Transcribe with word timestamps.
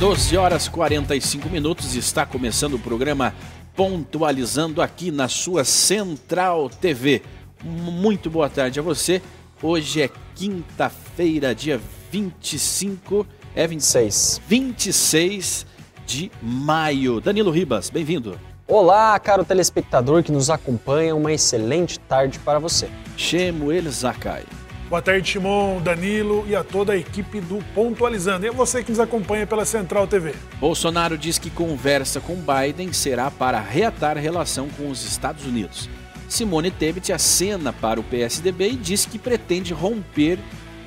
12 0.00 0.34
horas 0.34 0.66
45 0.66 1.50
minutos 1.50 1.94
está 1.94 2.24
começando 2.24 2.72
o 2.72 2.78
programa 2.78 3.34
Pontualizando 3.76 4.80
aqui 4.80 5.10
na 5.10 5.28
sua 5.28 5.62
Central 5.62 6.70
TV. 6.70 7.20
Muito 7.62 8.30
boa 8.30 8.48
tarde 8.48 8.80
a 8.80 8.82
você. 8.82 9.20
Hoje 9.62 10.00
é 10.00 10.08
quinta-feira, 10.34 11.54
dia 11.54 11.78
25, 12.10 13.26
é 13.54 13.66
26. 13.66 14.40
26 14.48 15.66
de 16.06 16.32
maio. 16.42 17.20
Danilo 17.20 17.50
Ribas, 17.50 17.90
bem-vindo. 17.90 18.40
Olá, 18.66 19.18
caro 19.18 19.44
telespectador 19.44 20.22
que 20.22 20.32
nos 20.32 20.48
acompanha, 20.48 21.14
uma 21.14 21.30
excelente 21.30 22.00
tarde 22.00 22.38
para 22.38 22.58
você. 22.58 22.88
Shemuel 23.18 23.90
Zakai. 23.90 24.44
Boa 24.90 25.00
tarde, 25.00 25.30
Timon, 25.30 25.80
Danilo 25.80 26.44
e 26.48 26.56
a 26.56 26.64
toda 26.64 26.94
a 26.94 26.96
equipe 26.96 27.40
do 27.40 27.62
Pontualizando. 27.76 28.44
E 28.44 28.48
a 28.48 28.52
você 28.52 28.82
que 28.82 28.90
nos 28.90 28.98
acompanha 28.98 29.46
pela 29.46 29.64
Central 29.64 30.04
TV. 30.08 30.34
Bolsonaro 30.58 31.16
diz 31.16 31.38
que 31.38 31.48
conversa 31.48 32.20
com 32.20 32.34
Biden 32.34 32.92
será 32.92 33.30
para 33.30 33.60
reatar 33.60 34.18
relação 34.18 34.68
com 34.70 34.90
os 34.90 35.04
Estados 35.04 35.46
Unidos. 35.46 35.88
Simone 36.28 36.72
Tebet 36.72 37.12
acena 37.12 37.72
para 37.72 38.00
o 38.00 38.02
PSDB 38.02 38.70
e 38.70 38.76
diz 38.76 39.06
que 39.06 39.16
pretende 39.16 39.72
romper 39.72 40.40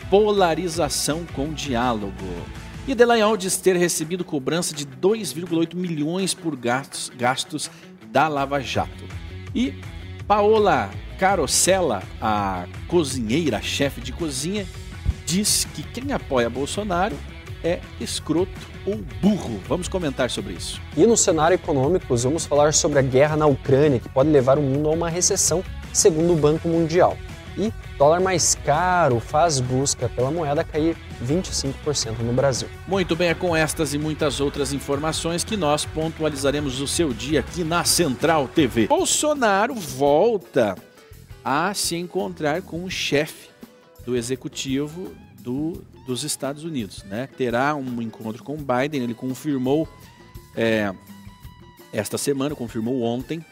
polarização 0.09 1.25
com 1.33 1.53
diálogo. 1.53 2.13
E 2.85 2.93
Delanhol 2.93 3.37
diz 3.37 3.55
ter 3.55 3.77
recebido 3.77 4.25
cobrança 4.25 4.75
de 4.75 4.85
2,8 4.85 5.75
milhões 5.75 6.33
por 6.33 6.57
gastos, 6.57 7.09
gastos 7.17 7.71
da 8.11 8.27
Lava 8.27 8.59
Jato. 8.59 9.05
E 9.55 9.73
Paola 10.27 10.89
Carosella, 11.19 12.01
a 12.21 12.65
cozinheira, 12.87 13.61
chefe 13.61 13.99
de 13.99 14.13
cozinha, 14.13 14.65
diz 15.25 15.65
que 15.73 15.83
quem 15.83 16.13
apoia 16.13 16.49
Bolsonaro 16.49 17.15
é 17.63 17.79
escroto 17.99 18.51
ou 18.85 19.01
burro. 19.21 19.59
Vamos 19.67 19.87
comentar 19.87 20.29
sobre 20.29 20.53
isso. 20.53 20.81
E 20.95 21.05
no 21.05 21.17
cenário 21.17 21.55
econômico, 21.55 22.15
vamos 22.15 22.45
falar 22.45 22.73
sobre 22.73 22.99
a 22.99 23.01
guerra 23.01 23.35
na 23.35 23.45
Ucrânia, 23.45 23.99
que 23.99 24.09
pode 24.09 24.29
levar 24.29 24.57
o 24.57 24.61
mundo 24.61 24.89
a 24.89 24.91
uma 24.91 25.09
recessão, 25.09 25.63
segundo 25.91 26.33
o 26.33 26.37
Banco 26.37 26.67
Mundial. 26.67 27.17
E 27.57 27.71
dólar 27.97 28.19
mais 28.19 28.55
caro 28.55 29.19
faz 29.19 29.59
busca 29.59 30.09
pela 30.09 30.31
moeda 30.31 30.63
cair 30.63 30.97
25% 31.23 32.19
no 32.19 32.33
Brasil. 32.33 32.67
Muito 32.87 33.15
bem, 33.15 33.29
é 33.29 33.33
com 33.33 33.55
estas 33.55 33.93
e 33.93 33.97
muitas 33.97 34.39
outras 34.39 34.73
informações 34.73 35.43
que 35.43 35.55
nós 35.55 35.85
pontualizaremos 35.85 36.81
o 36.81 36.87
seu 36.87 37.13
dia 37.13 37.41
aqui 37.41 37.63
na 37.63 37.83
Central 37.83 38.47
TV. 38.47 38.87
Bolsonaro 38.87 39.75
volta 39.75 40.75
a 41.43 41.73
se 41.73 41.95
encontrar 41.95 42.61
com 42.61 42.83
o 42.83 42.89
chefe 42.89 43.49
do 44.05 44.15
executivo 44.15 45.13
do, 45.39 45.83
dos 46.07 46.23
Estados 46.23 46.63
Unidos. 46.63 47.03
Né? 47.03 47.27
Terá 47.37 47.75
um 47.75 48.01
encontro 48.01 48.43
com 48.43 48.55
Biden, 48.55 49.03
ele 49.03 49.13
confirmou 49.13 49.87
é, 50.55 50.93
esta 51.91 52.17
semana, 52.17 52.55
confirmou 52.55 53.01
ontem, 53.01 53.43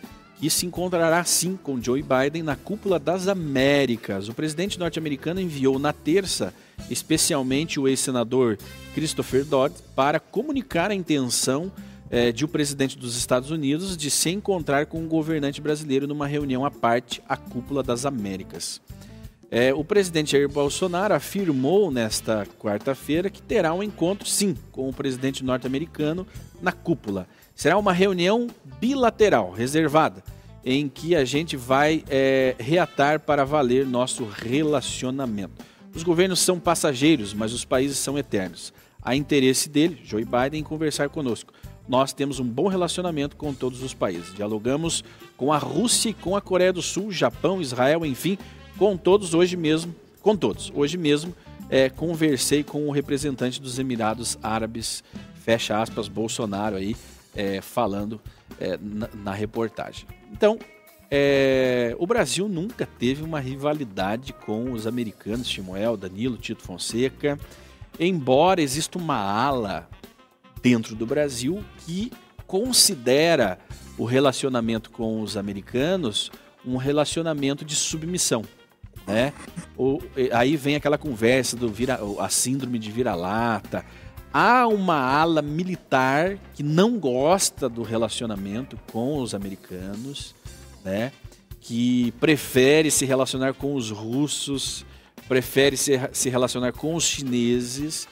que 0.41 0.49
se 0.49 0.65
encontrará 0.65 1.23
sim 1.23 1.55
com 1.55 1.79
Joe 1.79 2.01
Biden 2.01 2.41
na 2.41 2.55
cúpula 2.55 2.97
das 2.97 3.27
Américas. 3.27 4.27
O 4.27 4.33
presidente 4.33 4.79
norte-americano 4.79 5.39
enviou 5.39 5.77
na 5.77 5.93
terça, 5.93 6.51
especialmente 6.89 7.79
o 7.79 7.87
ex-senador 7.87 8.57
Christopher 8.95 9.45
Dodd, 9.45 9.75
para 9.95 10.19
comunicar 10.19 10.89
a 10.89 10.95
intenção 10.95 11.71
é, 12.09 12.31
de 12.31 12.43
o 12.43 12.47
presidente 12.47 12.97
dos 12.97 13.15
Estados 13.15 13.51
Unidos 13.51 13.95
de 13.95 14.09
se 14.09 14.31
encontrar 14.31 14.87
com 14.87 14.99
um 14.99 15.07
governante 15.07 15.61
brasileiro 15.61 16.07
numa 16.07 16.25
reunião 16.25 16.65
à 16.65 16.71
parte, 16.71 17.21
a 17.29 17.37
Cúpula 17.37 17.83
das 17.83 18.03
Américas. 18.03 18.81
É, 19.51 19.71
o 19.71 19.83
presidente 19.83 20.31
Jair 20.31 20.49
Bolsonaro 20.49 21.13
afirmou 21.13 21.91
nesta 21.91 22.47
quarta-feira 22.57 23.29
que 23.29 23.43
terá 23.43 23.75
um 23.75 23.83
encontro, 23.83 24.27
sim, 24.27 24.57
com 24.71 24.89
o 24.89 24.93
presidente 24.93 25.43
norte-americano 25.43 26.25
na 26.59 26.71
cúpula. 26.71 27.27
Será 27.53 27.77
uma 27.77 27.93
reunião 27.93 28.47
bilateral, 28.79 29.51
reservada, 29.51 30.23
em 30.63 30.87
que 30.87 31.15
a 31.15 31.25
gente 31.25 31.57
vai 31.57 32.03
é, 32.09 32.55
reatar 32.59 33.19
para 33.19 33.43
valer 33.43 33.85
nosso 33.85 34.25
relacionamento. 34.25 35.65
Os 35.93 36.03
governos 36.03 36.39
são 36.39 36.59
passageiros, 36.59 37.33
mas 37.33 37.53
os 37.53 37.65
países 37.65 37.97
são 37.97 38.17
eternos. 38.17 38.73
Há 39.03 39.15
interesse 39.15 39.67
dele, 39.67 39.99
Joe 40.03 40.23
Biden, 40.23 40.61
em 40.61 40.63
conversar 40.63 41.09
conosco 41.09 41.53
nós 41.91 42.13
temos 42.13 42.39
um 42.39 42.45
bom 42.45 42.67
relacionamento 42.67 43.35
com 43.35 43.53
todos 43.53 43.83
os 43.83 43.93
países. 43.93 44.33
Dialogamos 44.33 45.03
com 45.35 45.51
a 45.51 45.57
Rússia 45.57 46.09
e 46.09 46.13
com 46.13 46.37
a 46.37 46.41
Coreia 46.41 46.71
do 46.71 46.81
Sul, 46.81 47.11
Japão, 47.11 47.61
Israel, 47.61 48.05
enfim, 48.05 48.37
com 48.77 48.95
todos 48.95 49.33
hoje 49.33 49.57
mesmo, 49.57 49.93
com 50.21 50.35
todos. 50.35 50.71
Hoje 50.73 50.97
mesmo 50.97 51.35
é, 51.69 51.89
conversei 51.89 52.63
com 52.63 52.87
o 52.87 52.91
representante 52.91 53.61
dos 53.61 53.77
Emirados 53.77 54.37
Árabes, 54.41 55.03
fecha 55.43 55.81
aspas, 55.81 56.07
Bolsonaro 56.07 56.77
aí, 56.77 56.95
é, 57.35 57.59
falando 57.59 58.21
é, 58.57 58.79
na, 58.81 59.09
na, 59.13 59.33
reportagem. 59.33 60.05
Então, 60.31 60.57
é, 61.09 61.95
o 61.99 62.07
Brasil 62.07 62.47
nunca 62.47 62.85
teve 62.85 63.21
uma 63.21 63.39
rivalidade 63.39 64.33
com 64.33 64.71
os 64.71 64.87
americanos, 64.87 65.47
Timoel, 65.47 65.97
Danilo, 65.97 66.37
Tito 66.37 66.63
Fonseca, 66.63 67.37
embora 67.99 68.61
exista 68.61 68.97
uma 68.97 69.17
ala 69.17 69.89
dentro 70.61 70.95
do 70.95 71.05
Brasil 71.05 71.63
que 71.79 72.11
considera 72.47 73.59
o 73.97 74.05
relacionamento 74.05 74.89
com 74.89 75.21
os 75.21 75.35
americanos 75.35 76.31
um 76.65 76.77
relacionamento 76.77 77.65
de 77.65 77.75
submissão. 77.75 78.43
Né? 79.05 79.33
O, 79.75 79.99
aí 80.31 80.55
vem 80.55 80.75
aquela 80.75 80.97
conversa 80.97 81.57
do 81.57 81.69
vira, 81.69 81.99
a 82.19 82.29
síndrome 82.29 82.77
de 82.77 82.91
vira-lata. 82.91 83.83
Há 84.33 84.67
uma 84.67 84.95
ala 84.95 85.41
militar 85.41 86.37
que 86.53 86.63
não 86.63 86.97
gosta 86.97 87.67
do 87.67 87.83
relacionamento 87.83 88.77
com 88.91 89.19
os 89.19 89.35
americanos, 89.35 90.33
né? 90.83 91.11
que 91.59 92.11
prefere 92.19 92.89
se 92.89 93.05
relacionar 93.05 93.53
com 93.53 93.75
os 93.75 93.91
russos, 93.91 94.85
prefere 95.27 95.77
se, 95.77 95.99
se 96.11 96.29
relacionar 96.29 96.73
com 96.73 96.95
os 96.95 97.03
chineses 97.03 98.07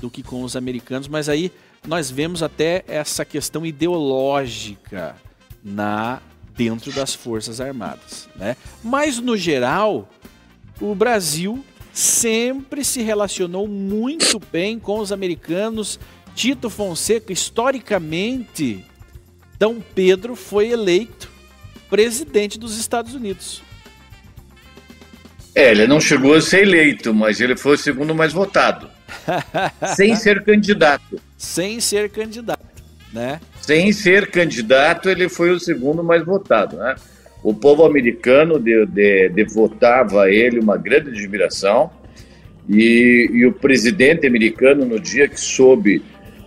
do 0.00 0.10
que 0.10 0.22
com 0.22 0.42
os 0.42 0.56
americanos, 0.56 1.06
mas 1.06 1.28
aí 1.28 1.52
nós 1.86 2.10
vemos 2.10 2.42
até 2.42 2.82
essa 2.88 3.24
questão 3.24 3.64
ideológica 3.66 5.16
na 5.62 6.20
dentro 6.56 6.92
das 6.92 7.14
Forças 7.14 7.60
Armadas, 7.60 8.28
né? 8.36 8.56
Mas 8.82 9.18
no 9.18 9.36
geral, 9.36 10.08
o 10.80 10.94
Brasil 10.94 11.64
sempre 11.94 12.84
se 12.84 13.00
relacionou 13.00 13.68
muito 13.68 14.40
bem 14.52 14.78
com 14.80 14.98
os 14.98 15.12
americanos. 15.12 15.98
Tito 16.34 16.68
Fonseca, 16.68 17.32
historicamente, 17.32 18.84
Dom 19.58 19.80
Pedro 19.94 20.34
foi 20.34 20.70
eleito 20.70 21.30
presidente 21.88 22.58
dos 22.58 22.76
Estados 22.76 23.14
Unidos. 23.14 23.62
É, 25.54 25.70
ele 25.70 25.86
não 25.86 26.00
chegou 26.00 26.34
a 26.34 26.42
ser 26.42 26.62
eleito, 26.62 27.14
mas 27.14 27.40
ele 27.40 27.56
foi 27.56 27.74
o 27.74 27.78
segundo 27.78 28.12
mais 28.12 28.32
votado. 28.32 28.90
sem 29.94 30.16
ser 30.16 30.42
candidato. 30.42 31.20
Sem 31.38 31.78
ser 31.78 32.10
candidato, 32.10 32.82
né? 33.12 33.40
Sem 33.60 33.92
ser 33.92 34.32
candidato, 34.32 35.08
ele 35.08 35.28
foi 35.28 35.50
o 35.52 35.60
segundo 35.60 36.02
mais 36.02 36.24
votado, 36.24 36.76
né? 36.76 36.96
O 37.44 37.54
povo 37.54 37.84
americano 37.84 38.58
de, 38.58 38.84
de, 38.86 39.28
devotava 39.28 40.24
a 40.24 40.30
ele 40.30 40.58
uma 40.58 40.76
grande 40.76 41.10
admiração 41.10 41.88
e, 42.68 43.30
e 43.32 43.46
o 43.46 43.52
presidente 43.52 44.26
americano, 44.26 44.84
no 44.84 44.98
dia 44.98 45.28
que 45.28 45.38
soube, 45.38 46.02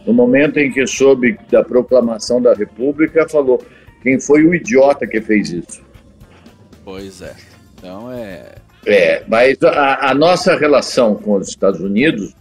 no 0.05 0.13
momento 0.13 0.57
em 0.57 0.69
que 0.69 0.85
soube 0.85 1.37
da 1.49 1.63
proclamação 1.63 2.41
da 2.41 2.53
República, 2.53 3.29
falou: 3.29 3.63
quem 4.03 4.19
foi 4.19 4.43
o 4.43 4.53
idiota 4.53 5.07
que 5.07 5.21
fez 5.21 5.51
isso? 5.51 5.81
Pois 6.83 7.21
é. 7.21 7.33
Então 7.77 8.11
é. 8.11 8.55
É, 8.85 9.23
mas 9.27 9.61
a, 9.63 10.09
a 10.11 10.13
nossa 10.13 10.57
relação 10.57 11.15
com 11.15 11.35
os 11.35 11.47
Estados 11.47 11.79
Unidos 11.79 12.33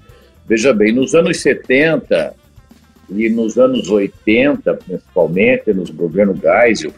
Veja 0.48 0.72
bem, 0.72 0.92
nos 0.92 1.12
anos 1.14 1.40
70 1.40 2.32
e 3.10 3.28
nos 3.28 3.58
anos 3.58 3.90
80, 3.90 4.74
principalmente, 4.74 5.72
nos 5.72 5.90
governos 5.90 6.38
Geisel 6.38 6.92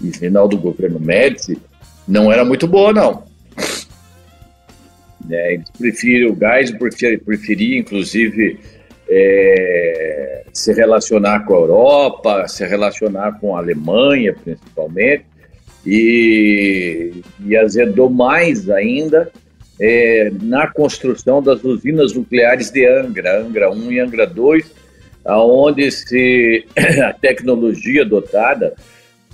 e 0.00 0.12
final 0.12 0.48
do 0.48 0.56
governo 0.56 1.00
Médici, 1.00 1.58
não 2.06 2.32
era 2.32 2.44
muito 2.44 2.66
boa, 2.66 2.92
não. 2.92 3.24
É, 5.30 5.54
eles 5.54 5.70
preferiam, 5.70 6.32
o 6.32 6.38
Geisel 6.38 6.78
preferia, 6.78 7.18
preferia 7.18 7.78
inclusive, 7.78 8.58
é, 9.08 10.44
se 10.52 10.72
relacionar 10.72 11.44
com 11.44 11.54
a 11.54 11.58
Europa, 11.58 12.48
se 12.48 12.64
relacionar 12.66 13.38
com 13.38 13.56
a 13.56 13.60
Alemanha, 13.60 14.34
principalmente, 14.34 15.24
e, 15.86 17.22
e 17.44 17.56
azedou 17.56 18.08
mais 18.08 18.68
ainda 18.70 19.30
é, 19.80 20.30
na 20.42 20.66
construção 20.66 21.42
das 21.42 21.62
usinas 21.64 22.12
nucleares 22.12 22.70
de 22.70 22.86
Angra, 22.86 23.40
Angra 23.40 23.70
1 23.70 23.92
e 23.92 24.00
Angra 24.00 24.26
2, 24.26 24.64
aonde 25.24 25.90
se 25.90 26.64
a 27.04 27.12
tecnologia 27.12 28.02
adotada 28.02 28.74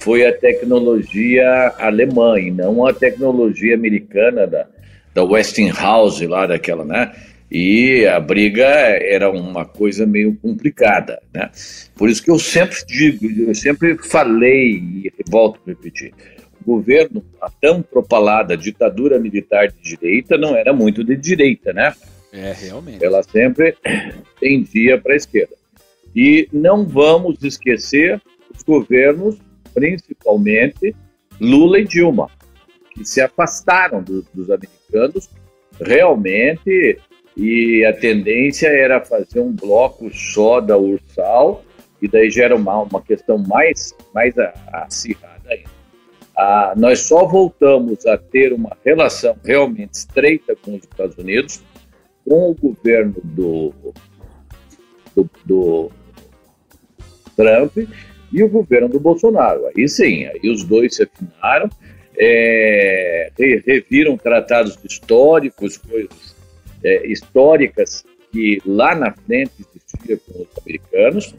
foi 0.01 0.27
a 0.27 0.33
tecnologia 0.33 1.75
alemã 1.79 2.39
e 2.39 2.51
não 2.51 2.87
a 2.87 2.93
tecnologia 2.93 3.75
americana 3.75 4.47
da, 4.47 4.67
da 5.15 5.25
Westinghouse 5.25 6.27
lá 6.27 6.47
daquela, 6.47 6.85
né? 6.85 7.13
E 7.51 8.07
a 8.07 8.21
briga 8.21 8.65
era 8.65 9.31
uma 9.31 9.65
coisa 9.65 10.05
meio 10.05 10.37
complicada, 10.37 11.21
né? 11.33 11.51
Por 11.97 12.11
isso 12.11 12.23
que 12.23 12.31
eu 12.31 12.39
sempre 12.39 12.77
digo, 12.87 13.49
eu 13.49 13.55
sempre 13.55 13.97
falei 13.97 14.73
e 14.75 15.13
volto 15.29 15.59
a 15.67 15.71
repetir, 15.71 16.13
o 16.61 16.65
governo, 16.65 17.25
a 17.41 17.51
tão 17.51 17.81
propalada 17.81 18.57
ditadura 18.57 19.19
militar 19.19 19.69
de 19.69 19.81
direita, 19.81 20.37
não 20.37 20.55
era 20.55 20.75
muito 20.75 21.03
de 21.03 21.17
direita, 21.17 21.73
né? 21.73 21.95
É, 22.33 22.53
realmente. 22.53 23.03
Ela 23.03 23.23
sempre 23.23 23.75
tendia 24.39 24.99
para 24.99 25.15
a 25.15 25.17
esquerda. 25.17 25.57
E 26.15 26.49
não 26.53 26.87
vamos 26.87 27.43
esquecer 27.43 28.21
os 28.55 28.63
governos, 28.63 29.39
principalmente 29.75 30.95
Lula 31.41 31.79
e 31.79 31.85
Dilma, 31.85 32.31
que 32.91 33.05
se 33.05 33.21
afastaram 33.21 34.03
do, 34.03 34.23
dos 34.35 34.51
americanos 34.51 35.31
realmente 35.81 36.99
e 37.37 37.85
a 37.85 37.93
tendência 37.93 38.67
era 38.67 39.05
fazer 39.05 39.41
um 39.41 39.53
bloco 39.53 40.11
só 40.13 40.61
da 40.61 40.77
Ursal 40.77 41.65
e 42.03 42.09
daí 42.09 42.31
gera 42.31 42.57
uma, 42.57 42.83
uma 42.83 43.01
questão 43.01 43.39
mais, 43.39 43.95
mais 44.13 44.35
acirrada 44.73 45.49
ainda. 45.49 45.71
Ah, 46.37 46.75
nós 46.77 47.01
só 47.01 47.27
voltamos 47.27 48.07
a 48.07 48.17
ter 48.17 48.53
uma 48.53 48.77
relação 48.85 49.37
realmente 49.45 49.95
estreita 49.95 50.55
com 50.57 50.77
os 50.77 50.83
Estados 50.83 51.17
Unidos 51.19 51.63
com 52.29 52.51
o 52.51 52.55
governo 52.55 53.17
do, 53.25 53.73
do, 55.17 55.31
do 55.45 55.91
Trump 57.37 57.77
e 58.33 58.43
o 58.43 58.49
governo 58.49 58.89
do 58.89 59.01
Bolsonaro. 59.01 59.69
Aí 59.77 59.89
sim, 59.89 60.27
aí 60.27 60.51
os 60.51 60.65
dois 60.65 60.97
se 60.97 61.03
afinaram, 61.03 61.69
é, 62.19 63.31
reviram 63.67 64.17
tratados 64.17 64.79
históricos, 64.85 65.77
coisas 65.77 66.37
é, 66.85 67.07
históricas 67.07 68.05
que 68.33 68.61
lá 68.67 68.95
na 68.95 69.13
frente 69.13 69.53
existia 69.59 70.17
com 70.19 70.43
os 70.43 70.49
americanos, 70.63 71.35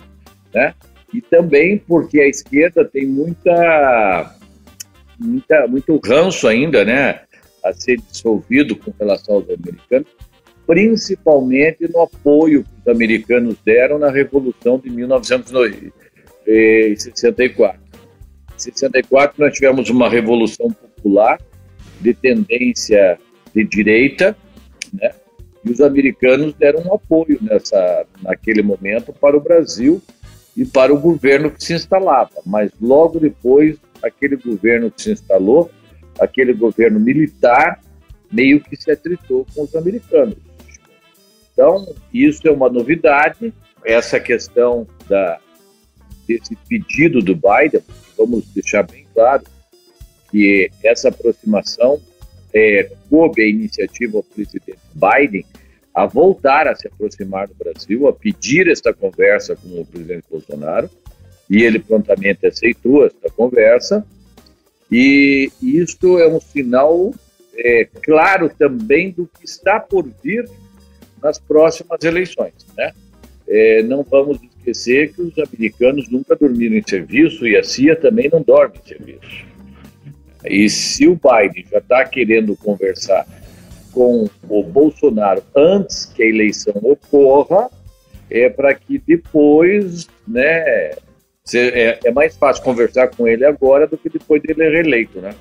né? 0.54 0.74
E 1.14 1.22
também 1.22 1.78
porque 1.78 2.20
a 2.20 2.28
esquerda 2.28 2.86
tem 2.86 3.06
muita, 3.06 4.36
muita 5.20 5.68
muito 5.68 6.00
ranço 6.04 6.48
ainda, 6.48 6.86
né? 6.86 7.22
A 7.64 7.74
ser 7.74 7.98
dissolvido 7.98 8.76
com 8.76 8.94
relação 9.00 9.36
aos 9.36 9.50
americanos, 9.50 10.08
principalmente 10.66 11.92
no 11.92 12.02
apoio 12.02 12.64
que 12.64 12.70
os 12.82 12.88
americanos 12.88 13.56
deram 13.66 14.00
na 14.00 14.10
Revolução 14.10 14.80
de 14.80 14.90
1964. 14.90 16.09
Em 16.50 16.96
64 18.58 19.36
nós 19.38 19.54
tivemos 19.54 19.90
uma 19.90 20.10
revolução 20.10 20.72
popular 20.72 21.40
de 22.02 22.14
tendência 22.14 23.20
de 23.54 23.64
direita, 23.64 24.36
né? 24.92 25.12
E 25.64 25.72
os 25.72 25.82
americanos 25.82 26.54
deram 26.54 26.82
um 26.82 26.94
apoio 26.94 27.38
nessa, 27.42 28.06
naquele 28.22 28.64
momento 28.64 29.14
para 29.14 29.38
o 29.38 29.42
Brasil 29.42 30.02
e 30.56 30.66
para 30.66 30.94
o 30.94 31.00
governo 31.00 31.52
que 31.52 31.64
se 31.64 31.74
instalava. 31.74 32.42
Mas 32.46 32.72
logo 32.82 33.20
depois, 33.20 33.78
aquele 34.02 34.38
governo 34.38 34.90
que 34.90 35.02
se 35.02 35.12
instalou, 35.12 35.70
aquele 36.20 36.54
governo 36.54 37.00
militar, 37.00 37.82
meio 38.32 38.62
que 38.62 38.76
se 38.76 38.90
atritou 38.90 39.46
com 39.54 39.64
os 39.64 39.76
americanos. 39.76 40.38
Então, 41.52 41.86
isso 42.14 42.48
é 42.48 42.52
uma 42.52 42.70
novidade, 42.70 43.54
essa 43.84 44.18
questão 44.18 44.88
da, 45.10 45.40
desse 46.30 46.56
pedido 46.68 47.22
do 47.22 47.34
Biden, 47.34 47.82
vamos 48.16 48.46
deixar 48.54 48.84
bem 48.84 49.08
claro 49.14 49.44
que 50.30 50.70
essa 50.84 51.10
aproximação 51.10 52.00
é, 52.54 52.92
coube 53.10 53.42
a 53.42 53.48
iniciativa 53.48 54.18
ao 54.18 54.24
presidente 54.24 54.78
Biden 54.94 55.44
a 55.94 56.06
voltar 56.06 56.68
a 56.68 56.76
se 56.76 56.88
aproximar 56.88 57.48
do 57.48 57.56
Brasil, 57.56 58.08
a 58.08 58.14
pedir 58.14 58.70
esta 58.70 58.94
conversa 58.94 59.56
com 59.56 59.82
o 59.82 59.86
presidente 59.86 60.26
Bolsonaro, 60.30 60.88
e 61.50 61.64
ele 61.64 61.80
prontamente 61.80 62.46
aceitou 62.46 63.08
esta 63.08 63.30
conversa. 63.32 64.06
E 64.92 65.52
isto 65.62 66.20
é 66.20 66.28
um 66.28 66.40
sinal 66.40 67.12
é, 67.56 67.86
claro 68.04 68.50
também 68.50 69.12
do 69.12 69.28
que 69.28 69.46
está 69.46 69.80
por 69.80 70.08
vir 70.24 70.48
nas 71.22 71.40
próximas 71.40 72.04
eleições. 72.04 72.54
Né? 72.78 72.94
É, 73.52 73.82
não 73.82 74.04
vamos 74.04 74.40
esquecer 74.44 75.12
que 75.12 75.24
os 75.24 75.38
americanos 75.40 76.08
nunca 76.08 76.36
dormiram 76.36 76.76
em 76.76 76.84
serviço 76.88 77.48
e 77.48 77.58
a 77.58 77.64
CIA 77.64 77.96
também 77.96 78.30
não 78.32 78.44
dorme 78.44 78.76
em 78.78 78.88
serviço. 78.88 79.46
E 80.46 80.70
se 80.70 81.08
o 81.08 81.16
Biden 81.16 81.66
já 81.70 81.80
está 81.80 82.06
querendo 82.06 82.56
conversar 82.56 83.26
com 83.92 84.30
o 84.48 84.64
Bolsonaro 84.64 85.44
antes 85.56 86.06
que 86.06 86.22
a 86.22 86.28
eleição 86.28 86.74
ocorra, 86.84 87.70
é 88.30 88.48
para 88.50 88.74
que 88.76 89.00
depois, 89.00 90.08
né, 90.28 90.92
é, 91.54 92.00
é, 92.04 92.12
mais 92.12 92.38
fácil 92.38 92.64
conversar 92.64 93.08
com 93.08 93.28
ele 93.28 93.44
agora 93.44 93.88
do 93.88 93.98
que 93.98 94.10
depois 94.10 94.42
dele 94.42 94.64
ser 94.64 94.72
reeleito, 94.72 95.20
né? 95.20 95.34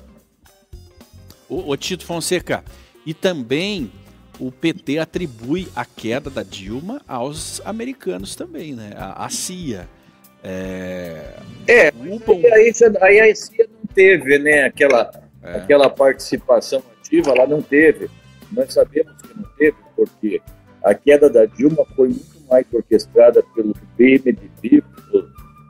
O, 1.47 1.71
o 1.71 1.77
Tito 1.77 2.05
Fonseca, 2.05 2.63
e 3.05 3.13
também 3.13 3.91
o 4.39 4.51
PT 4.51 4.99
atribui 4.99 5.67
a 5.75 5.85
queda 5.85 6.29
da 6.29 6.43
Dilma 6.43 7.01
aos 7.07 7.61
americanos 7.65 8.35
também, 8.35 8.73
né? 8.73 8.93
A, 8.95 9.25
a 9.25 9.29
CIA. 9.29 9.87
É, 10.41 11.35
é 11.67 11.91
aí, 12.53 12.71
aí, 13.01 13.31
a 13.31 13.35
CIA 13.35 13.67
não 13.67 13.93
teve, 13.93 14.39
né? 14.39 14.63
Aquela, 14.63 15.11
é. 15.43 15.57
aquela 15.57 15.89
participação 15.89 16.81
ativa, 16.99 17.31
ela 17.31 17.45
não 17.45 17.61
teve. 17.61 18.09
Nós 18.51 18.73
sabemos 18.73 19.13
que 19.21 19.37
não 19.37 19.43
teve, 19.57 19.77
porque 19.95 20.41
a 20.83 20.93
queda 20.93 21.29
da 21.29 21.45
Dilma 21.45 21.85
foi 21.95 22.07
muito 22.07 22.39
mais 22.49 22.65
orquestrada 22.71 23.43
pelo 23.53 23.73
PMDB, 23.97 24.83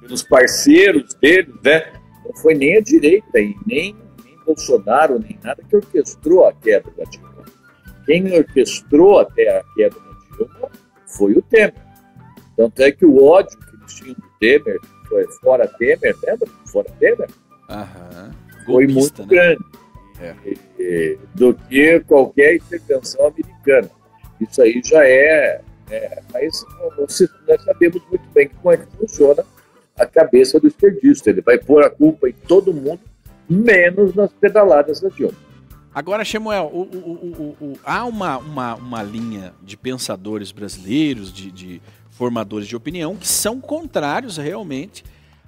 pelos 0.01 0.23
parceiros 0.23 1.13
dele, 1.15 1.53
né? 1.63 1.91
Não 2.23 2.35
foi 2.37 2.53
nem 2.53 2.77
a 2.77 2.81
direita 2.81 3.39
e 3.39 3.55
nem, 3.65 3.95
nem 4.23 4.37
Bolsonaro, 4.45 5.19
nem 5.19 5.37
nada 5.43 5.63
que 5.67 5.75
orquestrou 5.75 6.45
a 6.45 6.53
queda 6.53 6.91
da 6.95 7.03
Dilma. 7.05 7.38
Quem 8.09 8.35
orquestrou 8.35 9.19
até 9.19 9.59
a 9.59 9.63
queda 9.75 9.95
da 9.99 10.35
Dilma 10.35 10.71
foi 11.05 11.33
o 11.33 11.43
Temer. 11.43 11.75
Tanto 12.57 12.81
é 12.81 12.91
que 12.91 13.05
o 13.05 13.23
ódio 13.23 13.55
que 13.59 13.75
eles 13.75 13.93
tinham 13.93 14.15
do 14.15 14.29
Temer, 14.39 14.79
foi 15.07 15.27
fora 15.33 15.67
Temer, 15.67 16.15
lembra? 16.23 16.49
Fora 16.65 16.89
Temer? 16.99 17.29
Aham. 17.69 18.31
Foi 18.65 18.87
muito 18.87 19.21
né? 19.21 19.27
grande. 19.27 19.63
É. 20.21 21.17
do 21.35 21.53
que 21.53 21.99
qualquer 21.99 22.55
intervenção 22.55 23.27
americana. 23.27 23.91
Isso 24.41 24.59
aí 24.59 24.81
já 24.83 25.05
é. 25.05 25.61
é 25.91 26.21
mas 26.33 26.65
nós 26.97 27.63
sabemos 27.63 28.01
muito 28.09 28.27
bem 28.33 28.49
como 28.49 28.73
é 28.73 28.77
que 28.77 28.97
funciona 28.97 29.45
a 29.95 30.05
cabeça 30.07 30.59
do 30.59 30.67
esquerdista. 30.67 31.29
Ele 31.29 31.41
vai 31.41 31.59
pôr 31.59 31.85
a 31.85 31.91
culpa 31.91 32.27
em 32.27 32.33
todo 32.33 32.73
mundo, 32.73 33.01
menos 33.47 34.15
nas 34.15 34.33
pedaladas 34.33 34.99
da 34.99 35.09
Dilma. 35.09 35.48
Agora, 35.93 36.23
Samuel, 36.23 36.69
o, 36.71 36.81
o, 36.81 37.57
o, 37.59 37.79
há 37.83 38.05
uma, 38.05 38.37
uma, 38.37 38.75
uma 38.75 39.03
linha 39.03 39.53
de 39.61 39.75
pensadores 39.75 40.51
brasileiros, 40.51 41.33
de, 41.33 41.51
de 41.51 41.81
formadores 42.11 42.67
de 42.67 42.75
opinião, 42.75 43.15
que 43.15 43.27
são 43.27 43.59
contrários 43.59 44.37
realmente 44.37 45.03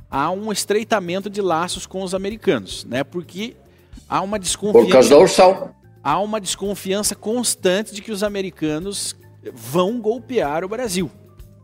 a 0.09 0.31
um 0.31 0.51
estreitamento 0.51 1.29
de 1.29 1.41
laços 1.41 1.85
com 1.85 2.01
os 2.03 2.15
americanos, 2.15 2.85
né? 2.85 3.03
Porque 3.03 3.55
há 4.09 4.21
uma 4.21 4.39
desconfiança. 4.39 4.85
Por 4.87 4.91
causa 4.91 5.09
da 5.09 5.17
Ursal. 5.19 5.75
Há 6.03 6.19
uma 6.19 6.41
desconfiança 6.41 7.15
constante 7.15 7.93
de 7.93 8.01
que 8.01 8.11
os 8.11 8.23
americanos 8.23 9.15
vão 9.53 10.01
golpear 10.01 10.63
o 10.63 10.67
Brasil, 10.67 11.09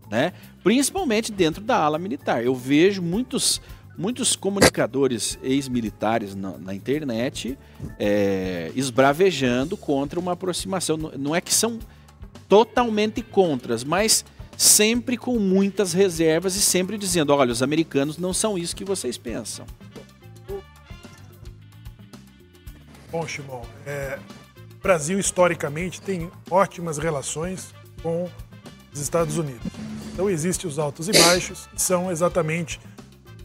né? 0.09 0.33
Principalmente 0.63 1.31
dentro 1.31 1.63
da 1.63 1.77
ala 1.77 1.97
militar. 1.97 2.43
Eu 2.43 2.53
vejo 2.53 3.01
muitos 3.01 3.59
muitos 3.97 4.35
comunicadores 4.35 5.39
ex-militares 5.41 6.35
na, 6.35 6.57
na, 6.57 6.73
internet 6.75 7.57
é, 7.97 8.71
esbravejando 8.75 9.75
contra 9.75 10.19
uma 10.19 10.33
aproximação. 10.33 10.97
Não, 10.97 11.35
é 11.35 11.41
que 11.41 11.53
são 11.53 11.79
totalmente 12.47 13.21
contras, 13.21 13.83
mas 13.83 14.23
sempre 14.55 15.17
com 15.17 15.39
muitas 15.39 15.93
reservas 15.93 16.55
e 16.55 16.61
sempre 16.61 16.97
dizendo: 16.97 17.33
olha, 17.33 17.51
os 17.51 17.63
americanos 17.63 18.17
não 18.17 18.33
são 18.33 18.57
isso 18.57 18.75
que 18.75 18.85
vocês 18.85 19.17
pensam. 19.17 19.65
Bom, 23.11 23.25
Shimon, 23.25 23.63
é, 23.85 24.19
o 24.77 24.83
Brasil 24.83 25.17
historicamente 25.17 26.01
tem 26.01 26.29
ótimas 26.51 26.97
relações 26.97 27.73
com 28.03 28.29
os 28.93 28.99
Estados 28.99 29.37
Unidos. 29.37 29.71
Então 30.13 30.29
existem 30.29 30.69
os 30.69 30.77
altos 30.77 31.07
e 31.07 31.11
baixos, 31.13 31.67
que 31.67 31.81
são 31.81 32.11
exatamente 32.11 32.79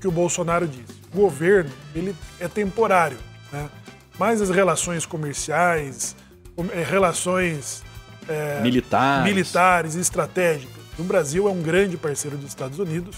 que 0.02 0.08
o 0.08 0.10
Bolsonaro 0.10 0.66
disse. 0.66 1.00
O 1.14 1.16
governo 1.16 1.70
ele 1.94 2.14
é 2.40 2.48
temporário, 2.48 3.16
né? 3.52 3.70
mas 4.18 4.42
as 4.42 4.50
relações 4.50 5.06
comerciais, 5.06 6.16
é, 6.72 6.82
relações 6.82 7.84
é, 8.28 8.60
militares. 8.60 9.24
militares 9.24 9.94
estratégicas. 9.94 10.82
O 10.98 11.04
Brasil 11.04 11.48
é 11.48 11.52
um 11.52 11.62
grande 11.62 11.96
parceiro 11.96 12.36
dos 12.36 12.48
Estados 12.48 12.80
Unidos 12.80 13.16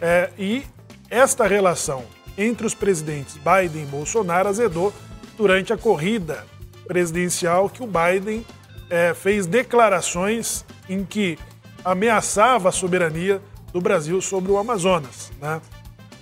é, 0.00 0.30
e 0.36 0.64
esta 1.08 1.46
relação 1.46 2.04
entre 2.36 2.66
os 2.66 2.74
presidentes 2.74 3.36
Biden 3.36 3.84
e 3.84 3.86
Bolsonaro 3.86 4.48
azedou 4.48 4.92
durante 5.36 5.72
a 5.72 5.78
corrida 5.78 6.44
presidencial 6.86 7.68
que 7.70 7.82
o 7.82 7.86
Biden 7.86 8.44
é, 8.90 9.14
fez 9.14 9.46
declarações 9.46 10.64
em 10.88 11.04
que 11.04 11.38
ameaçava 11.84 12.70
a 12.70 12.72
soberania 12.72 13.40
do 13.72 13.80
Brasil 13.80 14.20
sobre 14.20 14.50
o 14.50 14.58
Amazonas. 14.58 15.30
Né? 15.40 15.60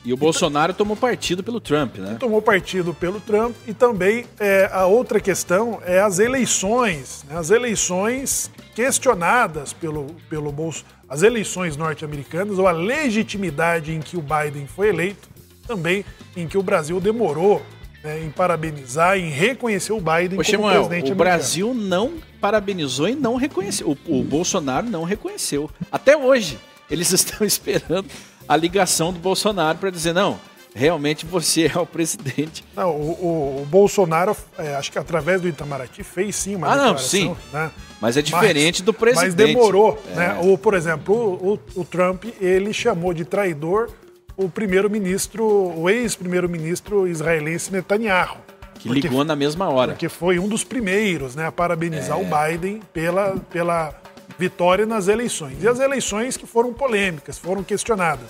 E 0.07 0.13
o 0.13 0.17
Bolsonaro 0.17 0.73
tomou 0.73 0.97
partido 0.97 1.43
pelo 1.43 1.61
Trump, 1.61 1.97
né? 1.97 2.17
Tomou 2.21 2.41
partido 2.41 2.95
pelo 2.95 3.19
Trump 3.19 3.57
e 3.67 3.75
também 3.75 4.25
é, 4.39 4.71
a 4.73 4.87
outra 4.87 5.19
questão 5.19 5.81
é 5.85 5.99
as 5.99 6.21
eleições, 6.21 7.25
né? 7.29 7.37
as 7.37 7.51
eleições 7.51 8.49
questionadas 8.73 9.73
pelo, 9.73 10.07
pelo 10.31 10.53
Bolso, 10.53 10.85
as 11.09 11.25
eleições 11.25 11.77
norte-americanas 11.77 12.57
ou 12.57 12.69
a 12.69 12.71
legitimidade 12.71 13.93
em 13.93 13.99
que 13.99 14.17
o 14.17 14.23
Biden 14.23 14.69
foi 14.69 14.91
eleito, 14.91 15.29
também 15.67 16.05
em 16.37 16.47
que 16.47 16.57
o 16.57 16.63
Brasil 16.63 17.01
demorou 17.01 17.61
né, 18.05 18.23
em 18.23 18.31
parabenizar, 18.31 19.19
em 19.19 19.29
reconhecer 19.29 19.93
o 19.93 20.01
Biden 20.01 20.39
Ô, 20.39 20.43
como 20.43 20.45
Samuel, 20.45 20.85
presidente 20.85 21.11
o 21.11 21.15
americano. 21.15 21.17
Brasil 21.17 21.75
não 21.75 22.13
parabenizou 22.41 23.09
e 23.09 23.17
não 23.17 23.35
reconheceu. 23.35 23.99
O, 24.07 24.21
o 24.21 24.23
Bolsonaro 24.23 24.89
não 24.89 25.03
reconheceu. 25.03 25.69
Até 25.91 26.17
hoje, 26.17 26.61
eles 26.89 27.11
estão 27.13 27.45
esperando 27.45 28.07
a 28.49 28.57
ligação 28.57 29.12
do 29.12 29.19
Bolsonaro 29.19 29.79
para 29.79 29.91
dizer, 29.91 30.12
não, 30.12 30.38
realmente 30.75 31.25
você 31.26 31.71
é 31.75 31.79
o 31.79 31.87
presidente. 31.87 32.65
Não, 32.76 32.91
o, 32.91 33.11
o- 33.11 33.62
o 33.62 33.67
Bolsonaro, 33.67 34.37
é, 34.59 34.75
acho 34.75 34.93
que 34.93 34.99
através 34.99 35.41
do 35.41 35.49
Itamaraty, 35.49 36.03
fez 36.03 36.37
sim 36.37 36.55
uma 36.55 36.69
Ah, 36.73 36.76
não, 36.76 36.99
sim. 36.99 37.35
Né? 37.53 37.71
Mas 38.00 38.17
é 38.17 38.23
diferente 38.23 38.83
do 38.83 38.93
presidente. 38.93 39.26
Mas 39.26 39.35
demorou, 39.35 39.99
É. 40.12 40.15
né? 40.15 40.41
O, 40.43 40.59
por 40.59 40.75
exemplo, 40.75 41.15
o, 41.15 41.55
o- 41.55 41.81
o 41.81 41.85
Trump, 41.85 42.25
ele 42.41 42.73
chamou 42.73 43.15
de 43.15 43.25
traidor 43.25 43.88
o 44.37 44.49
primeiro-ministro, 44.50 45.45
o 45.47 45.88
ex-primeiro-ministro 45.88 47.09
israelense 47.09 47.73
Netanyahu. 47.73 48.37
Que 48.79 48.88
Porque- 48.88 49.09
ligou 49.09 49.25
na 49.25 49.35
mesma 49.35 49.71
hora. 49.71 49.93
Porque 49.93 50.09
foi 50.11 50.38
um 50.38 50.47
dos 50.47 50.62
primeiros 50.62 51.35
né, 51.35 51.47
a 51.47 51.53
parabenizar 51.53 52.19
É. 52.19 52.23
o 52.23 52.26
Biden 52.26 52.83
pela, 52.93 53.35
pela 53.50 53.95
vitória 54.38 54.87
nas 54.87 55.09
eleições. 55.09 55.62
E 55.62 55.69
as 55.69 55.81
eleições 55.81 56.37
que 56.37 56.47
foram 56.47 56.73
polêmicas, 56.73 57.38
foram 57.38 57.62
questionadas. 57.62 58.28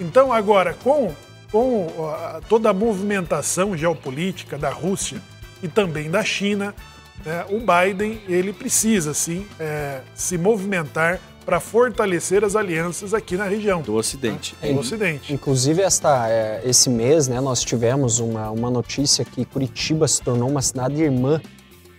Então, 0.00 0.32
agora, 0.32 0.74
com, 0.74 1.14
com 1.50 1.86
toda 2.48 2.70
a 2.70 2.72
movimentação 2.72 3.76
geopolítica 3.76 4.58
da 4.58 4.70
Rússia 4.70 5.20
e 5.62 5.68
também 5.68 6.10
da 6.10 6.24
China, 6.24 6.74
né, 7.24 7.44
o 7.48 7.60
Biden 7.60 8.20
ele 8.28 8.52
precisa, 8.52 9.14
sim, 9.14 9.46
é, 9.58 10.00
se 10.14 10.36
movimentar 10.36 11.20
para 11.44 11.60
fortalecer 11.60 12.42
as 12.42 12.56
alianças 12.56 13.12
aqui 13.12 13.36
na 13.36 13.44
região. 13.44 13.82
Do 13.82 13.94
Ocidente. 13.94 14.56
Do 14.62 14.78
Ocidente. 14.78 15.32
Inclusive, 15.32 15.82
esta, 15.82 16.28
é, 16.28 16.62
esse 16.64 16.88
mês, 16.88 17.28
né, 17.28 17.40
nós 17.40 17.62
tivemos 17.62 18.18
uma, 18.18 18.50
uma 18.50 18.70
notícia 18.70 19.24
que 19.24 19.44
Curitiba 19.44 20.08
se 20.08 20.22
tornou 20.22 20.48
uma 20.48 20.62
cidade 20.62 21.02
irmã 21.02 21.40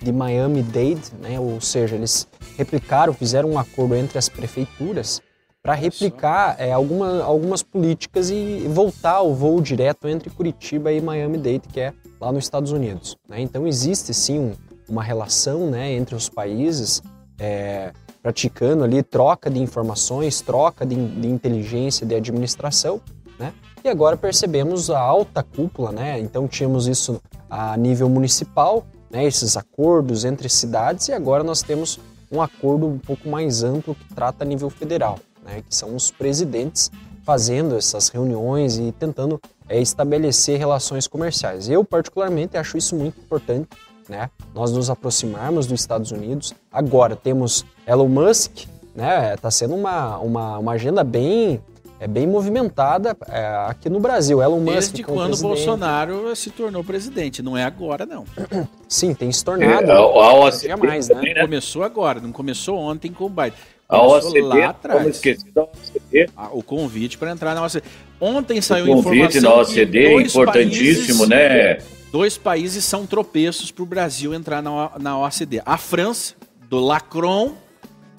de 0.06 0.12
Miami-Dade, 0.14 1.12
né, 1.20 1.40
ou 1.40 1.60
seja, 1.60 1.96
eles 1.96 2.28
replicaram, 2.58 3.12
fizeram 3.14 3.50
um 3.50 3.60
acordo 3.60 3.96
entre 3.96 4.18
as 4.18 4.30
prefeituras 4.30 5.22
para 5.64 5.74
replicar 5.74 6.56
é, 6.60 6.72
alguma, 6.72 7.24
algumas 7.24 7.64
políticas 7.64 8.30
e 8.30 8.68
voltar 8.70 9.22
o 9.22 9.34
voo 9.34 9.60
direto 9.60 10.08
entre 10.08 10.30
Curitiba 10.30 10.92
e 10.92 11.02
Miami-Dade, 11.02 11.62
que 11.74 11.80
é 11.80 11.92
lá 12.22 12.32
nos 12.32 12.44
Estados 12.44 12.72
Unidos. 12.72 13.18
né. 13.28 13.42
Então, 13.42 13.66
existe 13.68 14.14
sim 14.14 14.40
um- 14.40 14.54
uma 14.88 15.02
relação 15.04 15.68
né, 15.70 15.92
entre 15.94 16.14
os 16.14 16.30
países, 16.30 17.02
é, 17.40 17.92
praticando 18.22 18.84
ali 18.84 19.02
troca 19.02 19.50
de 19.50 19.60
informações, 19.60 20.40
troca 20.42 20.86
de, 20.86 20.96
de 20.96 21.28
inteligência, 21.28 22.06
de 22.06 22.14
administração, 22.14 23.02
né? 23.40 23.52
E 23.84 23.90
agora 23.90 24.16
percebemos 24.18 24.90
a 24.90 25.00
alta 25.00 25.44
cúpula, 25.44 25.92
né? 25.92 26.20
Então 26.20 26.48
tínhamos 26.48 26.88
isso 26.88 27.20
a 27.50 27.76
nível 27.78 28.08
municipal, 28.10 28.86
né? 29.16 29.26
Esses 29.26 29.56
acordos 29.56 30.26
entre 30.26 30.50
cidades 30.50 31.08
e 31.08 31.14
agora 31.14 31.44
nós 31.44 31.62
temos 31.62 32.00
um 32.30 32.42
acordo 32.42 32.86
um 32.86 33.00
pouco 33.00 33.30
mais 33.30 33.64
amplo 33.64 33.96
que 33.96 34.14
trata 34.14 34.44
a 34.44 34.48
nível 34.48 34.70
federal, 34.70 35.18
né? 35.44 35.64
Que 35.68 35.74
são 35.74 35.96
os 35.96 36.12
presidentes 36.12 36.92
fazendo 37.24 37.78
essas 37.78 38.10
reuniões 38.10 38.78
e 38.78 38.92
tentando 38.92 39.42
é, 39.70 39.80
estabelecer 39.80 40.60
relações 40.60 41.08
comerciais. 41.08 41.70
Eu 41.70 41.84
particularmente 41.84 42.58
acho 42.58 42.78
isso 42.78 42.96
muito 42.96 43.20
importante 43.20 43.70
né? 44.08 44.30
Nós 44.54 44.72
nos 44.72 44.90
aproximarmos 44.90 45.66
dos 45.66 45.80
Estados 45.80 46.12
Unidos. 46.12 46.54
Agora 46.72 47.16
temos 47.16 47.66
Elon 47.88 48.08
Musk, 48.08 48.68
né? 48.94 49.34
Está 49.34 49.50
sendo 49.50 49.76
uma, 49.76 50.18
uma, 50.18 50.58
uma 50.60 50.72
agenda 50.74 51.04
bem 51.04 51.60
é 52.00 52.08
bem 52.08 52.28
movimentada 52.28 53.16
é, 53.30 53.46
aqui 53.68 53.90
no 53.90 54.00
Brasil. 54.00 54.42
Elon 54.42 54.60
Musk 54.60 54.74
Desde 54.74 55.04
quando. 55.04 55.38
Bolsonaro 55.38 56.36
se 56.36 56.50
tornou 56.50 56.84
presidente. 56.84 57.42
Não 57.42 57.58
é 57.58 57.64
agora, 57.64 58.06
não. 58.06 58.26
Sim, 58.88 59.14
tem 59.14 59.32
se 59.32 59.44
tornado. 59.44 59.90
É, 59.90 59.96
a- 59.96 60.48
a 60.48 60.50
dia 60.52 60.78
mais, 60.78 61.08
né? 61.08 61.16
também, 61.16 61.34
né? 61.34 61.42
Começou 61.42 61.84
agora, 61.84 62.20
não 62.20 62.32
começou 62.32 62.78
ontem 62.78 63.12
com 63.12 63.26
o 63.26 63.30
Biden. 63.30 63.54
A 63.88 63.98
Começou 64.00 64.30
OCDE, 64.32 64.42
lá 64.42 64.56
vamos 64.56 64.70
atrás. 64.70 65.08
esquecer 65.08 65.52
da 65.54 65.64
OCDE. 65.64 66.30
Ah, 66.36 66.50
O 66.52 66.64
convite 66.64 67.18
para 67.18 67.32
entrar 67.32 67.54
na 67.56 67.64
OCDE. 67.64 67.84
Ontem 68.20 68.60
saiu 68.62 68.86
O 68.98 69.04
convite 69.04 69.38
informação 69.38 69.58
na 69.60 69.66
que 69.66 69.72
OCDE 69.82 69.98
é 70.06 70.22
importantíssimo, 70.22 71.28
países- 71.28 71.30
né? 71.30 71.78
Dois 72.12 72.38
países 72.38 72.84
são 72.86 73.06
tropeços 73.06 73.72
para 73.72 73.84
o 73.84 73.86
Brasil 73.86 74.34
entrar 74.34 74.62
na, 74.64 74.92
na 75.00 75.20
OCDE. 75.20 75.62
A 75.66 75.78
França, 75.78 76.34
do 76.70 76.80
Lacron, 76.80 77.54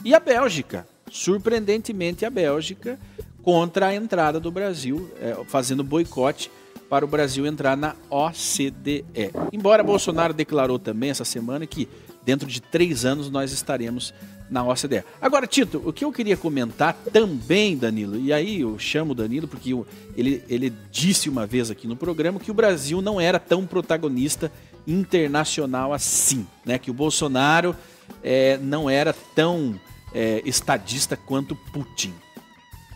e 0.05 0.15
a 0.15 0.21
Bélgica. 0.21 0.87
Surpreendentemente, 1.11 2.25
a 2.25 2.31
Bélgica 2.31 2.99
contra 3.47 3.87
a 3.87 3.95
entrada 3.95 4.41
do 4.41 4.51
Brasil, 4.51 5.09
é, 5.21 5.37
fazendo 5.47 5.85
boicote 5.85 6.51
para 6.91 7.05
o 7.05 7.09
Brasil 7.09 7.47
entrar 7.47 7.77
na 7.77 7.95
OCDE. 8.11 9.05
Embora 9.53 9.85
Bolsonaro 9.85 10.35
declarou 10.35 10.81
também 10.81 11.11
essa 11.11 11.25
semana 11.25 11.65
que 11.65 11.89
dentro 12.25 12.49
de 12.49 12.61
três 12.61 13.05
anos 13.05 13.31
nós 13.31 13.53
estaremos 13.53 14.13
na 14.51 14.65
OCDE. 14.65 15.05
Agora, 15.23 15.47
Tito, 15.47 15.81
o 15.85 15.93
que 15.93 16.05
eu 16.05 16.11
queria 16.11 16.37
comentar 16.37 16.93
também, 17.13 17.77
Danilo, 17.77 18.19
e 18.19 18.33
aí 18.33 18.63
eu 18.63 18.81
chamo 18.81 19.13
o 19.13 19.15
Danilo 19.15 19.47
porque 19.47 19.71
ele, 20.17 20.43
ele 20.49 20.73
disse 20.91 21.29
uma 21.29 21.47
vez 21.47 21.71
aqui 21.71 21.87
no 21.87 21.95
programa 21.95 22.41
que 22.41 22.51
o 22.51 22.55
Brasil 22.55 23.01
não 23.01 23.21
era 23.21 23.39
tão 23.39 23.65
protagonista 23.65 24.51
internacional 24.85 25.93
assim, 25.93 26.45
né? 26.65 26.81
Que 26.81 26.91
o 26.91 26.95
Bolsonaro 26.95 27.77
é, 28.25 28.59
não 28.59 28.91
era 28.91 29.15
tão 29.37 29.79
é, 30.13 30.43
estadista 30.45 31.17
quanto 31.17 31.55
Putin. 31.55 32.13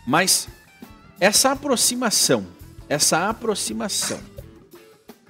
Mas 0.06 0.48
essa 1.18 1.52
aproximação, 1.52 2.46
essa 2.88 3.28
aproximação 3.28 4.18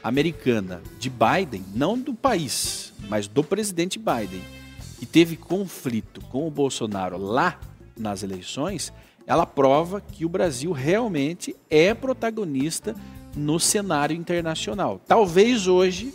americana 0.02 0.80
de 0.98 1.10
Biden, 1.10 1.64
não 1.74 1.98
do 1.98 2.14
país, 2.14 2.92
mas 3.08 3.26
do 3.28 3.44
presidente 3.44 3.98
Biden, 3.98 4.42
que 4.98 5.06
teve 5.06 5.36
conflito 5.36 6.20
com 6.30 6.46
o 6.46 6.50
Bolsonaro 6.50 7.16
lá 7.18 7.58
nas 7.96 8.22
eleições, 8.22 8.92
ela 9.26 9.44
prova 9.44 10.00
que 10.00 10.24
o 10.24 10.28
Brasil 10.28 10.72
realmente 10.72 11.54
é 11.68 11.92
protagonista 11.92 12.94
no 13.36 13.60
cenário 13.60 14.16
internacional. 14.16 15.00
Talvez 15.06 15.66
hoje 15.66 16.12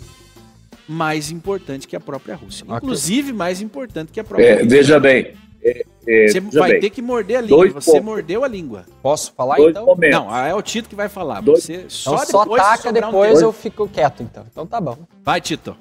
mais 0.87 1.31
importante 1.31 1.87
que 1.87 1.95
a 1.95 1.99
própria 1.99 2.35
Rússia. 2.35 2.65
Inclusive 2.67 3.33
mais 3.33 3.61
importante 3.61 4.11
que 4.11 4.19
a 4.19 4.23
própria 4.23 4.45
É, 4.45 4.53
Rússia. 4.55 4.69
veja 4.69 4.99
bem. 4.99 5.33
é, 5.63 5.85
é, 6.07 6.27
Você 6.27 6.39
vai 6.39 6.71
bem, 6.71 6.79
ter 6.81 6.89
que 6.89 7.01
morder 7.01 7.37
a 7.37 7.41
língua. 7.41 7.57
Dois 7.57 7.73
Você 7.73 7.91
pontos. 7.91 8.05
mordeu 8.05 8.43
a 8.43 8.47
língua. 8.47 8.85
Posso 9.01 9.33
falar 9.33 9.57
dois 9.57 9.71
então? 9.71 9.85
momentos. 9.85 10.19
Não, 10.19 10.35
é 10.45 10.53
o 10.53 10.61
Tito 10.61 10.87
que 10.89 10.95
vai 10.95 11.09
falar. 11.09 11.41
Dois- 11.41 11.63
Você 11.63 11.85
só 11.87 12.15
Então 12.15 12.25
só 12.25 12.43
depois 12.43 12.61
taca, 12.61 12.89
um 12.89 12.93
depois 12.93 13.33
tempo. 13.33 13.43
eu 13.43 13.51
fico 13.53 13.87
quieto 13.89 14.23
então. 14.23 14.45
Então 14.51 14.65
tá 14.67 14.79
bom. 14.79 14.97
Vai, 15.23 15.41
Tito. 15.41 15.75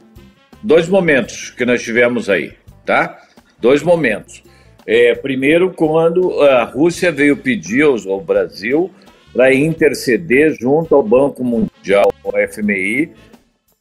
dois 0.62 0.88
momentos 0.88 1.50
que 1.50 1.64
nós 1.66 1.82
tivemos 1.82 2.28
aí, 2.30 2.52
tá? 2.86 3.18
Dois 3.58 3.82
momentos. 3.82 4.42
É, 4.86 5.14
primeiro, 5.14 5.72
quando 5.72 6.40
a 6.42 6.64
Rússia 6.64 7.10
veio 7.10 7.36
pedir 7.36 7.82
aos- 7.82 8.06
ao 8.06 8.20
Brasil 8.20 8.90
para 9.32 9.52
interceder 9.54 10.54
junto 10.60 10.94
ao 10.94 11.02
Banco 11.02 11.42
Mundial, 11.42 12.12
ao 12.22 12.32
FMI, 12.38 13.10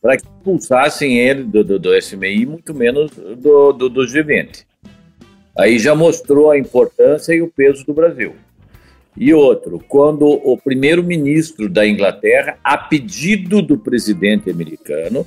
para 0.01 0.17
que 0.17 0.23
expulsassem 0.25 1.17
ele 1.17 1.43
do, 1.43 1.63
do, 1.63 1.79
do 1.79 2.01
FMI, 2.01 2.45
muito 2.45 2.73
menos 2.73 3.11
do, 3.11 3.71
do, 3.73 3.89
do 3.89 4.01
G20. 4.01 4.65
Aí 5.57 5.77
já 5.77 5.93
mostrou 5.93 6.49
a 6.51 6.57
importância 6.57 7.33
e 7.33 7.41
o 7.41 7.47
peso 7.47 7.85
do 7.85 7.93
Brasil. 7.93 8.33
E 9.15 9.31
outro, 9.33 9.79
quando 9.87 10.25
o 10.27 10.57
primeiro-ministro 10.57 11.69
da 11.69 11.87
Inglaterra, 11.87 12.57
a 12.63 12.77
pedido 12.77 13.61
do 13.61 13.77
presidente 13.77 14.49
americano, 14.49 15.25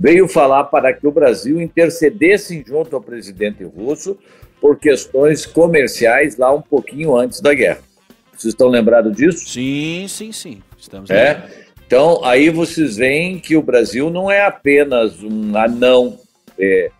veio 0.00 0.26
falar 0.26 0.64
para 0.64 0.94
que 0.94 1.06
o 1.06 1.12
Brasil 1.12 1.60
intercedesse 1.60 2.64
junto 2.66 2.96
ao 2.96 3.02
presidente 3.02 3.62
russo 3.64 4.16
por 4.60 4.78
questões 4.78 5.44
comerciais 5.44 6.36
lá 6.36 6.54
um 6.54 6.62
pouquinho 6.62 7.14
antes 7.16 7.40
da 7.40 7.52
guerra. 7.52 7.80
Vocês 8.34 8.54
estão 8.54 8.68
lembrados 8.68 9.14
disso? 9.14 9.46
Sim, 9.48 10.06
sim, 10.08 10.32
sim. 10.32 10.62
Estamos 10.78 11.10
É. 11.10 11.34
lembrando. 11.34 11.52
Então, 11.86 12.24
aí 12.24 12.50
vocês 12.50 12.96
veem 12.96 13.38
que 13.38 13.56
o 13.56 13.62
Brasil 13.62 14.10
não 14.10 14.30
é 14.30 14.42
apenas 14.44 15.22
um 15.22 15.56
anão 15.56 16.18
é, 16.58 16.90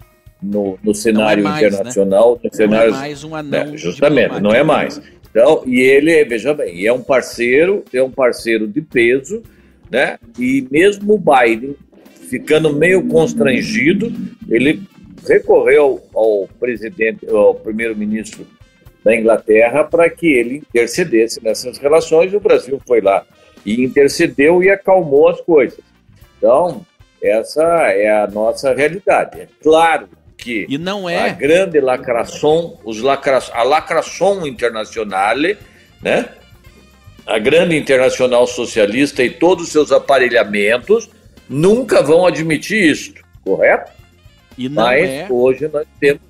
no, 0.43 0.79
no 0.83 0.95
cenário 0.95 1.43
mais, 1.43 1.61
né? 1.61 1.69
internacional, 1.69 2.31
no 2.31 2.41
Não 2.43 2.51
é 2.51 2.57
cenário 2.57 2.93
mais 2.93 3.25
um 3.25 3.35
anão. 3.35 3.59
é, 3.61 3.77
justamente, 3.77 4.41
não 4.41 4.53
é 4.53 4.63
mais. 4.63 5.01
Então, 5.31 5.63
e 5.67 5.81
ele, 5.81 6.25
veja 6.25 6.55
bem, 6.55 6.87
é 6.87 6.93
um 6.93 7.03
parceiro, 7.03 7.85
é 7.93 8.03
um 8.03 8.11
parceiro 8.11 8.67
de 8.67 8.81
peso, 8.81 9.43
né? 9.91 10.19
E 10.39 10.67
mesmo 10.71 11.15
o 11.15 11.19
Biden 11.19 11.77
ficando 12.29 12.73
meio 12.73 13.07
constrangido, 13.09 14.13
ele 14.49 14.83
recorreu 15.27 16.03
ao 16.15 16.49
presidente, 16.59 17.29
ao 17.29 17.55
primeiro-ministro 17.55 18.47
da 19.05 19.17
Inglaterra 19.17 19.85
para 19.85 20.09
que 20.11 20.27
ele 20.27 20.57
intercedesse 20.57 21.43
nessas 21.43 21.79
relações. 21.79 22.33
O 22.35 22.41
Brasil 22.41 22.81
foi 22.87 23.01
lá 23.01 23.25
e 23.65 23.83
intercedeu 23.83 24.63
e 24.63 24.71
acalmou 24.71 25.29
as 25.29 25.41
coisas. 25.41 25.79
Então, 26.37 26.85
essa 27.23 27.63
é 27.93 28.11
a 28.11 28.27
nossa 28.27 28.75
realidade. 28.75 29.41
É 29.41 29.49
claro 29.63 30.09
que 30.39 30.65
e 30.69 30.79
não 30.79 31.09
é... 31.09 31.29
a 31.29 31.33
grande 31.33 31.81
lacração, 31.81 32.79
os 32.85 33.03
lacra, 33.03 33.43
a 33.53 33.63
lacração 33.65 34.47
internacional, 34.47 35.37
né? 36.01 36.29
a 37.27 37.39
grande 37.39 37.77
internacional 37.77 38.47
socialista 38.47 39.23
e 39.23 39.29
todos 39.29 39.67
os 39.67 39.73
seus 39.73 39.93
aparelhamentos 39.93 41.11
nunca 41.49 42.03
vão 42.03 42.27
admitir 42.27 42.91
isso, 42.91 43.13
correto? 43.45 43.93
E 44.57 44.69
não 44.69 44.85
Mas 44.85 45.05
é... 45.05 45.27
hoje 45.29 45.69
nós 45.69 45.87
temos 46.01 46.23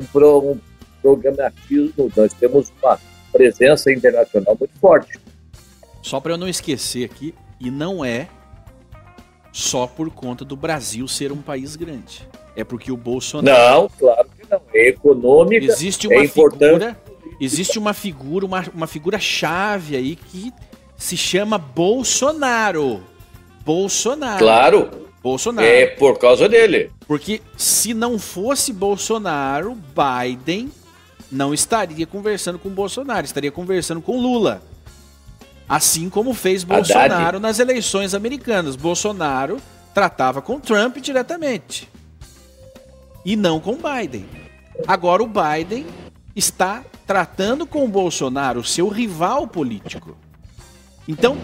um, 0.00 0.04
pro, 0.06 0.38
um 0.52 0.58
programatismo, 1.00 2.10
nós 2.16 2.32
temos 2.32 2.72
uma 2.82 2.98
presença 3.30 3.92
internacional 3.92 4.56
muito 4.58 4.76
forte. 4.80 5.20
Só 6.02 6.18
para 6.18 6.32
eu 6.32 6.38
não 6.38 6.48
esquecer 6.48 7.04
aqui, 7.04 7.32
e 7.60 7.70
não 7.70 8.04
é 8.04 8.26
só 9.52 9.86
por 9.86 10.10
conta 10.10 10.44
do 10.44 10.56
Brasil 10.56 11.06
ser 11.06 11.30
um 11.30 11.40
país 11.40 11.76
grande. 11.76 12.26
É 12.54 12.64
porque 12.64 12.92
o 12.92 12.96
Bolsonaro. 12.96 13.82
Não, 13.82 13.88
claro 13.98 14.28
que 14.38 14.50
não. 14.50 14.60
É 14.74 14.88
econômica. 14.88 15.64
Existe 15.64 16.06
uma 16.06 16.16
é 16.16 16.24
importante. 16.24 16.72
figura. 16.72 17.02
Existe 17.40 17.78
uma 17.78 17.92
figura, 17.92 18.46
uma, 18.46 18.64
uma 18.74 18.86
figura 18.86 19.18
chave 19.18 19.96
aí 19.96 20.16
que 20.16 20.52
se 20.96 21.16
chama 21.16 21.58
Bolsonaro. 21.58 23.02
Bolsonaro. 23.64 24.38
Claro. 24.38 24.90
Bolsonaro. 25.22 25.66
É 25.66 25.86
por 25.86 26.18
causa 26.18 26.48
dele. 26.48 26.90
Porque 27.06 27.40
se 27.56 27.94
não 27.94 28.18
fosse 28.18 28.72
Bolsonaro, 28.72 29.76
Biden 29.76 30.70
não 31.30 31.54
estaria 31.54 32.06
conversando 32.06 32.58
com 32.58 32.68
Bolsonaro, 32.68 33.24
estaria 33.24 33.50
conversando 33.50 34.02
com 34.02 34.20
Lula. 34.20 34.62
Assim 35.68 36.10
como 36.10 36.34
fez 36.34 36.64
Bolsonaro 36.64 37.14
Haddad. 37.14 37.38
nas 37.40 37.58
eleições 37.58 38.14
americanas. 38.14 38.76
Bolsonaro 38.76 39.58
tratava 39.94 40.42
com 40.42 40.60
Trump 40.60 40.98
diretamente. 40.98 41.88
E 43.24 43.36
não 43.36 43.60
com 43.60 43.76
Biden. 43.76 44.26
Agora 44.86 45.22
o 45.22 45.26
Biden 45.28 45.86
está 46.34 46.82
tratando 47.06 47.66
com 47.66 47.84
o 47.84 47.88
Bolsonaro, 47.88 48.64
seu 48.64 48.88
rival 48.88 49.46
político. 49.46 50.16
Então, 51.06 51.36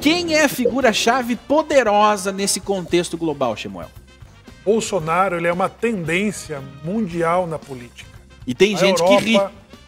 quem 0.00 0.34
é 0.34 0.44
a 0.44 0.48
figura-chave 0.48 1.36
poderosa 1.36 2.30
nesse 2.32 2.60
contexto 2.60 3.16
global, 3.16 3.56
Shemuel? 3.56 3.88
Bolsonaro 4.64 5.36
ele 5.36 5.46
é 5.46 5.52
uma 5.52 5.68
tendência 5.68 6.62
mundial 6.82 7.46
na 7.46 7.58
política. 7.58 8.10
E 8.46 8.54
tem 8.54 8.74
A 8.74 8.78
gente 8.78 9.00
Europa- 9.00 9.18
que 9.18 9.24
ri. 9.24 9.40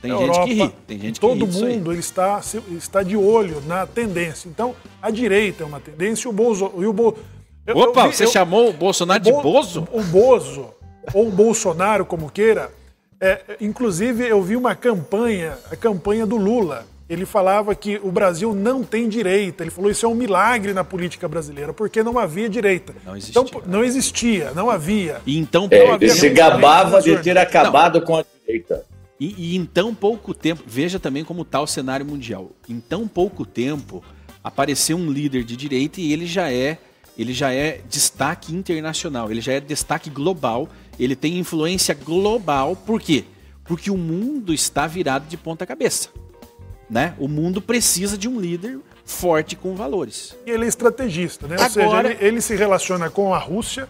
Tem 0.02 0.10
gente 0.12 0.20
Europa, 0.22 0.44
que 0.46 0.54
ri. 0.54 0.68
Tem 0.86 0.98
gente 1.00 1.14
que 1.14 1.20
todo 1.20 1.44
ri 1.44 1.50
disso 1.50 1.64
aí. 1.64 1.76
mundo 1.76 1.92
ele 1.92 2.00
está, 2.00 2.40
está 2.76 3.02
de 3.02 3.16
olho 3.16 3.62
na 3.66 3.86
tendência. 3.86 4.48
Então, 4.48 4.74
a 5.00 5.10
direita 5.10 5.62
é 5.64 5.66
uma 5.66 5.80
tendência 5.80 6.28
e 6.28 6.30
o 6.30 6.32
Bozo. 6.32 6.66
O 6.66 6.92
Bo, 6.92 7.16
eu- 7.66 7.76
Opa, 7.76 8.06
eu 8.06 8.12
você 8.12 8.24
eu- 8.24 8.28
chamou 8.30 8.68
o 8.70 8.72
Bolsonaro 8.72 9.22
de 9.22 9.32
Bo- 9.32 9.42
Bozo? 9.42 9.88
O 9.92 10.02
Bozo, 10.02 10.68
ou 11.14 11.28
o 11.28 11.30
Bolsonaro, 11.30 12.04
como 12.04 12.30
queira. 12.30 12.70
É, 13.20 13.56
inclusive, 13.60 14.26
eu 14.26 14.42
vi 14.42 14.56
uma 14.56 14.74
campanha, 14.74 15.56
a 15.70 15.76
campanha 15.76 16.26
do 16.26 16.36
Lula. 16.36 16.86
Ele 17.08 17.24
falava 17.24 17.72
que 17.74 18.00
o 18.02 18.10
Brasil 18.10 18.52
não 18.52 18.82
tem 18.82 19.08
direita. 19.08 19.62
Ele 19.62 19.70
falou 19.70 19.90
isso 19.90 20.04
é 20.04 20.08
um 20.08 20.14
milagre 20.14 20.72
na 20.72 20.82
política 20.82 21.28
brasileira, 21.28 21.72
porque 21.72 22.02
não 22.02 22.18
havia 22.18 22.48
direita. 22.48 22.94
Não 23.04 23.16
existia. 23.16 23.40
Então, 23.40 23.62
não 23.64 23.84
existia, 23.84 24.50
não 24.54 24.68
havia. 24.68 25.20
E 25.24 25.38
então, 25.38 25.68
É, 25.70 25.78
Não 25.78 25.84
ele 25.84 25.92
havia 25.92 26.14
se 26.14 26.28
gabava 26.30 27.00
de 27.00 27.16
ter 27.22 27.38
acabado 27.38 28.02
com 28.02 28.16
a 28.16 28.24
direita. 28.44 28.84
E, 29.18 29.52
e 29.52 29.56
em 29.56 29.64
tão 29.64 29.94
pouco 29.94 30.34
tempo, 30.34 30.62
veja 30.66 30.98
também 30.98 31.24
como 31.24 31.42
está 31.42 31.60
o 31.60 31.66
cenário 31.66 32.04
mundial. 32.04 32.50
Em 32.68 32.80
tão 32.80 33.06
pouco 33.06 33.46
tempo, 33.46 34.02
apareceu 34.42 34.96
um 34.96 35.10
líder 35.10 35.44
de 35.44 35.56
direita 35.56 36.00
e 36.00 36.12
ele 36.12 36.26
já 36.26 36.52
é, 36.52 36.76
ele 37.16 37.32
já 37.32 37.52
é 37.52 37.80
destaque 37.88 38.54
internacional, 38.54 39.30
ele 39.30 39.40
já 39.40 39.54
é 39.54 39.60
destaque 39.60 40.10
global, 40.10 40.68
ele 41.04 41.16
tem 41.16 41.38
influência 41.38 41.94
global. 41.94 42.76
Por 42.76 43.00
quê? 43.00 43.24
Porque 43.64 43.90
o 43.90 43.96
mundo 43.96 44.52
está 44.54 44.86
virado 44.86 45.26
de 45.28 45.36
ponta 45.36 45.66
cabeça. 45.66 46.08
Né? 46.88 47.14
O 47.18 47.26
mundo 47.26 47.60
precisa 47.60 48.16
de 48.16 48.28
um 48.28 48.40
líder 48.40 48.78
forte 49.04 49.56
com 49.56 49.74
valores. 49.74 50.36
E 50.46 50.50
ele 50.50 50.64
é 50.64 50.68
estrategista, 50.68 51.46
né? 51.46 51.56
Ou 51.58 51.64
Agora- 51.64 52.08
seja, 52.08 52.18
ele, 52.20 52.28
ele 52.28 52.40
se 52.40 52.54
relaciona 52.54 53.10
com 53.10 53.34
a 53.34 53.38
Rússia, 53.38 53.88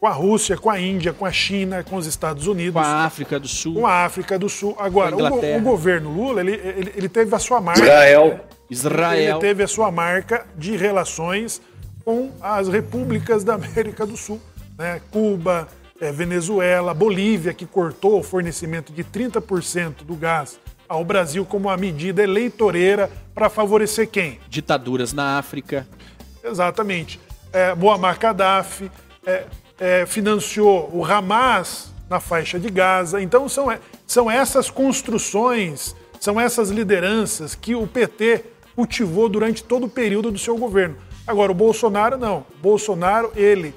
com 0.00 0.06
a 0.06 0.12
Rússia, 0.12 0.56
com 0.56 0.68
a 0.68 0.80
Índia, 0.80 1.12
com 1.12 1.24
a 1.24 1.32
China, 1.32 1.82
com 1.82 1.96
os 1.96 2.06
Estados 2.06 2.46
Unidos, 2.46 2.74
Com 2.74 2.86
a 2.86 3.04
África 3.04 3.38
do 3.38 3.48
Sul, 3.48 3.74
com 3.74 3.86
a 3.86 4.04
África 4.04 4.38
do 4.38 4.48
Sul. 4.48 4.76
Agora, 4.78 5.16
o, 5.16 5.56
o 5.56 5.60
governo 5.60 6.12
Lula, 6.12 6.40
ele, 6.40 6.52
ele, 6.52 6.92
ele 6.96 7.08
teve 7.08 7.34
a 7.34 7.38
sua 7.38 7.60
marca. 7.60 7.80
Israel. 7.82 8.40
Israel. 8.68 9.36
Ele 9.36 9.38
teve 9.38 9.62
a 9.62 9.68
sua 9.68 9.90
marca 9.90 10.46
de 10.56 10.76
relações 10.76 11.60
com 12.04 12.30
as 12.40 12.68
repúblicas 12.68 13.44
da 13.44 13.54
América 13.54 14.04
do 14.04 14.16
Sul, 14.16 14.40
né? 14.76 15.00
Cuba, 15.10 15.68
eh, 16.00 16.12
Venezuela, 16.12 16.92
Bolívia, 16.92 17.54
que 17.54 17.66
cortou 17.66 18.18
o 18.18 18.22
fornecimento 18.22 18.92
de 18.92 19.04
30% 19.04 20.04
do 20.04 20.14
gás 20.14 20.58
ao 20.88 21.04
Brasil 21.04 21.44
como 21.44 21.68
uma 21.68 21.76
medida 21.76 22.22
eleitoreira 22.22 23.10
para 23.34 23.48
favorecer 23.48 24.08
quem? 24.08 24.38
ditaduras 24.48 25.12
na 25.12 25.38
África. 25.38 25.86
Exatamente. 26.42 27.20
É, 27.52 27.74
Muammar 27.74 28.18
Gaddafi 28.18 28.90
é, 29.24 29.44
é, 29.78 30.06
financiou 30.06 30.90
o 30.92 31.04
Hamas 31.04 31.92
na 32.08 32.20
faixa 32.20 32.58
de 32.58 32.68
Gaza. 32.70 33.22
Então 33.22 33.48
são, 33.48 33.66
são 34.06 34.30
essas 34.30 34.70
construções, 34.70 35.96
são 36.20 36.40
essas 36.40 36.70
lideranças 36.70 37.54
que 37.54 37.74
o 37.74 37.86
PT 37.86 38.44
cultivou 38.74 39.28
durante 39.28 39.62
todo 39.62 39.86
o 39.86 39.88
período 39.88 40.30
do 40.30 40.38
seu 40.38 40.56
governo. 40.56 40.96
Agora, 41.26 41.52
o 41.52 41.54
Bolsonaro 41.54 42.18
não. 42.18 42.44
Bolsonaro, 42.60 43.32
ele 43.34 43.74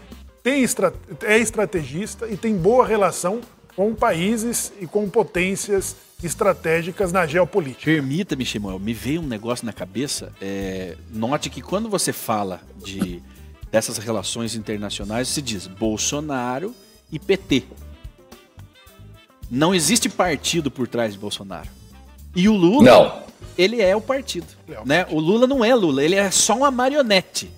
tem 0.47 0.63
estra- 0.63 0.93
é 1.23 1.37
estrategista 1.37 2.25
e 2.29 2.37
tem 2.37 2.55
boa 2.55 2.87
relação 2.87 3.41
com 3.75 3.93
países 3.93 4.71
e 4.79 4.87
com 4.87 5.09
potências 5.09 5.93
estratégicas 6.23 7.11
na 7.11 7.27
geopolítica. 7.27 7.83
Permita-me, 7.83 8.45
Shemuel, 8.45 8.79
me 8.79 8.93
veio 8.93 9.19
um 9.21 9.27
negócio 9.27 9.65
na 9.65 9.73
cabeça. 9.73 10.31
é, 10.41 10.95
note 11.13 11.49
que 11.49 11.61
quando 11.61 11.89
você 11.89 12.13
fala 12.13 12.61
de 12.81 13.21
dessas 13.69 13.97
relações 13.97 14.55
internacionais, 14.55 15.27
você 15.27 15.41
diz 15.41 15.67
Bolsonaro 15.67 16.73
e 17.11 17.19
PT. 17.19 17.63
Não 19.51 19.75
existe 19.75 20.07
partido 20.07 20.71
por 20.71 20.87
trás 20.87 21.11
de 21.13 21.19
Bolsonaro. 21.19 21.67
E 22.33 22.47
o 22.47 22.53
Lula, 22.55 22.83
Não. 22.89 23.23
ele 23.57 23.81
é 23.81 23.93
o 23.95 24.01
partido. 24.01 24.47
É 24.69 24.79
o 24.79 24.85
né? 24.85 25.05
O 25.09 25.19
Lula 25.19 25.45
não 25.45 25.63
é 25.63 25.75
Lula, 25.75 26.01
ele 26.03 26.15
é 26.15 26.31
só 26.31 26.55
uma 26.55 26.71
marionete. 26.71 27.51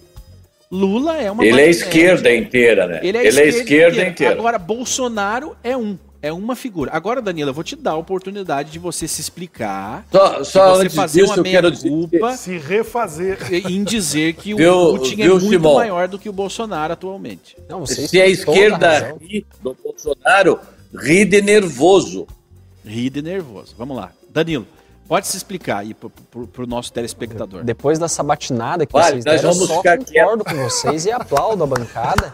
Lula 0.72 1.18
é 1.18 1.32
uma 1.32 1.44
Ele 1.44 1.62
é 1.62 1.68
esquerda 1.70 2.34
inteira, 2.34 2.86
né? 2.86 3.00
Ele 3.02 3.18
é, 3.18 3.22
a 3.22 3.46
esquerda, 3.46 4.06
inteira. 4.06 4.34
Agora, 4.36 4.60
Bolsonaro 4.60 5.56
é 5.64 5.76
um. 5.76 5.98
É 6.22 6.34
uma 6.34 6.54
figura. 6.54 6.92
Agora, 6.94 7.22
Danilo, 7.22 7.50
eu 7.50 7.54
vou 7.54 7.64
te 7.64 7.78
dar 7.78 7.92
a 7.92 7.96
oportunidade 7.96 8.72
de 8.72 8.78
você 8.78 9.08
se 9.08 9.22
explicar. 9.22 10.06
Só, 10.12 10.44
só 10.44 10.76
você 10.76 10.82
antes 10.84 10.96
fazer 10.96 11.22
disso, 11.22 11.34
uma 11.34 11.40
eu 11.40 11.44
quero 11.46 11.72
dizer. 11.72 11.90
meia-culpa 11.90 12.36
Se 12.36 12.58
refazer. 12.58 13.38
em 13.72 13.84
dizer 13.86 14.34
que 14.34 14.54
o 14.54 14.58
Viu- 14.58 14.98
Putin 14.98 15.14
é 15.14 15.24
viu, 15.24 15.40
muito 15.40 15.50
Simão? 15.50 15.76
maior 15.76 16.10
do 16.10 16.20
que 16.20 16.28
o 16.28 16.34
Bolsonaro 16.34 16.92
atualmente. 16.92 17.56
Não, 17.70 17.86
Se 17.86 18.20
a 18.22 18.28
esquerda 18.28 19.16
ri 19.22 19.46
do 19.64 19.76
Bolsonaro, 19.82 20.60
ri 20.94 21.24
de 21.24 21.42
nervoso. 21.42 22.28
Ri 22.86 23.10
de 23.10 23.22
nervoso. 23.22 23.74
Vamos 23.78 23.96
lá. 23.96 24.12
Danilo, 24.30 24.68
pode 25.10 25.28
se 25.28 25.36
explicar 25.36 25.80
aí 25.80 25.94
pro, 25.94 26.10
pro, 26.10 26.48
pro 26.48 26.66
nosso 26.68 26.94
telespectador. 26.94 27.64
Depois 27.64 28.00
da 28.00 28.08
sabatinada 28.08 28.86
que 28.86 28.94
Vale, 28.94 29.22
vocês 29.22 29.26
deram, 29.26 29.38
eu 29.50 29.54
vamos 29.54 29.68
só 29.68 29.78
ficar 29.78 29.98
concordo 29.98 30.46
com 30.46 30.56
vocês 30.56 31.06
e 31.06 31.12
aplaudo 31.12 31.64
a 31.64 31.68
bancada 31.68 32.32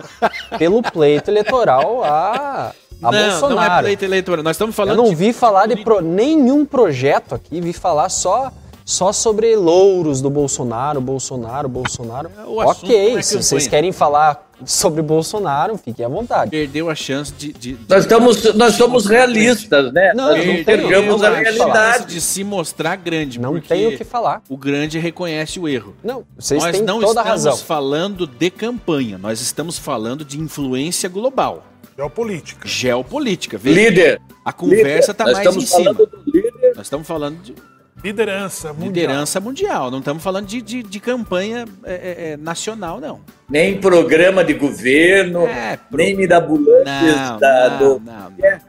pelo 0.60 0.82
pleito 0.84 1.32
eleitoral 1.32 2.04
a, 2.04 2.72
a 3.02 3.12
não, 3.12 3.30
Bolsonaro. 3.30 3.56
não 3.56 3.64
é 3.64 3.82
pleito 3.82 4.06
eleitoral. 4.06 4.44
Nós 4.44 4.56
estamos 4.56 4.74
Eu 4.74 4.78
falando 4.78 4.98
não 4.98 5.10
de 5.10 5.16
vi 5.16 5.34
falar 5.34 5.66
de 5.68 5.78
pro- 5.84 6.02
nenhum 6.02 6.66
projeto 6.66 7.34
aqui, 7.34 7.60
vi 7.62 7.74
falar 7.74 8.10
só, 8.10 8.52
só 8.84 9.12
sobre 9.12 9.56
louros 9.56 10.22
do 10.22 10.30
Bolsonaro, 10.30 11.00
Bolsonaro, 11.02 11.68
Bolsonaro. 11.70 12.30
O 12.46 12.62
assunto 12.62 12.86
ok, 12.86 13.18
é 13.18 13.22
se 13.22 13.42
vocês 13.42 13.68
querem 13.68 13.92
falar 13.92 14.45
sobre 14.66 15.02
Bolsonaro, 15.02 15.78
fiquem 15.78 16.06
à 16.06 16.10
vontade. 16.10 16.52
perdeu 16.52 16.90
a 16.90 16.96
chance 16.96 17.32
de. 17.32 17.54
de- 17.54 17.74
de- 17.74 17.78
Nós 17.90 18.04
estamos, 18.04 18.54
nós 18.56 18.74
somos 18.76 19.06
realistas, 19.06 19.92
né? 19.94 20.14
Não, 20.16 20.30
nós 20.30 20.46
não 20.46 20.64
tem- 20.64 20.78
não 20.78 21.16
a 21.24 21.32
tem 21.32 21.44
realidade. 21.44 22.06
de 22.14 22.22
se 22.22 22.44
mostrar 22.44 22.96
grande. 22.98 23.40
Não 23.40 23.54
porque 23.54 23.68
tenho 23.68 23.90
o 23.90 23.98
que 23.98 24.04
falar. 24.04 24.42
O 24.50 24.58
grande 24.58 24.98
reconhece 25.00 25.60
o 25.60 25.68
erro. 25.68 25.96
Não, 26.04 26.24
vocês 26.38 26.62
nós 26.64 26.72
têm 26.76 26.82
não 26.86 27.00
toda 27.00 27.22
estamos 27.22 27.30
razão. 27.46 27.58
falando 27.58 28.28
de 28.28 28.50
campanha, 28.50 29.18
nós 29.18 29.40
estamos 29.42 29.78
falando 29.78 30.26
de 30.26 30.40
influência 30.40 31.08
global, 31.10 31.64
Geopolítica. 31.98 32.68
geopolítica. 32.68 33.58
Veja, 33.58 33.80
Líder, 33.90 34.22
a 34.44 34.52
conversa 34.52 35.12
está 35.12 35.26
mais 35.26 35.56
em 35.56 35.62
cima. 35.62 35.94
falando 35.94 36.06
do 36.08 36.24
líder. 36.32 36.74
Nós 36.76 36.86
estamos 36.86 37.08
falando 37.08 37.42
de. 37.42 37.56
Liderança 38.04 38.74
mundial. 38.74 38.88
Liderança 38.88 39.40
mundial. 39.40 39.92
Não 39.92 40.00
estamos 40.00 40.22
falando 40.22 40.46
de, 40.46 40.62
de, 40.62 40.84
de 40.84 41.00
campanha 41.00 41.66
é, 41.84 41.94
é, 41.94 42.32
é 42.32 42.38
nacional, 42.38 43.00
não. 43.00 43.22
Nem 43.50 43.80
programa 43.80 44.44
de 44.44 44.54
governo, 44.54 45.48
é, 45.48 45.78
pro... 45.78 45.98
nem 45.98 46.16
mirabolantes 46.16 47.16
não, 47.16 47.40
da, 47.40 47.70
não, 47.70 47.78
do, 47.78 48.00
não, 48.06 48.34
é, 48.44 48.62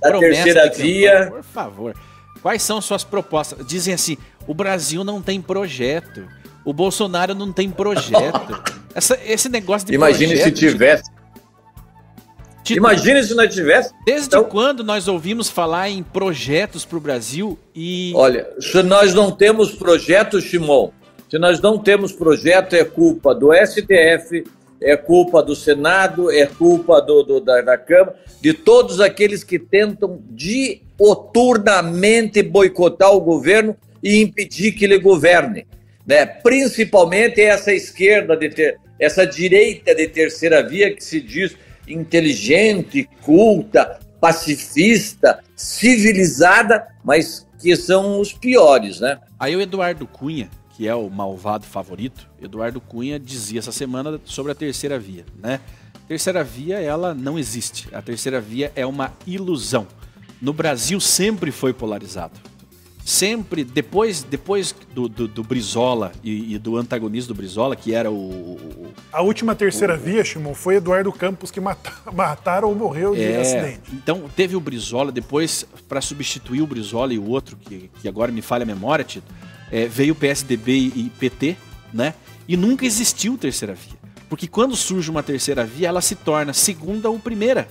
da 0.00 0.18
terceira 0.18 0.70
via. 0.70 1.28
Por 1.30 1.42
favor. 1.42 1.94
Quais 2.42 2.62
são 2.62 2.80
suas 2.80 3.02
propostas? 3.02 3.66
Dizem 3.66 3.94
assim: 3.94 4.18
o 4.46 4.54
Brasil 4.54 5.02
não 5.02 5.22
tem 5.22 5.40
projeto. 5.40 6.26
O 6.64 6.72
Bolsonaro 6.72 7.34
não 7.34 7.52
tem 7.52 7.70
projeto. 7.70 8.62
Essa, 8.94 9.18
esse 9.26 9.48
negócio 9.48 9.88
de 9.88 9.94
Imagine 9.94 10.36
projeto, 10.36 10.44
se 10.44 10.52
tivesse. 10.52 11.10
Tipo, 12.64 12.78
Imagine 12.78 13.22
se 13.22 13.34
não 13.34 13.46
tivesse. 13.46 13.92
Desde 14.06 14.28
então... 14.28 14.44
quando 14.44 14.82
nós 14.82 15.06
ouvimos 15.06 15.50
falar 15.50 15.90
em 15.90 16.02
projetos 16.02 16.86
para 16.86 16.96
o 16.96 17.00
Brasil 17.00 17.58
e. 17.74 18.10
Olha, 18.16 18.48
se 18.58 18.82
nós 18.82 19.12
não 19.12 19.30
temos 19.30 19.72
projeto, 19.72 20.40
Shimon, 20.40 20.88
se 21.30 21.38
nós 21.38 21.60
não 21.60 21.76
temos 21.78 22.10
projeto, 22.10 22.74
é 22.74 22.82
culpa 22.82 23.34
do 23.34 23.50
STF, 23.52 24.44
é 24.80 24.96
culpa 24.96 25.42
do 25.42 25.54
Senado, 25.54 26.30
é 26.30 26.46
culpa 26.46 27.02
do, 27.02 27.22
do 27.22 27.38
da, 27.38 27.60
da, 27.60 27.76
Câmara, 27.76 28.16
de 28.40 28.54
todos 28.54 28.98
aqueles 28.98 29.44
que 29.44 29.58
tentam 29.58 30.22
dioturnamente 30.30 32.42
boicotar 32.42 33.12
o 33.12 33.20
governo 33.20 33.76
e 34.02 34.22
impedir 34.22 34.72
que 34.72 34.86
ele 34.86 34.98
governe. 34.98 35.66
Né? 36.06 36.24
Principalmente 36.24 37.42
essa 37.42 37.74
esquerda, 37.74 38.34
de 38.36 38.48
ter, 38.48 38.78
essa 38.98 39.26
direita 39.26 39.94
de 39.94 40.08
terceira 40.08 40.62
via 40.62 40.94
que 40.94 41.04
se 41.04 41.20
diz 41.20 41.54
inteligente, 41.86 43.08
culta, 43.22 43.98
pacifista, 44.20 45.42
civilizada, 45.56 46.86
mas 47.04 47.46
que 47.60 47.76
são 47.76 48.20
os 48.20 48.32
piores, 48.32 49.00
né? 49.00 49.20
Aí 49.38 49.54
o 49.54 49.60
Eduardo 49.60 50.06
Cunha, 50.06 50.48
que 50.76 50.88
é 50.88 50.94
o 50.94 51.08
malvado 51.08 51.66
favorito, 51.66 52.28
Eduardo 52.40 52.80
Cunha 52.80 53.18
dizia 53.18 53.58
essa 53.58 53.72
semana 53.72 54.20
sobre 54.24 54.52
a 54.52 54.54
terceira 54.54 54.98
via, 54.98 55.24
né? 55.42 55.60
Terceira 56.06 56.44
via, 56.44 56.80
ela 56.80 57.14
não 57.14 57.38
existe. 57.38 57.88
A 57.92 58.02
terceira 58.02 58.40
via 58.40 58.70
é 58.76 58.84
uma 58.84 59.12
ilusão. 59.26 59.86
No 60.40 60.52
Brasil 60.52 61.00
sempre 61.00 61.50
foi 61.50 61.72
polarizado 61.72 62.53
sempre, 63.04 63.64
depois, 63.64 64.22
depois 64.22 64.74
do, 64.94 65.08
do, 65.08 65.28
do 65.28 65.44
Brizola 65.44 66.12
e, 66.22 66.54
e, 66.54 66.58
do 66.58 66.76
antagonista 66.76 67.28
do 67.28 67.36
Brizola, 67.36 67.76
que 67.76 67.94
era 67.94 68.10
o. 68.10 68.14
o 68.14 68.94
a 69.12 69.20
última 69.20 69.54
terceira 69.54 69.94
o, 69.94 69.98
via, 69.98 70.24
Shimon, 70.24 70.54
foi 70.54 70.76
Eduardo 70.76 71.12
Campos 71.12 71.50
que 71.50 71.60
mata, 71.60 71.92
mataram 72.12 72.68
ou 72.68 72.74
morreu 72.74 73.14
de 73.14 73.22
é, 73.22 73.40
acidente. 73.40 73.82
Então 73.92 74.24
teve 74.34 74.56
o 74.56 74.60
Brizola, 74.60 75.12
depois, 75.12 75.66
para 75.86 76.00
substituir 76.00 76.62
o 76.62 76.66
Brizola 76.66 77.12
e 77.12 77.18
o 77.18 77.28
outro, 77.28 77.56
que, 77.56 77.90
que 78.00 78.08
agora 78.08 78.32
me 78.32 78.40
falha 78.40 78.62
a 78.62 78.66
memória, 78.66 79.04
Tito, 79.04 79.30
é, 79.70 79.86
veio 79.86 80.14
o 80.14 80.16
PSDB 80.16 80.72
e, 80.72 80.86
e 80.96 81.12
PT, 81.18 81.56
né? 81.92 82.14
E 82.48 82.56
nunca 82.56 82.86
existiu 82.86 83.36
terceira 83.36 83.74
via. 83.74 84.04
Porque 84.28 84.46
quando 84.48 84.74
surge 84.74 85.10
uma 85.10 85.22
terceira 85.22 85.64
via, 85.64 85.88
ela 85.88 86.00
se 86.00 86.14
torna 86.14 86.52
segunda 86.52 87.10
ou 87.10 87.18
primeira. 87.18 87.68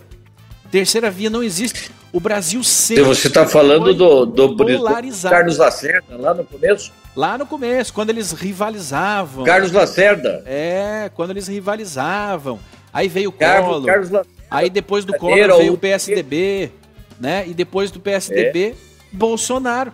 Terceira 0.73 1.11
via 1.11 1.29
não 1.29 1.43
existe. 1.43 1.91
O 2.11 2.19
Brasil 2.19 2.63
sempre. 2.63 3.03
Você 3.03 3.27
está 3.27 3.45
falando 3.45 3.93
do, 3.93 4.25
do, 4.25 4.47
do 4.47 4.83
Carlos 5.21 5.59
Lacerda, 5.59 6.17
lá 6.17 6.33
no 6.33 6.43
começo? 6.43 6.91
Lá 7.15 7.37
no 7.37 7.45
começo, 7.45 7.93
quando 7.93 8.09
eles 8.09 8.31
rivalizavam. 8.31 9.43
Carlos 9.45 9.71
Lacerda. 9.71 10.41
É, 10.47 11.11
quando 11.13 11.29
eles 11.29 11.47
rivalizavam. 11.47 12.59
Aí 12.91 13.07
veio 13.07 13.29
o 13.29 13.31
Carlos, 13.31 13.69
Collor. 13.69 13.85
Carlos 13.85 14.27
Aí 14.49 14.67
depois 14.67 15.05
do 15.05 15.13
Collor 15.15 15.59
veio 15.59 15.73
o 15.73 15.77
PSDB, 15.77 16.71
né? 17.19 17.47
E 17.47 17.53
depois 17.53 17.91
do 17.91 17.99
PSDB, 17.99 18.69
é. 18.69 18.75
Bolsonaro. 19.11 19.93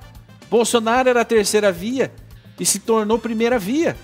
Bolsonaro 0.49 1.09
era 1.09 1.19
a 1.19 1.25
terceira 1.25 1.73
via 1.73 2.09
e 2.57 2.65
se 2.65 2.79
tornou 2.79 3.19
primeira 3.19 3.59
via. 3.59 3.97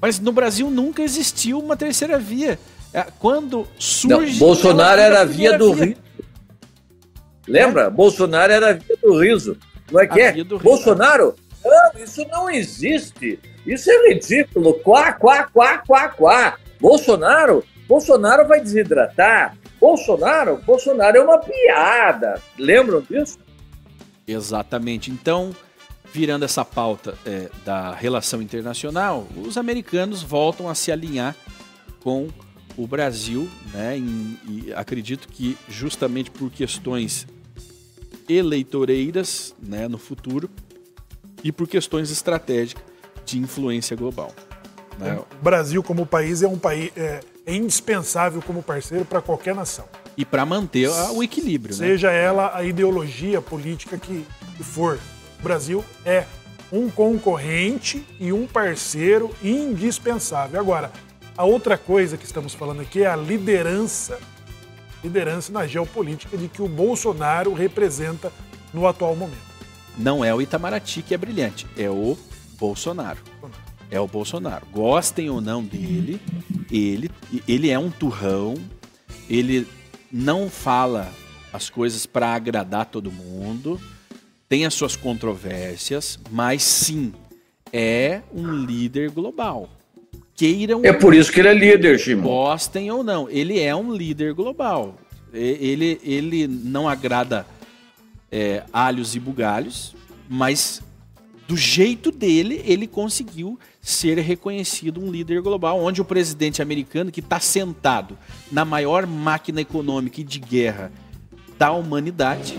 Mas 0.00 0.20
no 0.20 0.30
Brasil 0.30 0.70
nunca 0.70 1.02
existiu 1.02 1.58
uma 1.58 1.76
terceira 1.76 2.20
via. 2.20 2.56
É, 2.92 3.04
quando 3.18 3.66
surge. 3.76 4.34
Não, 4.34 4.38
Bolsonaro 4.38 5.00
era 5.00 5.22
a 5.22 5.24
via 5.24 5.58
do 5.58 5.74
via. 5.74 5.86
riso. 5.86 6.03
Lembra? 7.46 7.84
É? 7.84 7.90
Bolsonaro 7.90 8.52
era 8.52 8.70
a 8.70 8.72
via 8.72 8.96
do 9.02 9.18
riso. 9.20 9.56
Não 9.90 10.00
é 10.00 10.06
que 10.06 10.20
a 10.20 10.26
é? 10.26 10.44
Bolsonaro? 10.44 11.34
Não, 11.64 12.02
isso 12.02 12.26
não 12.30 12.50
existe. 12.50 13.38
Isso 13.66 13.90
é 13.90 14.08
ridículo. 14.08 14.74
Quá, 14.80 15.12
quá, 15.12 15.44
quá, 15.44 15.78
quá, 15.78 16.08
quá. 16.08 16.58
Bolsonaro? 16.80 17.64
Bolsonaro 17.88 18.46
vai 18.46 18.60
desidratar. 18.60 19.56
Bolsonaro? 19.80 20.58
Bolsonaro 20.64 21.16
é 21.16 21.20
uma 21.20 21.38
piada. 21.38 22.40
Lembram 22.58 23.00
disso? 23.02 23.38
Exatamente. 24.26 25.10
Então, 25.10 25.54
virando 26.12 26.44
essa 26.44 26.64
pauta 26.64 27.14
é, 27.26 27.48
da 27.64 27.92
relação 27.92 28.40
internacional, 28.40 29.26
os 29.36 29.56
americanos 29.56 30.22
voltam 30.22 30.68
a 30.68 30.74
se 30.74 30.92
alinhar 30.92 31.34
com 32.00 32.28
o 32.76 32.86
Brasil, 32.86 33.48
né, 33.72 33.96
e 33.96 34.72
acredito 34.74 35.28
que 35.28 35.56
justamente 35.68 36.30
por 36.30 36.50
questões 36.50 37.26
eleitoreiras 38.28 39.54
né, 39.62 39.88
no 39.88 39.98
futuro 39.98 40.48
e 41.42 41.52
por 41.52 41.68
questões 41.68 42.10
estratégicas 42.10 42.82
de 43.24 43.38
influência 43.38 43.96
global. 43.96 44.32
Né? 44.98 45.18
O 45.18 45.42
Brasil, 45.42 45.82
como 45.82 46.06
país, 46.06 46.42
é 46.42 46.48
um 46.48 46.58
país 46.58 46.90
é, 46.96 47.20
é 47.46 47.54
indispensável 47.54 48.40
como 48.42 48.62
parceiro 48.62 49.04
para 49.04 49.20
qualquer 49.20 49.54
nação. 49.54 49.86
E 50.16 50.24
para 50.24 50.46
manter 50.46 50.88
o 50.88 51.22
equilíbrio. 51.22 51.74
Né? 51.74 51.86
Seja 51.86 52.10
né? 52.10 52.22
ela 52.22 52.56
a 52.56 52.62
ideologia 52.62 53.40
política 53.42 53.98
que, 53.98 54.24
que 54.56 54.62
for. 54.62 54.98
O 55.40 55.42
Brasil 55.42 55.84
é 56.04 56.24
um 56.72 56.88
concorrente 56.88 58.04
e 58.18 58.32
um 58.32 58.46
parceiro 58.46 59.30
indispensável. 59.42 60.58
Agora, 60.58 60.90
a 61.36 61.44
outra 61.44 61.76
coisa 61.76 62.16
que 62.16 62.24
estamos 62.24 62.54
falando 62.54 62.80
aqui 62.80 63.02
é 63.02 63.06
a 63.06 63.16
liderança, 63.16 64.18
liderança 65.04 65.52
na 65.52 65.66
geopolítica 65.66 66.36
de 66.36 66.48
que 66.48 66.62
o 66.62 66.68
Bolsonaro 66.68 67.52
representa 67.52 68.32
no 68.72 68.86
atual 68.86 69.14
momento. 69.14 69.54
Não 69.96 70.24
é 70.24 70.34
o 70.34 70.40
Itamaraty 70.40 71.02
que 71.02 71.14
é 71.14 71.18
brilhante, 71.18 71.66
é 71.76 71.90
o 71.90 72.16
Bolsonaro. 72.58 73.20
É 73.90 74.00
o 74.00 74.08
Bolsonaro. 74.08 74.66
Gostem 74.72 75.28
ou 75.28 75.40
não 75.40 75.62
dele, 75.62 76.20
ele, 76.70 77.10
ele 77.46 77.70
é 77.70 77.78
um 77.78 77.90
turrão, 77.90 78.54
ele 79.28 79.68
não 80.10 80.48
fala 80.48 81.12
as 81.52 81.68
coisas 81.68 82.06
para 82.06 82.34
agradar 82.34 82.86
todo 82.86 83.12
mundo, 83.12 83.78
tem 84.48 84.64
as 84.64 84.74
suas 84.74 84.96
controvérsias, 84.96 86.18
mas 86.30 86.62
sim, 86.62 87.12
é 87.72 88.22
um 88.32 88.52
líder 88.52 89.10
global 89.10 89.68
queiram. 90.34 90.80
É 90.84 90.92
por 90.92 91.14
isso 91.14 91.32
que 91.32 91.40
ele 91.40 91.48
é 91.48 91.54
líder, 91.54 91.98
Shimon. 91.98 92.22
Gostem 92.22 92.90
ou 92.90 93.02
não, 93.02 93.28
ele 93.28 93.60
é 93.60 93.74
um 93.74 93.94
líder 93.94 94.34
global. 94.34 94.96
Ele, 95.32 96.00
ele 96.04 96.46
não 96.46 96.88
agrada 96.88 97.46
é, 98.30 98.62
alhos 98.72 99.16
e 99.16 99.20
bugalhos, 99.20 99.94
mas 100.28 100.80
do 101.46 101.56
jeito 101.56 102.10
dele, 102.10 102.62
ele 102.64 102.86
conseguiu 102.86 103.58
ser 103.80 104.18
reconhecido 104.18 105.00
um 105.00 105.10
líder 105.10 105.42
global, 105.42 105.78
onde 105.78 106.00
o 106.00 106.04
presidente 106.04 106.62
americano, 106.62 107.12
que 107.12 107.20
está 107.20 107.38
sentado 107.38 108.16
na 108.50 108.64
maior 108.64 109.06
máquina 109.06 109.60
econômica 109.60 110.20
e 110.20 110.24
de 110.24 110.38
guerra 110.38 110.90
da 111.58 111.70
humanidade, 111.72 112.58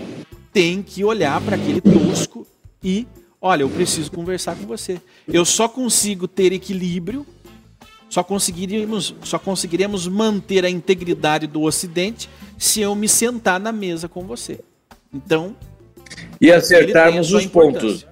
tem 0.52 0.82
que 0.82 1.04
olhar 1.04 1.40
para 1.40 1.56
aquele 1.56 1.80
tosco 1.80 2.46
e, 2.82 3.06
olha, 3.40 3.62
eu 3.62 3.68
preciso 3.68 4.10
conversar 4.10 4.54
com 4.54 4.66
você. 4.66 5.00
Eu 5.26 5.44
só 5.44 5.68
consigo 5.68 6.28
ter 6.28 6.52
equilíbrio 6.52 7.26
só 8.08 8.22
conseguiríamos, 8.22 9.14
só 9.24 9.38
conseguiremos 9.38 10.06
manter 10.06 10.64
a 10.64 10.70
integridade 10.70 11.46
do 11.46 11.62
Ocidente 11.62 12.28
se 12.56 12.80
eu 12.80 12.94
me 12.94 13.08
sentar 13.08 13.60
na 13.60 13.72
mesa 13.72 14.08
com 14.08 14.26
você. 14.26 14.60
Então. 15.12 15.56
E 16.40 16.52
acertarmos 16.52 17.32
os 17.32 17.46
pontos. 17.46 18.06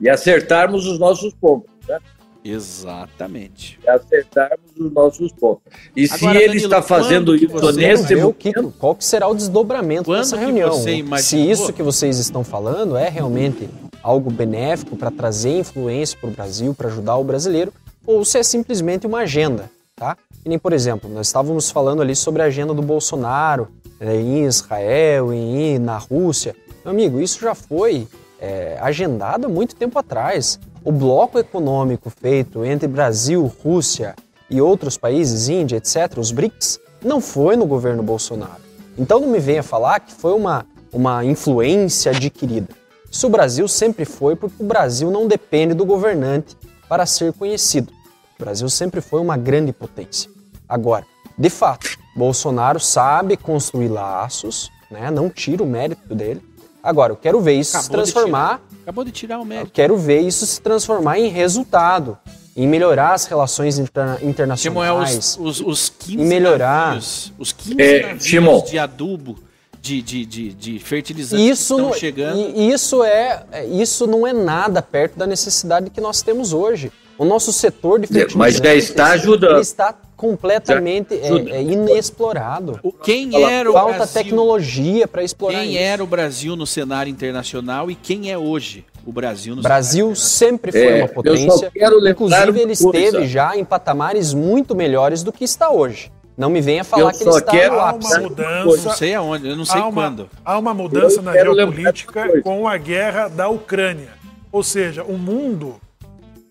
E 0.00 0.08
acertarmos 0.08 0.86
os 0.86 0.98
nossos 0.98 1.34
pontos. 1.34 1.70
Né? 1.86 1.98
Exatamente. 2.44 3.78
E 3.84 3.88
acertarmos 3.88 4.70
os 4.78 4.92
nossos 4.92 5.32
pontos. 5.32 5.62
E 5.94 6.04
Agora, 6.04 6.18
se 6.18 6.26
ele 6.26 6.46
Danilo, 6.46 6.64
está 6.64 6.82
fazendo 6.82 7.36
isso 7.36 7.72
nesse 7.72 8.16
momento. 8.16 8.74
qual 8.78 8.94
que 8.94 9.04
será 9.04 9.28
o 9.28 9.34
desdobramento 9.34 10.04
quando 10.04 10.18
dessa 10.18 10.36
reunião? 10.36 10.72
Se 11.18 11.36
isso 11.50 11.72
que 11.72 11.82
vocês 11.82 12.18
estão 12.18 12.42
falando 12.42 12.96
é 12.96 13.08
realmente 13.08 13.68
algo 14.02 14.30
benéfico 14.30 14.96
para 14.96 15.10
trazer 15.10 15.58
influência 15.58 16.16
para 16.18 16.30
o 16.30 16.32
Brasil, 16.32 16.74
para 16.74 16.88
ajudar 16.88 17.16
o 17.16 17.24
brasileiro, 17.24 17.72
ou 18.06 18.24
se 18.24 18.38
é 18.38 18.42
simplesmente 18.42 19.06
uma 19.06 19.20
agenda, 19.20 19.70
tá? 19.94 20.16
E 20.44 20.48
nem, 20.48 20.58
por 20.58 20.72
exemplo, 20.72 21.10
nós 21.10 21.26
estávamos 21.26 21.70
falando 21.70 22.00
ali 22.00 22.16
sobre 22.16 22.40
a 22.40 22.46
agenda 22.46 22.72
do 22.72 22.80
Bolsonaro 22.80 23.68
é, 24.00 24.16
em 24.16 24.46
Israel, 24.46 25.32
em, 25.32 25.78
na 25.78 25.98
Rússia. 25.98 26.56
Meu 26.82 26.92
amigo, 26.92 27.20
isso 27.20 27.38
já 27.40 27.54
foi 27.54 28.08
é, 28.40 28.78
agendado 28.80 29.46
há 29.46 29.48
muito 29.50 29.76
tempo 29.76 29.98
atrás. 29.98 30.58
O 30.82 30.90
bloco 30.90 31.38
econômico 31.38 32.08
feito 32.08 32.64
entre 32.64 32.88
Brasil, 32.88 33.52
Rússia 33.62 34.14
e 34.48 34.60
outros 34.62 34.96
países, 34.96 35.48
Índia, 35.48 35.76
etc., 35.76 36.16
os 36.16 36.32
BRICS, 36.32 36.80
não 37.04 37.20
foi 37.20 37.54
no 37.54 37.66
governo 37.66 38.02
Bolsonaro. 38.02 38.62
Então 38.96 39.20
não 39.20 39.28
me 39.28 39.38
venha 39.38 39.62
falar 39.62 40.00
que 40.00 40.12
foi 40.12 40.32
uma, 40.32 40.66
uma 40.90 41.22
influência 41.24 42.12
adquirida. 42.12 42.68
Isso 43.10 43.26
o 43.26 43.30
Brasil 43.30 43.68
sempre 43.68 44.04
foi 44.04 44.34
porque 44.36 44.62
o 44.62 44.66
Brasil 44.66 45.10
não 45.10 45.28
depende 45.28 45.74
do 45.74 45.84
governante 45.84 46.56
para 46.88 47.04
ser 47.04 47.32
conhecido. 47.34 47.92
O 48.38 48.42
Brasil 48.42 48.68
sempre 48.70 49.00
foi 49.00 49.20
uma 49.20 49.36
grande 49.36 49.72
potência. 49.72 50.30
Agora, 50.66 51.04
de 51.36 51.50
fato, 51.50 51.98
Bolsonaro 52.16 52.80
sabe 52.80 53.36
construir 53.36 53.88
laços, 53.88 54.70
né? 54.90 55.10
não 55.10 55.28
tira 55.28 55.62
o 55.62 55.66
mérito 55.66 56.14
dele. 56.14 56.42
Agora, 56.82 57.12
eu 57.12 57.16
quero 57.16 57.40
ver 57.40 57.54
isso 57.54 57.76
Acabou 57.76 58.06
se 58.06 58.12
transformar. 58.12 58.62
Acabou 58.90 59.04
de 59.04 59.12
tirar 59.12 59.38
o 59.38 59.42
Eu 59.42 59.44
mérito. 59.44 59.70
quero 59.72 59.96
ver 59.96 60.18
isso 60.20 60.44
se 60.44 60.60
transformar 60.60 61.16
em 61.16 61.28
resultado, 61.28 62.18
em 62.56 62.66
melhorar 62.66 63.14
as 63.14 63.24
relações 63.24 63.78
interna 63.78 64.18
internacionais. 64.20 65.38
os, 65.40 65.60
os, 65.60 65.60
os 65.60 65.88
15 65.96 66.14
E 66.14 66.16
melhorar. 66.26 66.86
navios, 66.88 67.32
os 67.38 67.52
15 67.52 67.80
É, 67.80 68.14
de 68.14 68.78
adubo, 68.80 69.38
de, 69.80 70.02
de, 70.02 70.26
de, 70.26 70.52
de 70.54 70.78
fertilizantes 70.80 71.46
Isso 71.60 71.76
que 71.76 71.80
não, 71.82 71.88
estão 71.90 72.00
chegando. 72.00 72.58
isso, 72.60 73.04
é, 73.04 73.44
é- 73.52 73.64
isso 73.66 74.08
não 74.08 74.26
é 74.26 74.32
nada 74.32 74.82
perto 74.82 75.16
da 75.16 75.26
necessidade 75.26 75.88
que 75.88 76.00
nós 76.00 76.20
temos 76.20 76.52
hoje. 76.52 76.90
O 77.16 77.24
nosso 77.24 77.52
setor 77.52 78.00
de 78.00 78.08
Mas 78.10 78.56
fertilizantes 78.56 78.58
já 78.64 78.74
está 78.74 79.06
ajudando. 79.12 79.52
ele 79.52 79.60
está 79.60 79.92
completamente 80.20 81.14
é, 81.14 81.28
é 81.56 81.62
inexplorado. 81.62 82.78
O- 82.82 82.92
quem 82.92 83.42
era 83.42 83.70
o 83.70 83.72
Falta 83.72 83.96
Brasil? 83.96 84.22
tecnologia 84.22 85.08
para 85.08 85.22
explorar 85.24 85.60
Quem 85.60 85.70
isso. 85.70 85.78
era 85.82 86.04
o 86.04 86.06
Brasil 86.06 86.54
no 86.54 86.66
cenário 86.66 87.10
internacional 87.10 87.90
e 87.90 87.94
quem 87.94 88.30
é 88.30 88.36
hoje 88.36 88.84
o 89.06 89.10
Brasil 89.12 89.56
no 89.56 89.62
Brasil 89.62 90.14
sempre 90.14 90.70
foi 90.72 90.82
É, 90.82 90.94
uma 90.96 90.98
eu 91.04 91.08
só 91.08 91.14
potência. 91.14 91.70
quero 91.72 92.06
Inclusive, 92.06 92.60
ele 92.60 92.72
esteve 92.72 93.10
coisa. 93.12 93.26
já 93.26 93.56
em 93.56 93.64
patamares 93.64 94.34
muito 94.34 94.74
melhores 94.74 95.22
do 95.22 95.32
que 95.32 95.42
está 95.42 95.70
hoje. 95.70 96.12
Não 96.36 96.50
me 96.50 96.60
venha 96.60 96.84
falar 96.84 97.02
Eu 97.02 97.16
que 97.16 97.22
ele 97.22 97.32
só 97.32 97.38
está 97.38 97.50
quero 97.52 97.74
no 97.74 97.80
ápice. 97.80 98.08
uma 98.12 98.16
Eu 98.16 98.22
não 98.22 98.28
mudança, 98.30 98.90
sei 98.94 99.14
aonde, 99.14 99.48
eu 99.48 99.56
não 99.56 99.64
sei 99.64 99.80
há 99.80 99.86
uma, 99.86 99.92
quando. 100.02 100.30
há 100.44 100.58
uma 100.58 100.74
mudança 100.74 101.16
Eu 101.16 101.22
na 101.22 101.32
quero 101.32 101.54
geopolítica 101.54 102.42
com 102.42 102.68
a 102.68 102.76
guerra 102.76 103.28
da 103.28 103.48
Ucrânia. 103.48 104.10
Ou 104.52 104.62
seja, 104.62 105.02
o 105.04 105.16
mundo, 105.18 105.76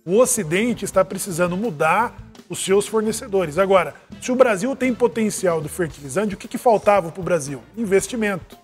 o 0.06 0.18
Ocidente 0.18 0.86
está 0.86 1.04
precisando 1.06 1.56
mudar 1.58 2.16
os 2.50 2.60
seus 2.60 2.88
fornecedores. 2.88 3.58
Agora, 3.58 3.94
se 4.20 4.32
o 4.32 4.36
Brasil 4.36 4.76
tem 4.76 4.94
potencial 4.94 5.62
do 5.62 5.70
fertilizante, 5.70 6.34
o 6.34 6.38
que, 6.38 6.48
que 6.48 6.58
faltava 6.58 7.12
para 7.12 7.22
o 7.22 7.24
Brasil? 7.24 7.62
Investimento. 7.78 8.58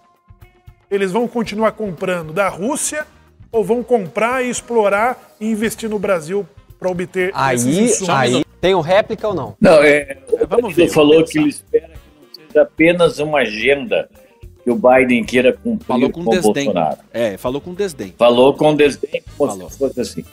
Eles 0.89 1.11
vão 1.11 1.27
continuar 1.27 1.73
comprando 1.73 2.33
da 2.33 2.49
Rússia 2.49 3.05
ou 3.51 3.63
vão 3.63 3.83
comprar 3.83 4.43
e 4.43 4.49
explorar 4.49 5.35
e 5.39 5.47
investir 5.49 5.89
no 5.89 5.99
Brasil 5.99 6.47
para 6.79 6.89
obter 6.89 7.31
Aí, 7.33 7.55
esses 7.55 7.77
insumos? 7.77 8.09
aí 8.09 8.45
tem 8.59 8.73
o 8.73 8.81
réplica 8.81 9.27
ou 9.27 9.33
não? 9.33 9.55
Não, 9.61 9.83
é, 9.83 10.17
o 10.31 10.47
vamos 10.47 10.75
ver, 10.75 10.89
falou 10.89 11.23
que 11.23 11.37
ele 11.37 11.49
espera 11.49 11.87
que 11.87 11.93
não 12.39 12.47
seja 12.47 12.61
apenas 12.63 13.19
uma 13.19 13.39
agenda 13.39 14.09
que 14.63 14.71
o 14.71 14.75
Biden 14.75 15.23
queira 15.23 15.53
cumprir 15.53 15.85
Falou 15.85 16.09
com 16.11 16.23
com, 16.23 16.29
o 16.31 16.33
desdém. 16.33 16.65
Bolsonaro. 16.65 16.97
É, 17.13 17.37
falou 17.37 17.61
com 17.61 17.73
desdém. 17.73 18.13
Falou 18.17 18.53
com 18.55 18.75
desdém, 18.75 19.21
como 19.37 19.51
Falou. 19.51 19.69
se 19.69 19.77
fosse 19.77 20.01
assim. 20.01 20.25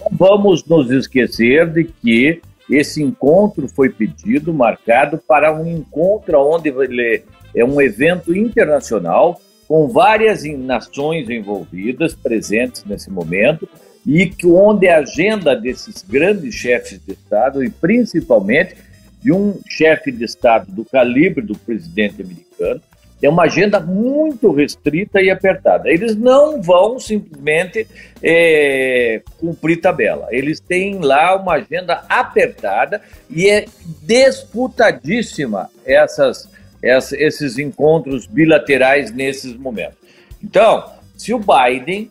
Não 0.00 0.16
vamos 0.16 0.64
nos 0.64 0.90
esquecer 0.90 1.68
de 1.68 1.84
que 1.84 2.40
esse 2.70 3.02
encontro 3.02 3.68
foi 3.68 3.88
pedido, 3.88 4.52
marcado 4.52 5.18
para 5.18 5.52
um 5.52 5.66
encontro 5.66 6.38
onde 6.38 6.68
ele 6.68 7.24
é 7.54 7.64
um 7.64 7.80
evento 7.80 8.34
internacional 8.34 9.40
com 9.68 9.88
várias 9.88 10.44
nações 10.44 11.28
envolvidas, 11.30 12.14
presentes 12.14 12.84
nesse 12.84 13.10
momento, 13.10 13.68
e 14.06 14.26
que 14.26 14.46
onde 14.46 14.88
a 14.88 14.98
agenda 14.98 15.54
desses 15.54 16.02
grandes 16.02 16.54
chefes 16.54 17.00
de 17.04 17.12
Estado, 17.12 17.64
e 17.64 17.70
principalmente 17.70 18.76
de 19.22 19.32
um 19.32 19.58
chefe 19.68 20.10
de 20.10 20.24
Estado 20.24 20.70
do 20.72 20.84
calibre 20.84 21.44
do 21.44 21.56
presidente 21.56 22.20
americano, 22.20 22.80
é 23.22 23.28
uma 23.28 23.44
agenda 23.44 23.78
muito 23.78 24.50
restrita 24.52 25.20
e 25.22 25.30
apertada. 25.30 25.88
Eles 25.88 26.16
não 26.16 26.60
vão 26.60 26.98
simplesmente 26.98 27.86
é, 28.22 29.22
cumprir 29.38 29.80
tabela. 29.80 30.26
Eles 30.30 30.58
têm 30.58 30.98
lá 30.98 31.36
uma 31.36 31.54
agenda 31.54 32.04
apertada 32.08 33.00
e 33.30 33.48
é 33.48 33.64
disputadíssima 34.02 35.70
essas, 35.84 36.48
essa- 36.82 37.16
esses 37.16 37.58
encontros 37.58 38.26
bilaterais 38.26 39.12
nesses 39.12 39.56
momentos. 39.56 39.98
Então, 40.42 40.84
se 41.16 41.32
o 41.32 41.38
Biden 41.40 42.10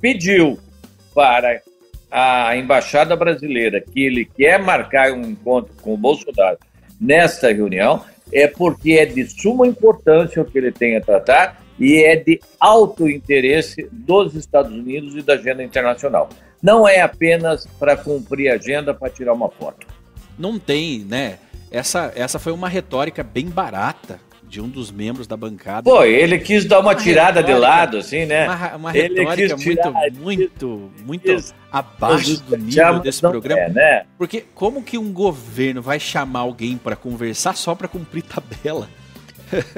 pediu 0.00 0.58
para 1.14 1.60
a 2.10 2.56
embaixada 2.56 3.16
brasileira 3.16 3.80
que 3.80 4.04
ele 4.04 4.24
quer 4.24 4.58
marcar 4.58 5.12
um 5.12 5.22
encontro 5.22 5.72
com 5.80 5.94
o 5.94 5.96
Bolsonaro 5.96 6.58
nesta 7.00 7.52
reunião, 7.52 8.04
é 8.32 8.48
porque 8.48 8.92
é 8.92 9.06
de 9.06 9.24
suma 9.26 9.66
importância 9.66 10.40
o 10.40 10.44
que 10.44 10.58
ele 10.58 10.72
tem 10.72 10.96
a 10.96 11.00
tratar 11.00 11.62
e 11.78 12.02
é 12.02 12.16
de 12.16 12.40
alto 12.58 13.08
interesse 13.08 13.88
dos 13.90 14.34
Estados 14.34 14.72
Unidos 14.72 15.14
e 15.16 15.22
da 15.22 15.34
agenda 15.34 15.62
internacional. 15.62 16.28
Não 16.62 16.88
é 16.88 17.00
apenas 17.00 17.66
para 17.78 17.96
cumprir 17.96 18.50
a 18.50 18.54
agenda 18.54 18.94
para 18.94 19.10
tirar 19.10 19.32
uma 19.32 19.50
foto. 19.50 19.86
Não 20.38 20.58
tem, 20.58 21.00
né? 21.00 21.38
Essa, 21.70 22.12
essa 22.14 22.38
foi 22.38 22.52
uma 22.52 22.68
retórica 22.68 23.22
bem 23.22 23.46
barata 23.46 24.20
de 24.52 24.60
um 24.60 24.68
dos 24.68 24.90
membros 24.92 25.26
da 25.26 25.34
bancada. 25.34 25.88
Pô, 25.90 26.04
ele 26.04 26.38
quis 26.38 26.66
dar 26.66 26.80
uma, 26.80 26.90
Uma 26.90 26.94
tirada 26.94 27.42
de 27.42 27.50
retórica- 27.50 27.58
lado, 27.74 27.96
assim, 27.96 28.26
né? 28.26 28.44
Uma, 28.44 28.76
uma 28.76 28.90
Ele 28.94 29.18
retórica 29.20 29.54
quis 29.56 29.64
tirar- 29.64 29.90
muito, 29.90 30.20
muito, 30.20 30.90
muito 31.06 31.22
quis- 31.34 31.54
abaixo 31.72 32.42
do 32.42 32.58
nível 32.58 32.98
desse 33.00 33.20
programa. 33.22 33.58
É, 33.62 33.70
né? 33.70 34.04
Porque 34.18 34.44
como 34.54 34.82
que 34.82 34.98
um 34.98 35.10
governo 35.10 35.80
vai 35.80 35.98
chamar 35.98 36.40
alguém 36.40 36.76
para 36.76 36.94
conversar 36.94 37.56
só 37.56 37.74
para 37.74 37.88
cumprir 37.88 38.24
tabela? 38.24 38.90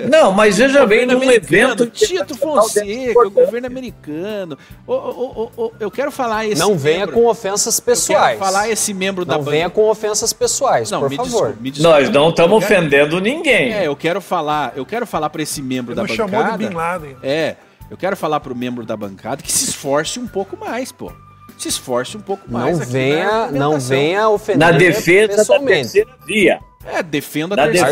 Não, 0.09 0.33
mas 0.33 0.59
veja 0.59 0.87
bem, 0.87 1.07
num 1.07 1.23
evento 1.31 1.87
Tito 1.87 2.25
dessa 2.25 2.35
Fonseca, 2.37 3.19
o 3.27 3.31
governo 3.31 3.67
americano. 3.67 4.57
Ô, 4.87 4.93
ô, 4.93 5.51
ô, 5.57 5.73
eu 5.81 5.91
quero 5.91 6.11
falar 6.11 6.47
esse 6.47 6.61
Não 6.61 6.77
venha 6.77 7.01
membro- 7.07 7.15
com 7.15 7.27
ofensas 7.27 7.79
eu 7.79 7.85
quero 7.85 7.97
pessoais. 7.97 8.39
falar 8.39 8.69
esse 8.69 8.95
membro 8.95 9.25
da 9.25 9.37
Não 9.37 9.43
venha 9.43 9.69
com 9.71 9.89
ofensas 9.89 10.33
pessoais, 10.33 10.91
Não, 10.91 11.01
por 11.01 11.11
me 11.11 11.17
favor. 11.17 11.31
desculpe, 11.31 11.63
me 11.63 11.71
desculpe. 11.71 11.99
Nós 12.01 12.11
não 12.11 12.31
estamos 12.31 12.57
ofendendo 12.65 13.21
ninguém. 13.21 13.73
É, 13.73 13.87
eu 13.87 13.97
quero 13.97 14.21
falar, 14.21 14.73
eu 14.77 14.87
quero 14.87 15.07
falar 15.07 15.31
para 15.31 15.43
esse 15.43 15.61
membro 15.61 15.93
Ele 15.93 15.97
da 15.97 16.03
não 16.03 16.09
chamou 16.15 16.31
de 16.31 16.37
bancada. 16.51 16.57
Bin 16.69 16.75
Laden. 16.75 17.17
É, 17.23 17.57
eu 17.91 17.97
quero 17.97 18.17
falar 18.17 18.41
pro 18.41 18.55
membro 18.55 18.85
da 18.85 18.97
bancada 18.97 19.43
que 19.43 19.53
se 19.53 19.69
esforce 19.71 20.19
um 20.19 20.27
pouco 20.27 20.57
mais, 20.57 20.91
pô. 20.93 21.13
Se 21.57 21.69
esforce 21.69 22.17
um 22.17 22.21
pouco 22.21 22.51
mais. 22.51 22.77
Não 22.79 22.83
aqui 22.83 22.93
na 22.93 22.99
venha, 22.99 23.51
não 23.53 23.79
venha 23.79 24.29
ofender 24.29 24.59
Na 24.59 24.73
defesa 24.73 25.45
da 25.45 25.59
terceira 25.61 26.11
via. 26.27 26.59
É, 26.87 27.03
defenda 27.03 27.55
a 27.55 27.67
defesa- 27.73 27.87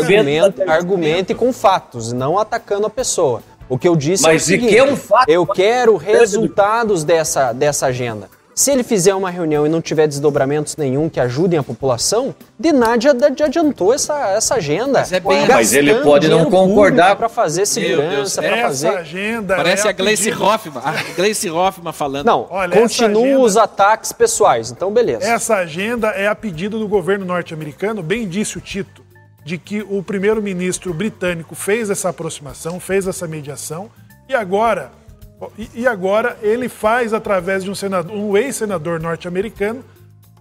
Argumente, 0.71 1.33
com 1.33 1.51
fatos, 1.53 2.11
não 2.13 2.37
atacando 2.37 2.85
a 2.85 2.89
pessoa. 2.89 3.41
O 3.69 3.77
que 3.77 3.87
eu 3.87 3.95
disse 3.95 4.23
Mas 4.23 4.33
é 4.33 4.35
o 4.35 4.39
seguinte, 4.47 4.69
que 4.69 4.77
é 4.77 4.83
um 4.83 4.95
fato- 4.95 5.29
eu 5.29 5.47
quero 5.47 5.95
resultados 5.95 7.03
dessa, 7.03 7.53
dessa 7.53 7.87
agenda. 7.87 8.29
Se 8.55 8.71
ele 8.71 8.83
fizer 8.83 9.15
uma 9.15 9.29
reunião 9.31 9.65
e 9.65 9.69
não 9.69 9.81
tiver 9.81 10.07
desdobramentos 10.07 10.77
nenhum 10.77 11.09
que 11.09 11.19
ajudem 11.19 11.57
a 11.57 11.63
população, 11.63 12.35
de 12.59 12.71
nada 12.71 13.11
adiantou 13.43 13.93
essa, 13.93 14.29
essa 14.29 14.55
agenda. 14.55 14.99
Mas 14.99 15.11
é 15.11 15.19
bem- 15.19 15.47
Mas 15.47 15.73
ele 15.73 15.95
pode 16.03 16.27
não 16.27 16.45
concordar. 16.49 17.15
Para 17.15 17.29
fazer 17.29 17.65
segurança, 17.65 18.41
para 18.41 18.61
fazer... 18.61 18.89
agenda. 18.89 19.55
Parece 19.55 19.87
é 19.87 19.89
a 19.89 19.93
Gleice 19.93 20.31
Hoffmann. 20.31 20.83
A 20.85 21.13
Gleice 21.15 21.49
Hoffmann 21.49 21.91
falando. 21.93 22.25
Não, 22.25 22.47
Olha, 22.49 22.79
continuam 22.79 23.23
agenda- 23.25 23.39
os 23.39 23.57
ataques 23.57 24.11
pessoais, 24.11 24.69
então 24.71 24.91
beleza. 24.91 25.25
Essa 25.25 25.55
agenda 25.55 26.09
é 26.09 26.27
a 26.27 26.35
pedido 26.35 26.77
do 26.77 26.87
governo 26.87 27.25
norte-americano, 27.25 28.03
bem 28.03 28.27
disse 28.27 28.57
o 28.57 28.61
Tito, 28.61 29.01
de 29.43 29.57
que 29.57 29.81
o 29.89 30.03
primeiro-ministro 30.03 30.93
britânico 30.93 31.55
fez 31.55 31.89
essa 31.89 32.09
aproximação, 32.09 32.79
fez 32.79 33.07
essa 33.07 33.27
mediação, 33.27 33.89
e 34.29 34.33
agora, 34.35 34.91
e, 35.57 35.69
e 35.75 35.87
agora 35.87 36.37
ele 36.41 36.69
faz 36.69 37.13
através 37.13 37.63
de 37.63 37.71
um, 37.71 37.75
senador, 37.75 38.15
um 38.15 38.37
ex-senador 38.37 38.99
norte-americano 38.99 39.83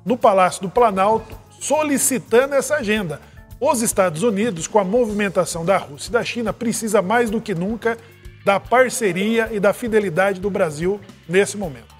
no 0.04 0.16
Palácio 0.16 0.62
do 0.62 0.68
Planalto, 0.68 1.36
solicitando 1.60 2.54
essa 2.54 2.76
agenda. 2.76 3.20
Os 3.60 3.80
Estados 3.80 4.22
Unidos, 4.22 4.66
com 4.66 4.78
a 4.78 4.84
movimentação 4.84 5.64
da 5.64 5.76
Rússia 5.76 6.10
e 6.10 6.12
da 6.12 6.24
China, 6.24 6.52
precisa 6.52 7.00
mais 7.00 7.30
do 7.30 7.40
que 7.40 7.54
nunca 7.54 7.96
da 8.44 8.58
parceria 8.58 9.48
e 9.52 9.60
da 9.60 9.72
fidelidade 9.72 10.40
do 10.40 10.50
Brasil 10.50 11.00
nesse 11.28 11.56
momento. 11.56 11.94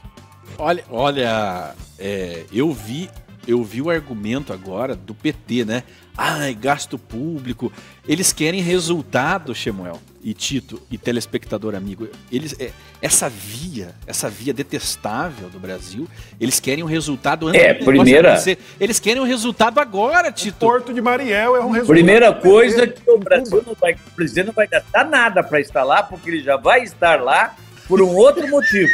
Olha, 0.58 0.84
olha 0.90 1.74
é, 1.98 2.44
eu 2.52 2.72
vi 2.72 3.08
eu 3.46 3.62
vi 3.64 3.82
o 3.82 3.90
argumento 3.90 4.52
agora 4.52 4.94
do 4.94 5.14
PT, 5.14 5.64
né? 5.64 5.82
Ai, 6.16 6.54
gasto 6.54 6.96
público. 6.96 7.72
Eles 8.06 8.32
querem 8.32 8.60
resultado, 8.60 9.52
Shemuel 9.52 9.98
e 10.22 10.32
Tito 10.35 10.80
e 10.90 10.96
telespectador 10.96 11.74
amigo. 11.74 12.08
Eles 12.30 12.54
é, 12.61 12.70
essa 13.00 13.28
via, 13.28 13.94
essa 14.06 14.28
via 14.30 14.52
detestável 14.54 15.48
do 15.50 15.58
Brasil, 15.58 16.06
eles 16.40 16.61
querem 16.61 16.85
um 16.85 16.87
resultado 16.87 17.48
antes 17.48 17.61
É, 17.61 17.74
primeira- 17.74 18.30
acontecer. 18.35 18.58
Eles 18.78 19.00
querem 19.00 19.20
um 19.20 19.26
resultado 19.26 19.80
agora, 19.80 20.30
Tito. 20.30 20.58
Porto 20.58 20.92
de 20.94 21.00
Mariel 21.00 21.56
é 21.56 21.61
um 21.61 21.70
resultado. 21.70 21.87
Primeira 21.87 22.32
coisa 22.32 22.87
PT 22.87 23.00
que 23.02 23.11
o 23.11 23.18
Brasil 23.18 23.62
não 23.66 23.74
vai, 23.80 23.92
o 23.94 24.11
presidente 24.14 24.46
não 24.46 24.52
vai 24.54 24.66
gastar 24.68 25.04
nada 25.04 25.42
para 25.42 25.61
estar 25.61 25.82
lá, 25.82 26.02
porque 26.02 26.30
ele 26.30 26.42
já 26.42 26.56
vai 26.56 26.82
estar 26.82 27.20
lá 27.20 27.56
por 27.88 28.00
um 28.00 28.14
outro 28.14 28.46
motivo, 28.48 28.92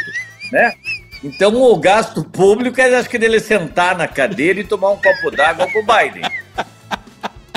né? 0.51 0.73
Então 1.23 1.53
o 1.61 1.77
gasto 1.77 2.23
público 2.23 2.79
é 2.81 2.95
acho 2.95 3.09
que 3.09 3.19
dele 3.19 3.39
sentar 3.39 3.95
na 3.97 4.07
cadeira 4.07 4.59
e 4.61 4.63
tomar 4.63 4.89
um 4.91 4.97
copo 4.97 5.29
d'água 5.35 5.67
com 5.71 5.79
o 5.79 5.85
Biden, 5.85 6.23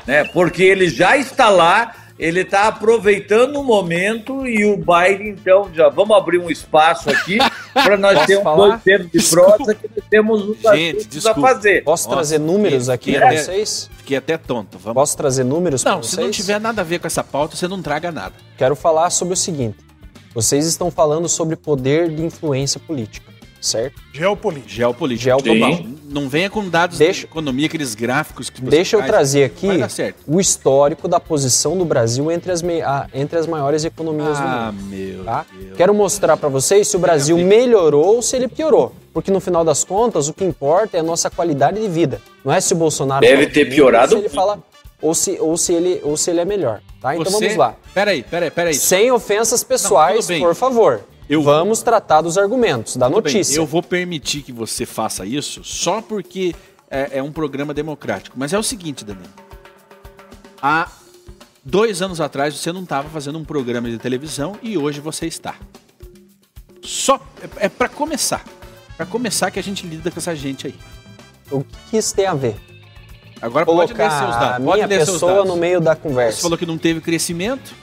né? 0.06 0.24
Porque 0.24 0.62
ele 0.62 0.88
já 0.88 1.16
está 1.16 1.48
lá 1.48 1.94
ele 2.22 2.42
está 2.42 2.68
aproveitando 2.68 3.56
o 3.56 3.64
momento 3.64 4.46
e 4.46 4.64
o 4.64 4.76
Biden, 4.76 5.30
então, 5.30 5.68
já 5.74 5.88
vamos 5.88 6.16
abrir 6.16 6.38
um 6.38 6.48
espaço 6.48 7.11
aqui 7.11 7.37
para 7.74 7.96
nós 7.96 8.24
termos 8.26 8.52
um 8.52 8.56
dois 8.56 8.82
termos 8.82 9.11
de 9.11 9.22
prosa 9.28 9.74
que 9.74 9.90
nós 9.96 10.04
temos 10.08 10.48
os 10.48 10.58
Gente, 10.61 11.28
a 11.28 11.35
fazer. 11.35 11.82
Posso 11.82 12.04
Nossa, 12.04 12.16
trazer 12.16 12.38
números 12.38 12.88
aqui 12.88 13.14
para 13.14 13.32
vocês? 13.32 13.90
Fiquei 13.98 14.16
até 14.16 14.38
tonto. 14.38 14.78
Vamos. 14.78 14.94
Posso 14.94 15.16
trazer 15.16 15.42
números 15.42 15.82
para 15.82 15.96
vocês? 15.96 16.12
Não, 16.12 16.18
se 16.18 16.24
não 16.24 16.30
tiver 16.30 16.61
nada 16.61 16.82
a 16.82 16.85
ver 16.85 17.00
com 17.00 17.08
essa 17.08 17.24
pauta, 17.24 17.56
você 17.56 17.66
não 17.66 17.82
traga 17.82 18.12
nada. 18.12 18.35
Quero 18.56 18.76
falar 18.76 19.11
sobre 19.11 19.35
o 19.35 19.37
seguinte. 19.37 19.78
Vocês 20.32 20.64
estão 20.64 20.92
falando 20.92 21.28
sobre 21.28 21.56
poder 21.56 22.08
de 22.08 22.22
influência 22.24 22.78
política 22.78 23.32
certo? 23.62 24.02
Geopolítica. 24.12 24.68
Geopolítica. 24.68 25.24
Geopolítica. 25.24 25.88
Não 26.12 26.29
venha 26.29 26.51
com 26.51 26.68
dados 26.68 26.98
deixa, 26.98 27.20
de 27.20 27.27
economia, 27.27 27.66
aqueles 27.66 27.94
gráficos 27.94 28.51
que 28.51 28.61
você 28.61 28.70
Deixa 28.70 28.96
eu 28.96 29.03
trazer 29.03 29.44
aqui 29.44 29.68
o 30.27 30.38
histórico 30.38 31.09
da 31.09 31.18
posição 31.18 31.77
do 31.77 31.85
Brasil 31.85 32.31
entre 32.31 32.53
as, 32.53 32.62
a, 32.62 33.09
entre 33.14 33.38
as 33.38 33.46
maiores 33.46 33.85
economias 33.85 34.38
ah, 34.38 34.70
do 34.70 34.77
mundo. 34.77 34.90
meu 34.90 35.25
tá? 35.25 35.46
Deus. 35.51 35.77
Quero 35.77 35.94
mostrar 35.94 36.37
para 36.37 36.51
vocês 36.51 36.87
se 36.87 36.96
o 36.96 37.01
Brasil 37.01 37.38
melhorou 37.38 38.16
ou 38.16 38.22
se 38.22 38.37
ele 38.37 38.46
piorou. 38.46 38.94
Porque 39.12 39.31
no 39.31 39.40
final 39.40 39.64
das 39.64 39.85
contas, 39.85 40.29
o 40.29 40.35
que 40.35 40.44
importa 40.44 40.96
é 40.96 41.01
a 41.01 41.03
nossa 41.03 41.31
qualidade 41.31 41.81
de 41.81 41.88
vida. 41.88 42.20
Não 42.44 42.53
é 42.53 42.61
se 42.61 42.72
o 42.75 42.77
Bolsonaro... 42.77 43.20
Deve 43.20 43.46
ter 43.46 43.68
piorado. 43.68 44.12
Se 44.12 44.18
ele 44.18 44.29
fala, 44.29 44.59
ou 45.01 45.14
se, 45.14 45.37
ou 45.40 45.57
se, 45.57 45.72
ele, 45.72 46.01
ou 46.05 46.16
se 46.16 46.31
ele 46.31 46.40
é 46.40 46.44
melhor. 46.44 46.81
Tá? 47.01 47.14
Então 47.14 47.31
Você... 47.31 47.46
vamos 47.46 47.57
lá. 47.57 47.75
Peraí, 47.92 48.22
peraí, 48.22 48.51
peraí. 48.51 48.75
Sem 48.75 49.11
ofensas 49.11 49.64
pessoais, 49.64 50.29
Não, 50.29 50.40
por 50.40 50.55
favor. 50.55 51.03
Eu 51.28 51.42
Vamos 51.42 51.78
vou... 51.78 51.85
tratar 51.85 52.20
dos 52.20 52.37
argumentos, 52.37 52.96
da 52.96 53.08
notícia. 53.08 53.54
Bem, 53.54 53.62
eu 53.62 53.66
vou 53.66 53.82
permitir 53.82 54.42
que 54.42 54.52
você 54.52 54.85
faça 54.85 55.24
isso 55.24 55.62
só 55.64 56.02
porque 56.02 56.54
é, 56.90 57.18
é 57.18 57.22
um 57.22 57.32
programa 57.32 57.72
democrático. 57.72 58.37
Mas 58.38 58.52
é 58.52 58.58
o 58.58 58.62
seguinte, 58.62 59.04
Daniel. 59.04 59.30
Há 60.61 60.88
dois 61.64 62.02
anos 62.02 62.20
atrás 62.20 62.54
você 62.54 62.72
não 62.72 62.82
estava 62.82 63.08
fazendo 63.08 63.38
um 63.38 63.44
programa 63.44 63.90
de 63.90 63.98
televisão 63.98 64.56
e 64.62 64.76
hoje 64.76 65.00
você 65.00 65.26
está. 65.26 65.54
Só 66.82 67.16
é, 67.40 67.66
é 67.66 67.68
para 67.68 67.88
começar. 67.88 68.44
Para 68.96 69.06
começar 69.06 69.50
que 69.50 69.58
a 69.58 69.62
gente 69.62 69.87
lida 69.87 70.11
com 70.11 70.18
essa 70.18 70.35
gente 70.37 70.66
aí. 70.66 70.74
O 71.50 71.64
que 71.90 71.96
isso 71.96 72.14
tem 72.14 72.26
a 72.26 72.35
ver? 72.35 72.56
Agora 73.40 73.64
Colocar 73.64 73.87
pode 73.87 73.98
ler 73.98 74.11
seus 74.11 74.37
dados. 74.37 74.68
A 74.68 74.74
minha 74.74 74.88
pessoa 74.88 75.44
no 75.44 75.56
meio 75.56 75.80
da 75.80 75.96
conversa. 75.96 76.37
Você 76.37 76.42
falou 76.42 76.58
que 76.58 76.66
não 76.66 76.78
teve 76.78 77.00
crescimento 77.00 77.81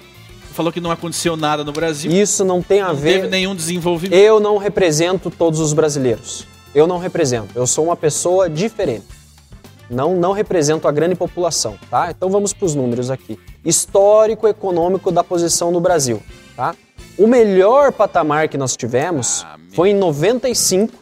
falou 0.53 0.71
que 0.71 0.81
não 0.81 0.91
aconteceu 0.91 1.35
nada 1.35 1.63
no 1.63 1.71
Brasil. 1.71 2.11
Isso 2.11 2.43
não 2.43 2.61
tem 2.61 2.81
a 2.81 2.89
não 2.89 2.95
ver. 2.95 3.13
Não 3.13 3.21
teve 3.21 3.27
nenhum 3.29 3.55
desenvolvimento. 3.55 4.19
Eu 4.19 4.39
não 4.39 4.57
represento 4.57 5.29
todos 5.29 5.59
os 5.59 5.73
brasileiros. 5.73 6.45
Eu 6.73 6.85
não 6.85 6.97
represento. 6.97 7.49
Eu 7.55 7.65
sou 7.65 7.85
uma 7.85 7.95
pessoa 7.95 8.49
diferente. 8.49 9.05
Não, 9.89 10.15
não 10.15 10.33
represento 10.33 10.87
a 10.87 10.91
grande 10.91 11.15
população, 11.15 11.77
tá? 11.89 12.11
Então 12.11 12.29
vamos 12.29 12.53
para 12.53 12.65
os 12.65 12.75
números 12.75 13.09
aqui. 13.09 13.39
Histórico 13.65 14.47
econômico 14.47 15.11
da 15.11 15.23
posição 15.23 15.73
do 15.73 15.79
Brasil, 15.79 16.21
tá? 16.55 16.75
O 17.17 17.25
melhor 17.25 17.91
patamar 17.91 18.47
que 18.47 18.57
nós 18.57 18.77
tivemos 18.77 19.43
ah, 19.43 19.57
foi 19.73 19.89
em 19.89 19.95
95. 19.95 20.93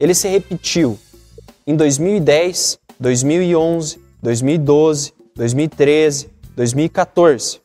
Ele 0.00 0.14
se 0.14 0.26
repetiu 0.26 0.98
em 1.64 1.76
2010, 1.76 2.78
2011, 2.98 4.00
2012, 4.20 5.14
2013, 5.36 6.30
2014. 6.56 7.63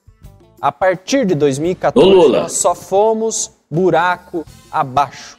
A 0.62 0.72
partir 0.72 1.26
de 1.26 1.36
2014, 1.36 2.32
nós 2.32 2.54
só 2.54 2.76
fomos 2.76 3.52
buraco 3.70 4.46
abaixo. 4.70 5.38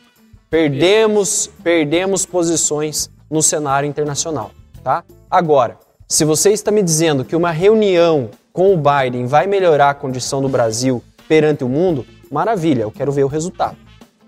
Perdemos, 0.48 1.50
perdemos 1.62 2.24
posições 2.24 3.10
no 3.30 3.42
cenário 3.42 3.88
internacional, 3.88 4.50
tá? 4.82 5.04
Agora, 5.30 5.78
se 6.08 6.24
você 6.24 6.50
está 6.50 6.70
me 6.70 6.82
dizendo 6.82 7.24
que 7.24 7.36
uma 7.36 7.50
reunião 7.50 8.30
com 8.52 8.74
o 8.74 8.76
Biden 8.76 9.26
vai 9.26 9.46
melhorar 9.46 9.90
a 9.90 9.94
condição 9.94 10.40
do 10.40 10.48
Brasil 10.48 11.02
perante 11.28 11.62
o 11.62 11.68
mundo, 11.68 12.04
maravilha, 12.30 12.82
eu 12.82 12.90
quero 12.90 13.12
ver 13.12 13.24
o 13.24 13.28
resultado. 13.28 13.76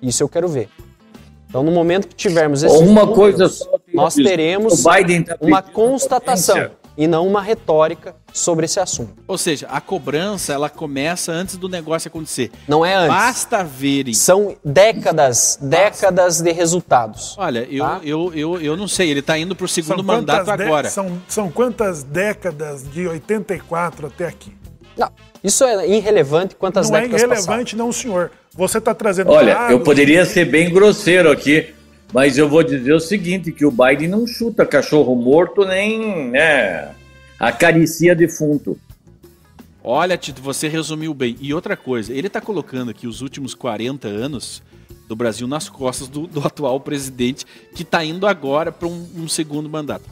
Isso 0.00 0.22
eu 0.22 0.28
quero 0.28 0.46
ver. 0.46 0.68
Então, 1.48 1.62
no 1.62 1.72
momento 1.72 2.06
que 2.06 2.14
tivermos 2.14 2.62
esses 2.62 2.80
uma 2.80 3.00
números, 3.00 3.14
coisa 3.14 3.48
só 3.48 3.78
nós 3.92 4.14
teremos 4.14 4.82
tá 4.82 4.92
uma 5.40 5.62
constatação 5.62 6.70
e 6.96 7.06
não 7.06 7.26
uma 7.26 7.42
retórica 7.42 8.14
sobre 8.32 8.64
esse 8.64 8.80
assunto. 8.80 9.14
Ou 9.26 9.38
seja, 9.38 9.66
a 9.70 9.80
cobrança 9.80 10.52
ela 10.52 10.68
começa 10.68 11.32
antes 11.32 11.56
do 11.56 11.68
negócio 11.68 12.08
acontecer. 12.08 12.50
Não 12.66 12.84
é 12.84 12.94
antes. 12.94 13.08
Basta 13.08 13.64
verem. 13.64 14.14
São 14.14 14.56
décadas, 14.64 15.58
décadas 15.60 16.40
de 16.40 16.52
resultados. 16.52 17.36
Olha, 17.38 17.66
eu, 17.70 17.84
tá? 17.84 18.00
eu, 18.02 18.32
eu, 18.34 18.60
eu 18.60 18.76
não 18.76 18.88
sei, 18.88 19.10
ele 19.10 19.20
está 19.20 19.38
indo 19.38 19.54
para 19.54 19.64
o 19.64 19.68
segundo 19.68 20.02
mandato 20.02 20.50
agora. 20.50 20.88
São, 20.88 21.20
são 21.28 21.50
quantas 21.50 22.02
décadas 22.02 22.82
de 22.90 23.06
84 23.06 24.06
até 24.06 24.26
aqui? 24.26 24.52
Não, 24.96 25.10
isso 25.42 25.64
é 25.64 25.88
irrelevante 25.88 26.54
quantas 26.54 26.90
não 26.90 26.98
é 26.98 27.02
décadas 27.02 27.22
Não 27.22 27.30
é 27.30 27.34
irrelevante 27.34 27.74
passaram. 27.74 27.86
não, 27.86 27.92
senhor. 27.92 28.30
Você 28.54 28.78
está 28.78 28.94
trazendo 28.94 29.30
Olha, 29.30 29.68
eu 29.70 29.80
poderia 29.80 30.26
ser 30.26 30.44
bem 30.44 30.70
grosseiro 30.70 31.30
aqui, 31.30 31.74
mas 32.12 32.36
eu 32.36 32.48
vou 32.48 32.62
dizer 32.62 32.92
o 32.92 33.00
seguinte, 33.00 33.52
que 33.52 33.64
o 33.64 33.70
Biden 33.70 34.08
não 34.08 34.26
chuta 34.26 34.66
cachorro 34.66 35.14
morto 35.14 35.64
nem, 35.64 36.30
né, 36.30 36.90
acaricia 37.38 38.14
defunto. 38.14 38.78
Olha, 39.84 40.16
Tito, 40.16 40.40
você 40.40 40.68
resumiu 40.68 41.12
bem. 41.12 41.36
E 41.40 41.52
outra 41.52 41.76
coisa, 41.76 42.12
ele 42.12 42.28
está 42.28 42.40
colocando 42.40 42.90
aqui 42.90 43.06
os 43.06 43.20
últimos 43.20 43.52
40 43.54 44.06
anos 44.06 44.62
do 45.08 45.16
Brasil 45.16 45.48
nas 45.48 45.68
costas 45.68 46.06
do, 46.06 46.26
do 46.26 46.40
atual 46.46 46.78
presidente, 46.78 47.44
que 47.74 47.82
está 47.82 48.04
indo 48.04 48.26
agora 48.26 48.70
para 48.70 48.86
um, 48.86 49.08
um, 49.16 49.28
segundo 49.28 49.68
mandato. 49.68 50.04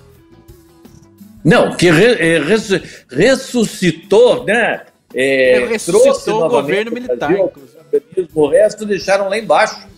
Não, 1.45 1.75
que 1.77 1.91
re, 1.91 2.15
é, 2.15 2.39
res, 2.39 2.69
ressuscitou, 3.09 4.45
né? 4.45 4.83
É, 5.15 5.67
ressuscitou 5.69 6.45
o 6.45 6.49
governo 6.49 6.91
militar. 6.91 7.33
O 8.35 8.49
resto 8.49 8.85
deixaram 8.85 9.29
lá 9.29 9.39
embaixo. 9.39 9.89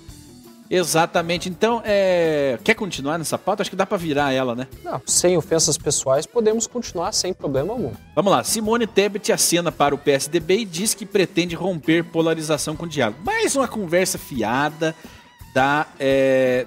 Exatamente. 0.72 1.50
Então, 1.50 1.82
é... 1.85 2.58
quer 2.64 2.72
continuar 2.72 3.18
nessa 3.18 3.37
pauta? 3.37 3.62
Acho 3.62 3.68
que 3.68 3.76
dá 3.76 3.85
para 3.85 3.98
virar 3.98 4.32
ela, 4.32 4.54
né? 4.54 4.66
Não, 4.82 5.02
sem 5.04 5.37
ofensas 5.37 5.76
pessoais, 5.76 6.24
podemos 6.24 6.66
continuar 6.66 7.12
sem 7.12 7.35
problema 7.35 7.74
algum. 7.74 7.92
Vamos 8.16 8.32
lá. 8.32 8.42
Simone 8.42 8.87
Tebet 8.87 9.30
acena 9.30 9.70
para 9.70 9.94
o 9.94 9.98
PSDB 9.98 10.61
e 10.61 10.64
diz 10.64 10.94
que 10.94 11.04
pretende 11.04 11.54
romper 11.54 12.04
polarização 12.04 12.74
com 12.74 12.87
o 12.87 12.88
diálogo. 12.88 13.18
Mais 13.22 13.54
uma 13.54 13.68
conversa 13.68 14.16
fiada 14.16 14.94
da 15.54 15.87
é... 16.00 16.66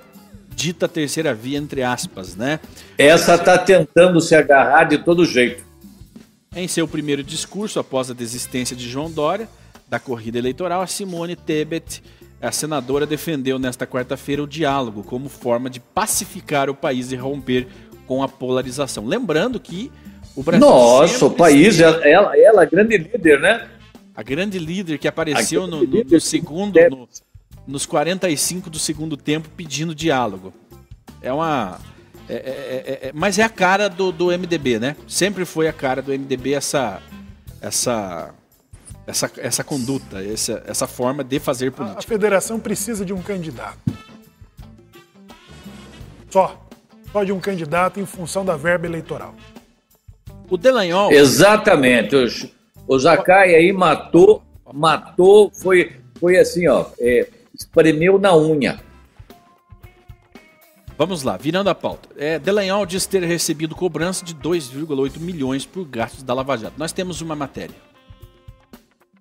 dita 0.49 0.87
terceira 0.87 1.33
via, 1.33 1.57
entre 1.57 1.81
aspas, 1.81 2.35
né? 2.35 2.59
Essa 2.99 3.39
tá 3.39 3.57
tentando 3.57 4.21
se 4.21 4.35
agarrar 4.35 4.83
de 4.83 4.99
todo 4.99 5.25
jeito. 5.25 5.65
Em 6.55 6.67
seu 6.67 6.87
primeiro 6.87 7.23
discurso, 7.23 7.79
após 7.79 8.11
a 8.11 8.13
desistência 8.13 8.75
de 8.75 8.87
João 8.87 9.09
Dória 9.09 9.49
da 9.89 9.99
corrida 9.99 10.37
eleitoral, 10.37 10.83
a 10.83 10.87
Simone 10.87 11.35
Tebet 11.35 12.03
a 12.45 12.51
senadora 12.51 13.05
defendeu 13.05 13.57
nesta 13.57 13.85
quarta-feira 13.87 14.43
o 14.43 14.47
diálogo 14.47 15.03
como 15.03 15.29
forma 15.29 15.69
de 15.69 15.79
pacificar 15.79 16.69
o 16.69 16.75
país 16.75 17.11
e 17.11 17.15
romper 17.15 17.67
com 18.05 18.21
a 18.21 18.27
polarização. 18.27 19.05
Lembrando 19.05 19.59
que 19.59 19.91
o 20.35 20.43
Brasil. 20.43 20.67
Nossa, 20.67 21.25
o 21.25 21.31
país, 21.31 21.79
ela, 21.79 22.07
ela, 22.07 22.37
ela 22.37 22.63
é 22.63 22.65
grande 22.65 22.97
líder, 22.97 23.39
né? 23.39 23.67
A 24.13 24.21
grande 24.21 24.59
líder 24.59 24.97
que 24.97 25.07
apareceu 25.07 25.65
no, 25.65 25.83
no, 25.83 26.03
no, 26.03 26.19
segundo, 26.19 26.79
no, 26.89 27.09
nos 27.67 27.85
45 27.85 28.69
do 28.69 28.79
segundo 28.79 29.17
tempo 29.17 29.49
pedindo 29.55 29.95
diálogo. 29.95 30.53
É 31.21 31.31
uma. 31.31 31.79
É, 32.27 32.33
é, 32.33 32.37
é, 32.37 33.07
é, 33.07 33.11
mas 33.13 33.37
é 33.39 33.43
a 33.43 33.49
cara 33.49 33.87
do, 33.87 34.11
do 34.11 34.27
MDB, 34.27 34.79
né? 34.79 34.95
Sempre 35.07 35.45
foi 35.45 35.67
a 35.67 35.73
cara 35.73 36.01
do 36.01 36.11
MDB 36.11 36.53
essa. 36.53 37.01
essa 37.61 38.33
essa, 39.07 39.31
essa 39.37 39.63
conduta, 39.63 40.23
essa, 40.23 40.63
essa 40.65 40.87
forma 40.87 41.23
de 41.23 41.39
fazer 41.39 41.71
política. 41.71 41.99
A, 41.99 42.03
a 42.03 42.07
federação 42.07 42.59
precisa 42.59 43.05
de 43.05 43.13
um 43.13 43.21
candidato. 43.21 43.77
Só. 46.29 46.61
Só 47.11 47.23
de 47.23 47.31
um 47.31 47.39
candidato 47.39 47.99
em 47.99 48.05
função 48.05 48.43
da 48.43 48.57
verba 48.57 48.85
eleitoral. 48.85 49.35
O 50.49 50.57
Delanhol. 50.57 51.11
Exatamente. 51.11 52.15
O, 52.15 52.95
o 52.95 52.99
Zacai 52.99 53.55
aí 53.55 53.71
matou, 53.71 54.43
matou, 54.73 55.51
foi, 55.51 55.95
foi 56.19 56.37
assim, 56.37 56.67
ó, 56.67 56.87
é, 56.99 57.27
espremeu 57.53 58.19
na 58.19 58.35
unha. 58.35 58.79
Vamos 60.97 61.23
lá, 61.23 61.35
virando 61.35 61.69
a 61.69 61.75
pauta. 61.75 62.09
É, 62.17 62.39
Delanhol 62.39 62.85
diz 62.85 63.05
ter 63.05 63.21
recebido 63.23 63.75
cobrança 63.75 64.23
de 64.23 64.33
2,8 64.33 65.19
milhões 65.19 65.65
por 65.65 65.85
gastos 65.85 66.23
da 66.23 66.33
Lava 66.33 66.57
Jato. 66.57 66.75
Nós 66.77 66.91
temos 66.91 67.21
uma 67.21 67.35
matéria. 67.35 67.75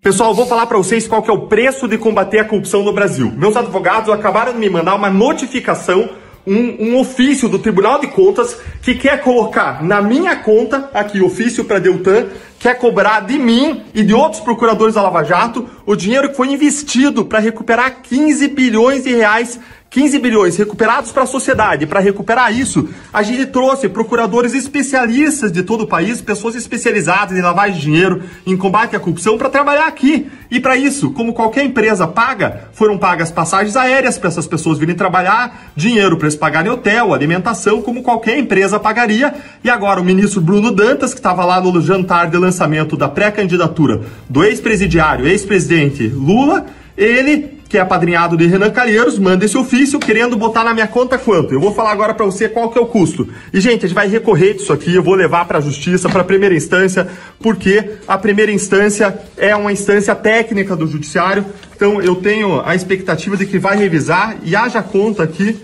Pessoal, 0.05 0.35
vou 0.35 0.45
falar 0.45 0.67
para 0.67 0.77
vocês 0.77 1.09
qual 1.09 1.23
que 1.23 1.31
é 1.31 1.33
o 1.33 1.47
preço 1.47 1.89
de 1.89 1.97
combater 1.97 2.39
a 2.39 2.45
corrupção 2.45 2.83
no 2.83 2.93
Brasil. 2.93 3.33
Meus 3.35 3.57
advogados 3.57 4.11
acabaram 4.11 4.53
de 4.53 4.59
me 4.59 4.69
mandar 4.69 4.97
uma 4.97 5.09
notificação, 5.09 6.11
um, 6.47 6.91
um 6.91 7.01
ofício 7.01 7.49
do 7.49 7.59
Tribunal 7.59 7.99
de 7.99 8.09
Contas 8.09 8.55
que 8.83 8.95
quer 8.95 9.23
colocar 9.23 9.83
na 9.83 10.03
minha 10.03 10.37
conta, 10.37 10.91
aqui, 10.93 11.23
ofício 11.23 11.65
para 11.65 11.79
Deltan, 11.79 12.27
quer 12.65 12.79
cobrar 12.79 13.21
de 13.21 13.39
mim 13.39 13.83
e 13.93 14.03
de 14.03 14.15
outros 14.15 14.41
procuradores 14.41 14.95
da 14.95 15.03
Lava 15.03 15.23
Jato 15.23 15.69
o 15.85 15.95
dinheiro 15.95 16.31
que 16.31 16.35
foi 16.35 16.51
investido 16.51 17.27
para 17.27 17.39
recuperar 17.39 18.01
15 18.03 18.49
bilhões 18.49 19.05
de 19.05 19.15
reais 19.15 19.61
15 19.95 20.19
bilhões 20.19 20.57
recuperados 20.57 21.13
para 21.13 21.23
a 21.23 21.27
sociedade. 21.27 21.87
Para 21.87 22.01
recuperar 22.01 22.53
isso, 22.53 22.89
a 23.13 23.23
gente 23.23 23.47
trouxe 23.47 23.89
procuradores 23.89 24.53
especialistas 24.53 25.53
de 25.53 25.63
todo 25.63 25.83
o 25.83 25.87
país, 25.87 26.21
pessoas 26.21 26.57
especializadas 26.57 27.39
em 27.39 27.41
lavagem 27.41 27.77
de 27.77 27.83
dinheiro, 27.83 28.21
em 28.45 28.57
combate 28.57 28.97
à 28.97 28.99
corrupção, 28.99 29.39
para 29.39 29.49
trabalhar 29.49 29.87
aqui. 29.87 30.27
E 30.51 30.59
para 30.59 30.77
isso, 30.77 31.13
como 31.13 31.33
qualquer 31.33 31.65
empresa 31.65 32.09
paga, 32.09 32.71
foram 32.73 32.99
pagas 32.99 33.31
passagens 33.31 33.77
aéreas 33.77 34.19
para 34.19 34.31
essas 34.31 34.49
pessoas 34.49 34.79
virem 34.79 34.97
trabalhar, 34.97 35.71
dinheiro 35.77 36.17
para 36.17 36.27
eles 36.27 36.37
pagarem 36.37 36.73
hotel, 36.73 37.15
alimentação, 37.15 37.81
como 37.81 38.03
qualquer 38.03 38.37
empresa 38.37 38.81
pagaria. 38.81 39.33
E 39.63 39.71
agora 39.71 40.01
o 40.01 40.05
ministro 40.05 40.41
Bruno 40.41 40.73
Dantas, 40.73 41.15
que 41.15 41.21
estava 41.21 41.45
lá 41.45 41.61
no 41.61 41.81
jantar 41.81 42.29
de 42.29 42.37
lançamento 42.37 42.54
da 42.97 43.09
pré-candidatura 43.09 44.03
do 44.29 44.45
ex-presidiário, 44.45 45.27
ex-presidente 45.27 46.07
Lula, 46.09 46.67
ele 46.97 47.55
que 47.75 47.79
é 47.79 47.81
apadrinhado 47.81 48.37
de 48.37 48.47
Renan 48.47 48.71
Calheiros, 48.71 49.19
manda 49.19 49.45
esse 49.45 49.59
ofício 49.59 49.99
querendo 49.99 50.37
botar 50.37 50.63
na 50.63 50.73
minha 50.73 50.87
conta 50.87 51.19
quanto. 51.19 51.53
Eu 51.53 51.59
vou 51.59 51.75
falar 51.75 51.91
agora 51.91 52.15
para 52.15 52.25
você 52.25 52.49
qual 52.49 52.71
que 52.71 52.79
é 52.79 52.81
o 52.81 52.87
custo. 52.87 53.29
E, 53.53 53.61
gente, 53.61 53.85
a 53.85 53.89
gente 53.89 53.97
vai 53.97 54.07
recorrer 54.07 54.55
disso 54.55 54.73
aqui, 54.73 54.95
eu 54.95 55.03
vou 55.03 55.17
levar 55.17 55.45
para 55.47 55.59
a 55.59 55.61
justiça, 55.61 56.09
para 56.09 56.21
a 56.21 56.25
primeira 56.25 56.55
instância, 56.55 57.09
porque 57.41 57.97
a 58.07 58.17
primeira 58.17 58.53
instância 58.53 59.19
é 59.37 59.57
uma 59.57 59.73
instância 59.73 60.15
técnica 60.15 60.77
do 60.77 60.87
judiciário. 60.87 61.45
Então, 61.75 62.01
eu 62.01 62.15
tenho 62.15 62.63
a 62.65 62.77
expectativa 62.77 63.37
de 63.37 63.45
que 63.45 63.59
vai 63.59 63.77
revisar 63.77 64.37
e 64.45 64.55
haja 64.55 64.81
conta 64.81 65.25
aqui 65.25 65.61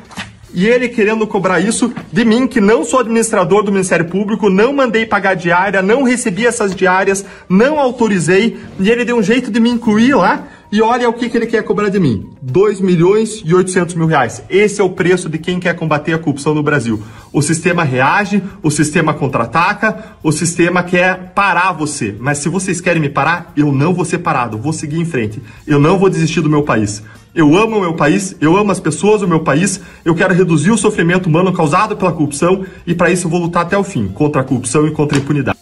e 0.53 0.67
ele 0.67 0.89
querendo 0.89 1.27
cobrar 1.27 1.61
isso 1.61 1.93
de 2.13 2.25
mim, 2.25 2.47
que 2.47 2.61
não 2.61 2.85
sou 2.85 3.01
administrador 3.01 3.63
do 3.63 3.73
Ministério 3.73 4.07
Público, 4.07 4.51
não 4.51 4.73
mandei 4.73 5.07
pagar 5.07 5.35
diária, 5.35 5.83
não 5.83 6.03
recebi 6.03 6.47
essas 6.47 6.75
diárias, 6.75 7.25
não 7.49 7.79
autorizei, 7.79 8.59
e 8.79 8.91
ele 8.91 9.05
deu 9.05 9.17
um 9.17 9.23
jeito 9.23 9.51
de 9.51 9.61
me 9.61 9.71
incluir 9.71 10.15
lá. 10.15 10.49
E 10.73 10.81
olha 10.81 11.09
o 11.09 11.13
que, 11.13 11.29
que 11.29 11.37
ele 11.37 11.49
quer 11.49 11.65
cobrar 11.65 11.89
de 11.89 11.99
mim: 11.99 12.31
2 12.41 12.81
milhões 12.81 13.43
e 13.45 13.53
800 13.53 13.97
mil 13.97 14.07
reais. 14.07 14.43
Esse 14.49 14.81
é 14.81 14.85
o 14.85 14.91
preço 14.91 15.29
de 15.29 15.37
quem 15.37 15.59
quer 15.59 15.75
combater 15.75 16.13
a 16.13 16.19
corrupção 16.19 16.55
no 16.55 16.63
Brasil. 16.63 17.03
O 17.33 17.43
sistema 17.43 17.83
reage, 17.83 18.41
o 18.63 18.71
sistema 18.71 19.13
contra-ataca, 19.13 20.17
o 20.23 20.31
sistema 20.31 20.85
quer 20.85 21.33
parar 21.35 21.73
você. 21.73 22.15
Mas 22.21 22.39
se 22.39 22.49
vocês 22.49 22.81
querem 22.81 23.03
me 23.03 23.09
parar, 23.09 23.53
eu 23.57 23.73
não 23.73 23.93
vou 23.93 24.05
ser 24.05 24.19
parado, 24.19 24.59
vou 24.59 24.73
seguir 24.73 25.01
em 25.01 25.05
frente. 25.05 25.43
Eu 25.67 25.81
não 25.81 25.99
vou 25.99 26.09
desistir 26.09 26.41
do 26.41 26.49
meu 26.49 26.63
país. 26.63 27.03
Eu 27.33 27.57
amo 27.57 27.77
o 27.77 27.81
meu 27.81 27.95
país, 27.95 28.35
eu 28.41 28.57
amo 28.57 28.73
as 28.73 28.81
pessoas 28.81 29.21
do 29.21 29.29
meu 29.29 29.45
país, 29.45 29.81
eu 30.05 30.15
quero 30.17 30.35
reduzir 30.35 30.73
o 30.73 30.77
sofrimento 30.77 31.29
humano 31.29 31.53
causado 31.53 31.97
pela 31.97 32.13
corrupção 32.13 32.67
e 32.85 32.93
para 32.93 33.11
isso 33.11 33.27
eu 33.27 33.31
vou 33.31 33.41
lutar 33.41 33.65
até 33.65 33.79
o 33.79 33.85
fim 33.85 34.09
contra 34.09 34.41
a 34.41 34.45
corrupção 34.45 34.87
e 34.87 34.91
contra 34.91 35.17
a 35.17 35.21
impunidade. 35.21 35.59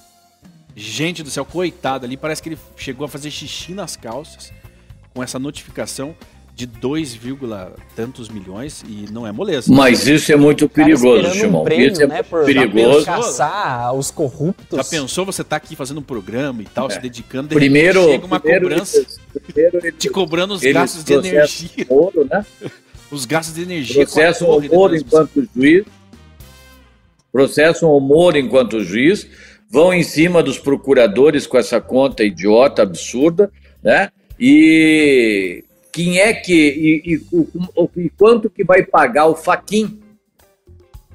Gente 0.75 1.23
do 1.23 1.29
céu, 1.29 1.45
coitado 1.45 2.07
ali, 2.07 2.17
parece 2.17 2.43
que 2.43 2.49
ele 2.51 2.59
chegou 2.77 3.05
a 3.05 3.09
fazer 3.09 3.31
xixi 3.31 3.75
nas 3.75 3.97
calças 3.97 4.51
com 5.13 5.23
essa 5.23 5.39
notificação 5.39 6.15
de 6.59 6.67
2, 6.67 7.21
tantos 7.95 8.29
milhões 8.29 8.83
e 8.89 9.07
não 9.13 9.25
é 9.25 9.31
moleza. 9.31 9.73
Mas 9.73 10.09
isso 10.09 10.33
é 10.33 10.37
muito 10.37 10.69
perigoso, 10.69 11.31
Simão. 11.31 11.61
Um 11.61 11.65
prêmio, 11.65 11.93
isso 11.93 12.03
é 12.03 12.07
né, 12.09 12.23
por 12.25 12.45
perigoso. 12.45 13.07
caçar 13.07 13.95
os 13.95 14.11
corruptos. 14.11 14.77
Já 14.77 14.83
pensou 14.83 15.25
você 15.25 15.45
tá 15.45 15.55
aqui 15.55 15.77
fazendo 15.77 16.01
um 16.01 16.03
programa 16.03 16.61
e 16.61 16.65
tal, 16.65 16.89
é. 16.89 16.91
se 16.91 17.01
dedicando, 17.01 17.51
de 17.51 17.55
primeiro, 17.55 18.03
chega 18.03 18.27
uma 18.27 18.41
primeiro 18.41 18.69
cobrança 18.69 19.07
primeiro 19.53 19.93
te 19.93 20.11
cobrando 20.11 20.55
os 20.55 20.61
gastos 20.61 21.05
de 21.05 21.13
energia. 21.13 21.87
Ouro, 21.89 22.27
né? 22.29 22.45
os 23.09 23.25
gastos 23.25 23.55
de 23.55 23.63
energia. 23.63 24.05
Processam 24.05 24.49
o 24.49 24.61
Moro 24.61 24.97
enquanto 24.99 25.49
juiz. 25.55 25.85
Processam 27.31 27.91
o 27.91 28.01
Moro 28.01 28.37
enquanto 28.37 28.83
juiz. 28.83 29.29
Vão 29.71 29.95
em 29.95 30.03
cima 30.03 30.43
dos 30.43 30.59
procuradores 30.59 31.47
com 31.47 31.57
essa 31.57 31.81
conta 31.81 32.25
idiota, 32.25 32.83
absurda, 32.83 33.49
né? 33.81 34.11
E 34.41 35.63
quem 35.93 36.19
é 36.19 36.33
que 36.33 36.55
e, 36.55 37.15
e, 37.15 38.03
e, 38.03 38.11
quanto 38.11 38.51
que 38.51 38.65
vai 38.65 38.83
pagar 38.83 39.27
o 39.27 39.35
faquin 39.35 40.01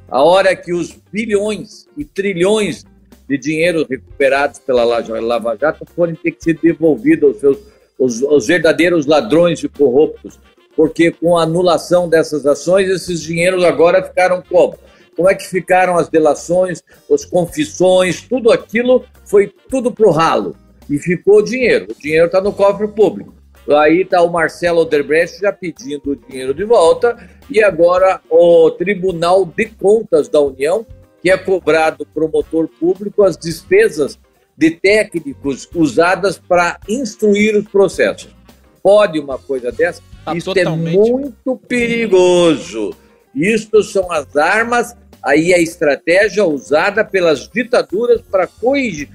a 0.10 0.22
hora 0.22 0.56
que 0.56 0.74
os 0.74 0.96
bilhões 1.12 1.88
e 1.98 2.06
trilhões 2.06 2.86
de 3.28 3.38
dinheiro 3.38 3.86
recuperados 3.90 4.60
pela 4.60 4.84
Lava 4.84 5.58
Jato 5.58 5.86
forem 5.96 6.16
ter 6.16 6.32
que 6.32 6.44
ser 6.44 6.60
devolvidos 6.62 7.24
aos 7.24 7.40
seus 7.40 7.74
os, 7.98 8.22
os 8.22 8.48
verdadeiros 8.48 9.06
ladrões 9.06 9.64
e 9.64 9.70
corruptos, 9.70 10.40
porque 10.76 11.12
com 11.12 11.38
a 11.38 11.44
anulação 11.44 12.10
dessas 12.10 12.46
ações 12.46 12.90
esses 12.90 13.22
dinheiros 13.22 13.64
agora 13.64 14.04
ficaram 14.04 14.42
como? 14.42 14.78
Como 15.16 15.30
é 15.30 15.36
que 15.36 15.48
ficaram 15.48 15.98
as 15.98 16.10
delações, 16.10 16.82
as 17.12 17.24
confissões, 17.24 18.22
tudo 18.22 18.52
aquilo 18.52 19.06
foi 19.26 19.54
tudo 19.70 19.92
pro 19.92 20.10
ralo 20.10 20.56
e 20.90 20.98
ficou 20.98 21.38
o 21.38 21.44
dinheiro. 21.44 21.88
O 21.92 22.02
dinheiro 22.02 22.26
está 22.26 22.42
no 22.42 22.52
cofre 22.52 22.88
público. 22.88 23.34
Aí 23.70 24.02
está 24.02 24.22
o 24.22 24.32
Marcelo 24.32 24.82
Odebrecht 24.82 25.40
já 25.40 25.54
pedindo 25.54 26.12
o 26.12 26.16
dinheiro 26.16 26.54
de 26.54 26.66
volta 26.66 27.30
e 27.50 27.64
agora 27.64 28.20
o 28.30 28.70
Tribunal 28.72 29.46
de 29.46 29.68
Contas 29.68 30.28
da 30.28 30.42
União, 30.42 30.86
que 31.22 31.30
é 31.30 31.38
cobrado 31.38 32.06
promotor 32.14 32.68
público 32.68 33.24
as 33.24 33.38
despesas 33.38 34.20
de 34.58 34.72
técnicos 34.72 35.70
usadas 35.74 36.38
para 36.38 36.78
instruir 36.88 37.56
os 37.56 37.68
processos. 37.68 38.36
Pode 38.82 39.18
uma 39.18 39.38
coisa 39.38 39.72
dessa? 39.72 40.02
Tá 40.26 40.36
Isso 40.36 40.52
é 40.52 40.64
totalmente. 40.64 40.98
é 40.98 41.12
muito 41.14 41.58
perigoso. 41.68 42.94
Isto 43.34 43.82
são 43.82 44.12
as 44.12 44.36
armas, 44.36 44.96
aí 45.24 45.54
a 45.54 45.60
estratégia 45.60 46.46
usada 46.46 47.04
pelas 47.06 47.48
ditaduras 47.48 48.22
para 48.22 48.46
coibir 48.46 49.10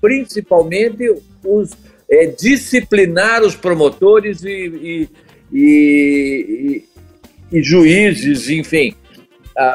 principalmente 0.00 1.12
os 1.44 1.70
é, 2.10 2.26
disciplinar 2.26 3.42
os 3.42 3.54
promotores 3.54 4.42
e, 4.42 4.48
e, 4.48 5.08
e, 5.52 6.84
e 7.52 7.62
juízes, 7.62 8.48
enfim, 8.48 8.94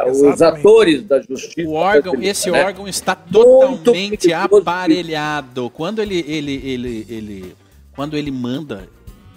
os 0.10 0.42
atores 0.42 1.04
da 1.04 1.22
justiça. 1.22 1.68
O 1.68 1.74
órgão, 1.74 2.16
esse 2.22 2.50
né? 2.50 2.64
órgão 2.64 2.88
está 2.88 3.16
totalmente 3.16 4.32
aparelhado. 4.32 5.70
Quando 5.70 6.02
ele, 6.02 6.24
ele, 6.28 6.62
ele, 6.64 7.08
ele, 7.10 7.56
quando 7.96 8.18
ele 8.18 8.32
manda 8.32 8.88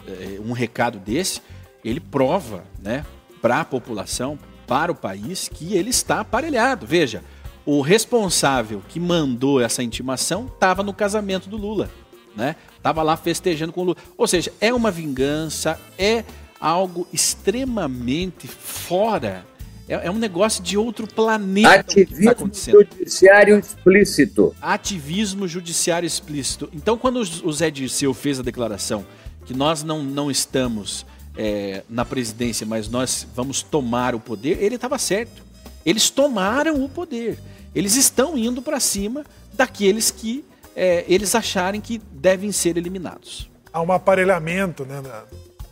é, 0.07 0.41
um 0.41 0.53
recado 0.53 0.99
desse, 0.99 1.43
ele 1.85 2.01
prova, 2.01 2.65
né, 2.83 3.05
para 3.43 3.61
a 3.61 3.65
população, 3.65 4.39
para 4.67 4.91
o 4.91 4.95
país, 4.95 5.49
que 5.49 5.77
ele 5.77 5.91
está 5.91 6.21
aparelhado. 6.21 6.87
Veja, 6.87 7.23
o 7.65 7.81
responsável 7.81 8.83
que 8.89 8.99
mandou 9.01 9.61
essa 9.61 9.83
intimação 9.83 10.47
estava 10.47 10.83
no 10.83 10.93
casamento 10.93 11.49
do 11.49 11.57
Lula 11.57 11.91
né? 12.37 12.55
Tava 12.87 13.03
lá 13.03 13.17
festejando 13.17 13.73
com 13.73 13.81
o 13.81 13.85
Lula. 13.85 13.97
Ou 14.17 14.29
seja, 14.29 14.53
é 14.61 14.73
uma 14.73 14.93
vingança, 14.93 15.77
é 15.99 16.23
algo 16.61 17.05
extremamente 17.13 18.47
fora. 18.47 19.45
É, 19.89 20.07
é 20.07 20.09
um 20.09 20.19
negócio 20.19 20.63
de 20.63 20.79
outro 20.79 21.05
planeta. 21.05 21.69
Tá 21.69 21.81
Ativismo 21.81 22.49
tá 22.49 22.71
judiciário 22.71 23.59
explícito. 23.59 24.55
Ativismo 24.63 25.49
judiciário 25.49 26.07
explícito. 26.07 26.71
Então, 26.73 26.97
quando 26.97 27.17
o 27.17 27.53
Zé 27.53 27.73
Dirceu 27.73 28.15
fez 28.15 28.39
a 28.39 28.43
declaração 28.45 29.05
que 29.45 29.53
nós 29.53 29.83
não, 29.83 30.05
não 30.05 30.31
estamos 30.31 31.05
é, 31.37 31.83
na 31.91 32.05
presidência, 32.05 32.65
mas 32.65 32.89
nós 32.89 33.27
vamos 33.35 33.65
tomar 33.65 34.15
o 34.15 34.21
poder, 34.21 34.63
ele 34.63 34.77
estava 34.77 34.97
certo. 34.97 35.43
Eles 35.85 36.09
tomaram 36.09 36.85
o 36.85 36.89
poder. 36.89 37.37
Eles 37.75 37.97
estão 37.97 38.39
indo 38.39 38.63
para 38.63 38.79
cima 38.79 39.27
daqueles 39.53 40.13
que 40.13 40.45
é, 40.77 41.07
eles 41.09 41.35
acharem 41.35 41.81
que 41.81 41.99
devem 42.13 42.53
ser 42.53 42.77
eliminados. 42.77 43.51
Há 43.73 43.81
um 43.81 43.91
aparelhamento 43.91 44.85
né, 44.85 45.01
da, 45.01 45.25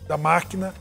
da 0.08 0.16
máquina. 0.16 0.74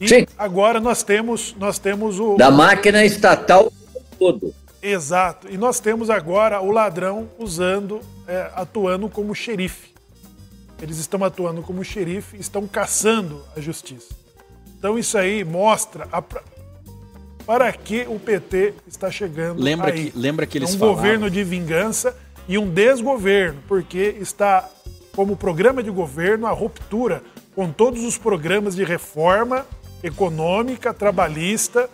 E 0.00 0.08
Sim. 0.08 0.26
agora 0.36 0.80
nós 0.80 1.04
temos, 1.04 1.54
nós 1.58 1.78
temos 1.78 2.18
o. 2.18 2.36
Da 2.36 2.50
máquina 2.50 3.04
estatal 3.04 3.72
todo. 4.18 4.52
Exato. 4.82 5.48
E 5.48 5.56
nós 5.56 5.80
temos 5.80 6.10
agora 6.10 6.60
o 6.60 6.70
ladrão 6.70 7.28
usando, 7.38 8.00
é, 8.26 8.50
atuando 8.54 9.08
como 9.08 9.34
xerife. 9.34 9.94
Eles 10.80 10.98
estão 10.98 11.24
atuando 11.24 11.62
como 11.62 11.84
xerife, 11.84 12.36
estão 12.36 12.66
caçando 12.66 13.44
a 13.56 13.60
justiça. 13.60 14.14
Então 14.78 14.96
isso 14.96 15.18
aí 15.18 15.42
mostra 15.42 16.08
a, 16.12 16.22
para 17.44 17.72
que 17.72 18.06
o 18.08 18.20
PT 18.20 18.74
está 18.86 19.10
chegando 19.10 19.60
lembra 19.60 19.92
aí. 19.92 20.12
Que, 20.12 20.18
lembra 20.18 20.46
que 20.46 20.58
eles 20.58 20.70
é 20.70 20.76
um 20.76 20.78
falavam... 20.78 20.96
governo 20.96 21.30
de 21.30 21.42
vingança 21.42 22.14
e 22.48 22.56
um 22.56 22.68
desgoverno, 22.68 23.60
porque 23.68 24.16
está 24.18 24.68
como 25.14 25.36
programa 25.36 25.82
de 25.82 25.90
governo 25.90 26.46
a 26.46 26.50
ruptura 26.50 27.22
com 27.54 27.70
todos 27.70 28.04
os 28.04 28.16
programas 28.16 28.74
de 28.74 28.84
reforma 28.84 29.66
econômica, 30.02 30.94
trabalhista, 30.94 31.90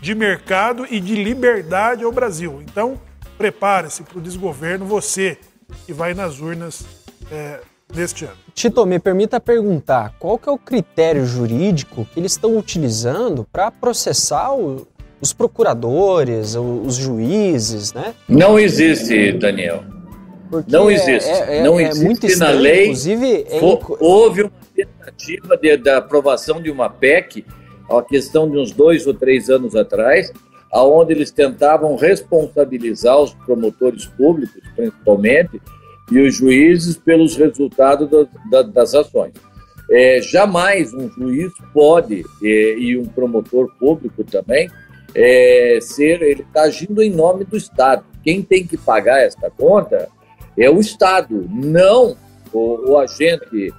de 0.00 0.14
mercado 0.14 0.86
e 0.88 1.00
de 1.00 1.14
liberdade 1.14 2.04
ao 2.04 2.12
Brasil. 2.12 2.62
Então, 2.62 3.00
prepare-se 3.36 4.02
para 4.02 4.18
o 4.18 4.20
desgoverno, 4.20 4.84
você 4.84 5.38
que 5.84 5.92
vai 5.92 6.14
nas 6.14 6.38
urnas 6.38 6.84
é, 7.32 7.60
neste 7.94 8.24
ano. 8.26 8.36
Tito, 8.54 8.84
me 8.86 8.98
permita 8.98 9.40
perguntar, 9.40 10.14
qual 10.18 10.38
que 10.38 10.48
é 10.48 10.52
o 10.52 10.58
critério 10.58 11.24
jurídico 11.26 12.06
que 12.12 12.20
eles 12.20 12.32
estão 12.32 12.56
utilizando 12.56 13.46
para 13.50 13.70
processar 13.70 14.52
o, 14.54 14.86
os 15.20 15.32
procuradores, 15.32 16.54
os 16.54 16.96
juízes, 16.96 17.92
né? 17.92 18.14
Não 18.28 18.58
existe, 18.58 19.32
Daniel. 19.32 19.95
Porque 20.50 20.70
não 20.70 20.90
existe. 20.90 21.28
É, 21.28 21.58
é, 21.58 21.62
não 21.62 21.78
é 21.78 21.88
existe 21.88 22.36
na 22.36 22.50
lei. 22.50 22.84
Inclusive, 22.84 23.46
é 23.48 23.60
houve 24.00 24.42
uma 24.42 24.52
tentativa 24.74 25.56
de, 25.56 25.76
da 25.76 25.98
aprovação 25.98 26.60
de 26.60 26.70
uma 26.70 26.88
PEC, 26.88 27.44
a 27.90 28.02
questão 28.02 28.50
de 28.50 28.58
uns 28.58 28.72
dois 28.72 29.06
ou 29.06 29.14
três 29.14 29.48
anos 29.48 29.74
atrás, 29.74 30.32
aonde 30.72 31.12
eles 31.12 31.30
tentavam 31.30 31.96
responsabilizar 31.96 33.18
os 33.18 33.32
promotores 33.34 34.06
públicos, 34.06 34.60
principalmente, 34.74 35.60
e 36.10 36.20
os 36.20 36.36
juízes 36.36 36.96
pelos 36.96 37.36
resultados 37.36 38.08
da, 38.08 38.26
da, 38.50 38.62
das 38.62 38.94
ações. 38.94 39.32
É, 39.90 40.20
jamais 40.20 40.92
um 40.92 41.08
juiz 41.08 41.52
pode, 41.72 42.24
é, 42.42 42.78
e 42.78 42.98
um 42.98 43.06
promotor 43.06 43.72
público 43.78 44.24
também, 44.24 44.68
é, 45.14 45.78
ser, 45.80 46.20
ele 46.22 46.42
está 46.42 46.62
agindo 46.62 47.02
em 47.02 47.10
nome 47.10 47.44
do 47.44 47.56
Estado. 47.56 48.04
Quem 48.22 48.42
tem 48.42 48.66
que 48.66 48.76
pagar 48.76 49.20
esta 49.20 49.50
conta 49.50 50.08
é 50.56 50.70
o 50.70 50.80
Estado, 50.80 51.48
não 51.50 52.16
o, 52.52 52.92
o 52.92 52.98
agente, 52.98 53.72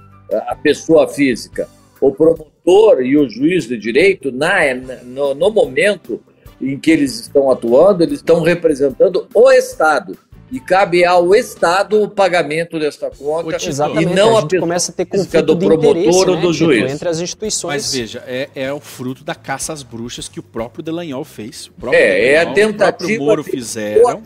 a 0.46 0.54
pessoa 0.54 1.08
física. 1.08 1.68
O 2.00 2.12
promotor 2.12 3.00
e 3.02 3.16
o 3.16 3.28
juiz 3.28 3.66
de 3.66 3.76
direito, 3.76 4.30
na, 4.30 4.74
no, 5.04 5.34
no 5.34 5.50
momento 5.50 6.20
em 6.60 6.78
que 6.78 6.90
eles 6.90 7.18
estão 7.18 7.50
atuando, 7.50 8.02
eles 8.02 8.18
estão 8.18 8.40
representando 8.40 9.26
o 9.34 9.50
Estado 9.50 10.16
e 10.50 10.58
cabe 10.58 11.04
ao 11.04 11.34
Estado 11.34 12.02
o 12.02 12.08
pagamento 12.08 12.78
desta 12.78 13.10
conta 13.10 13.56
e 14.00 14.06
não 14.06 14.36
a, 14.36 14.40
a 14.40 14.60
começa 14.60 14.92
a 14.92 14.94
ter 14.94 15.04
conflito 15.04 15.54
do 15.54 15.58
promotor 15.58 16.28
ou 16.30 16.36
né, 16.36 16.40
do 16.40 16.52
juiz 16.52 16.90
entre 16.90 17.08
as 17.08 17.20
instituições. 17.20 17.74
Mas 17.74 17.94
veja, 17.94 18.24
é, 18.26 18.48
é 18.54 18.72
o 18.72 18.80
fruto 18.80 19.24
da 19.24 19.34
caça 19.34 19.72
às 19.72 19.82
bruxas 19.82 20.28
que 20.28 20.40
o 20.40 20.42
próprio 20.42 20.82
Delanhol 20.82 21.24
fez. 21.24 21.66
O 21.66 21.72
próprio 21.72 22.00
é, 22.00 22.08
Delanhol, 22.08 22.32
é 22.32 22.38
a 22.38 22.52
tentativa. 22.52 22.94
O 22.94 22.96
próprio 22.96 23.22
Moro 23.22 23.44
fizeram. 23.44 24.22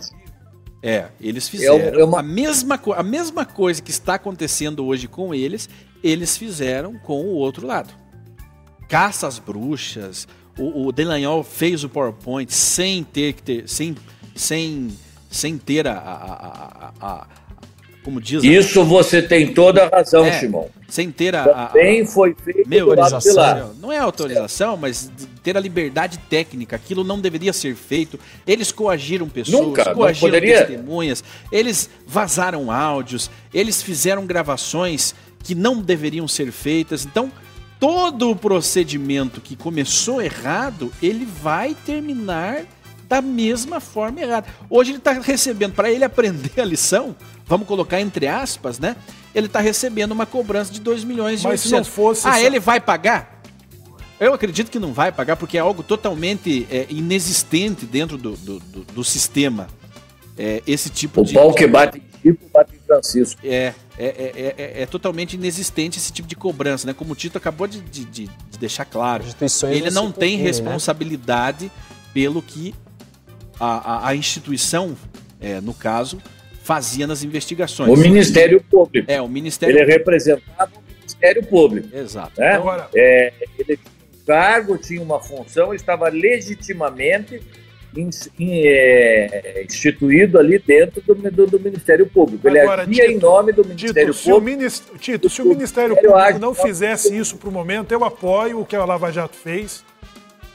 É, 0.82 1.06
eles 1.20 1.46
é 1.46 1.50
fizeram 1.50 2.00
é 2.00 2.04
uma... 2.04 2.20
a, 2.20 2.22
mesma, 2.22 2.80
a 2.96 3.02
mesma 3.02 3.44
coisa 3.44 3.80
que 3.80 3.90
está 3.90 4.14
acontecendo 4.14 4.84
hoje 4.84 5.06
com 5.06 5.34
eles, 5.34 5.68
eles 6.02 6.36
fizeram 6.36 6.98
com 6.98 7.22
o 7.22 7.34
outro 7.34 7.66
lado. 7.66 7.94
Caça 8.88 9.26
às 9.26 9.38
bruxas. 9.38 10.26
O, 10.58 10.86
o 10.86 10.92
Delanhol 10.92 11.42
fez 11.44 11.84
o 11.84 11.88
PowerPoint 11.88 12.52
sem 12.52 13.04
ter 13.04 13.34
que 13.34 13.42
ter. 13.42 13.68
sem, 13.68 13.96
sem 14.34 14.90
sem 15.32 15.56
ter 15.56 15.88
a, 15.88 15.94
a, 15.94 16.92
a, 17.00 17.08
a 17.08 17.26
como 18.02 18.20
diz 18.20 18.42
Isso 18.42 18.84
você 18.84 19.22
tem 19.22 19.54
toda 19.54 19.84
a 19.84 19.88
razão, 19.88 20.24
é, 20.24 20.32
Simão. 20.32 20.68
Sem 20.88 21.10
ter 21.10 21.34
a. 21.34 21.68
Também 21.68 22.04
foi 22.04 22.34
feito 22.34 22.68
meu, 22.68 22.90
autorização. 22.90 23.74
Não 23.80 23.92
é 23.92 23.98
autorização, 23.98 24.76
mas 24.76 25.10
ter 25.42 25.56
a 25.56 25.60
liberdade 25.60 26.18
técnica. 26.28 26.76
Aquilo 26.76 27.04
não 27.04 27.20
deveria 27.20 27.52
ser 27.52 27.74
feito. 27.74 28.18
Eles 28.46 28.72
coagiram 28.72 29.28
pessoas, 29.28 29.66
Nunca, 29.66 29.94
coagiram 29.94 30.40
testemunhas, 30.40 31.22
eles 31.50 31.88
vazaram 32.06 32.70
áudios, 32.70 33.30
eles 33.54 33.82
fizeram 33.82 34.26
gravações 34.26 35.14
que 35.42 35.54
não 35.54 35.80
deveriam 35.80 36.26
ser 36.26 36.50
feitas. 36.52 37.04
Então, 37.04 37.30
todo 37.78 38.30
o 38.30 38.36
procedimento 38.36 39.40
que 39.40 39.56
começou 39.56 40.20
errado, 40.20 40.92
ele 41.02 41.26
vai 41.26 41.76
terminar 41.86 42.64
da 43.08 43.20
mesma 43.20 43.78
forma 43.78 44.22
errada. 44.22 44.46
Hoje 44.70 44.92
ele 44.92 44.98
está 44.98 45.12
recebendo, 45.12 45.74
para 45.74 45.90
ele 45.90 46.04
aprender 46.04 46.58
a 46.60 46.64
lição, 46.64 47.14
vamos 47.52 47.68
colocar 47.68 48.00
entre 48.00 48.26
aspas, 48.26 48.78
né? 48.78 48.96
Ele 49.34 49.46
está 49.46 49.60
recebendo 49.60 50.12
uma 50.12 50.24
cobrança 50.24 50.72
de 50.72 50.80
2 50.80 51.04
milhões 51.04 51.42
de 51.42 51.46
Mas 51.46 51.60
se 51.60 51.70
não 51.70 51.84
fosse. 51.84 52.26
Ah, 52.26 52.40
ele 52.40 52.58
vai 52.58 52.80
pagar? 52.80 53.42
Eu 54.18 54.32
acredito 54.32 54.70
que 54.70 54.78
não 54.78 54.92
vai 54.94 55.12
pagar, 55.12 55.36
porque 55.36 55.58
é 55.58 55.60
algo 55.60 55.82
totalmente 55.82 56.66
é, 56.70 56.86
inexistente 56.88 57.84
dentro 57.84 58.16
do, 58.16 58.36
do, 58.36 58.58
do, 58.58 58.80
do 58.84 59.04
sistema. 59.04 59.68
É, 60.38 60.62
esse 60.66 60.88
tipo 60.88 61.20
o 61.20 61.24
de. 61.24 61.36
O 61.36 61.40
pau 61.40 61.52
que 61.52 61.66
bate 61.66 61.98
em 61.98 62.22
Chico 62.22 62.48
bate 62.54 62.74
em 62.74 62.86
Francisco. 62.86 63.40
É 63.44 63.74
é, 63.98 64.06
é, 64.06 64.54
é, 64.56 64.82
é, 64.82 64.86
totalmente 64.86 65.34
inexistente 65.34 65.98
esse 65.98 66.10
tipo 66.10 66.26
de 66.26 66.34
cobrança, 66.34 66.86
né? 66.86 66.94
Como 66.94 67.12
o 67.12 67.16
Tito 67.16 67.36
acabou 67.36 67.66
de, 67.66 67.80
de, 67.80 68.04
de 68.06 68.30
deixar 68.58 68.86
claro. 68.86 69.22
Ele 69.70 69.90
não 69.90 70.10
tem 70.10 70.38
né? 70.38 70.44
responsabilidade 70.44 71.66
né? 71.66 71.70
pelo 72.14 72.40
que 72.40 72.74
a, 73.60 74.06
a, 74.06 74.08
a 74.08 74.16
instituição, 74.16 74.96
é, 75.38 75.60
no 75.60 75.74
caso, 75.74 76.22
fazia 76.62 77.06
nas 77.06 77.22
investigações. 77.22 77.90
O 77.90 77.96
Ministério 77.96 78.62
Público. 78.62 79.10
É, 79.10 79.20
o 79.20 79.28
Ministério 79.28 79.76
Ele 79.76 79.84
representava 79.84 80.70
o 80.74 80.82
Ministério 80.98 81.44
Público. 81.44 81.88
Exato. 81.96 82.40
Né? 82.40 82.54
Agora... 82.54 82.88
É, 82.94 83.32
ele 83.58 83.76
tinha 83.76 84.22
um 84.22 84.24
cargo, 84.26 84.78
tinha 84.78 85.02
uma 85.02 85.20
função, 85.20 85.74
estava 85.74 86.08
legitimamente 86.08 87.40
in, 87.96 88.10
in, 88.38 88.62
é, 88.64 89.64
instituído 89.64 90.38
ali 90.38 90.58
dentro 90.58 91.02
do, 91.02 91.14
do, 91.14 91.46
do 91.46 91.60
Ministério 91.60 92.06
Público. 92.06 92.46
Ele 92.46 92.60
Agora, 92.60 92.82
agia 92.82 93.06
Tito, 93.06 93.16
em 93.16 93.18
nome 93.18 93.52
do 93.52 93.64
Ministério 93.64 94.14
Tito, 94.14 94.30
Público. 94.30 94.70
Se 94.70 94.82
Tito, 94.98 95.28
se 95.28 95.42
o 95.42 95.44
Ministério 95.44 95.96
Público 95.96 96.38
não 96.38 96.54
fizesse 96.54 97.16
isso 97.16 97.36
para 97.36 97.48
o 97.48 97.52
momento, 97.52 97.92
eu 97.92 98.04
apoio 98.04 98.60
o 98.60 98.64
que 98.64 98.76
a 98.76 98.84
Lava 98.84 99.10
Jato 99.10 99.36
fez. 99.36 99.84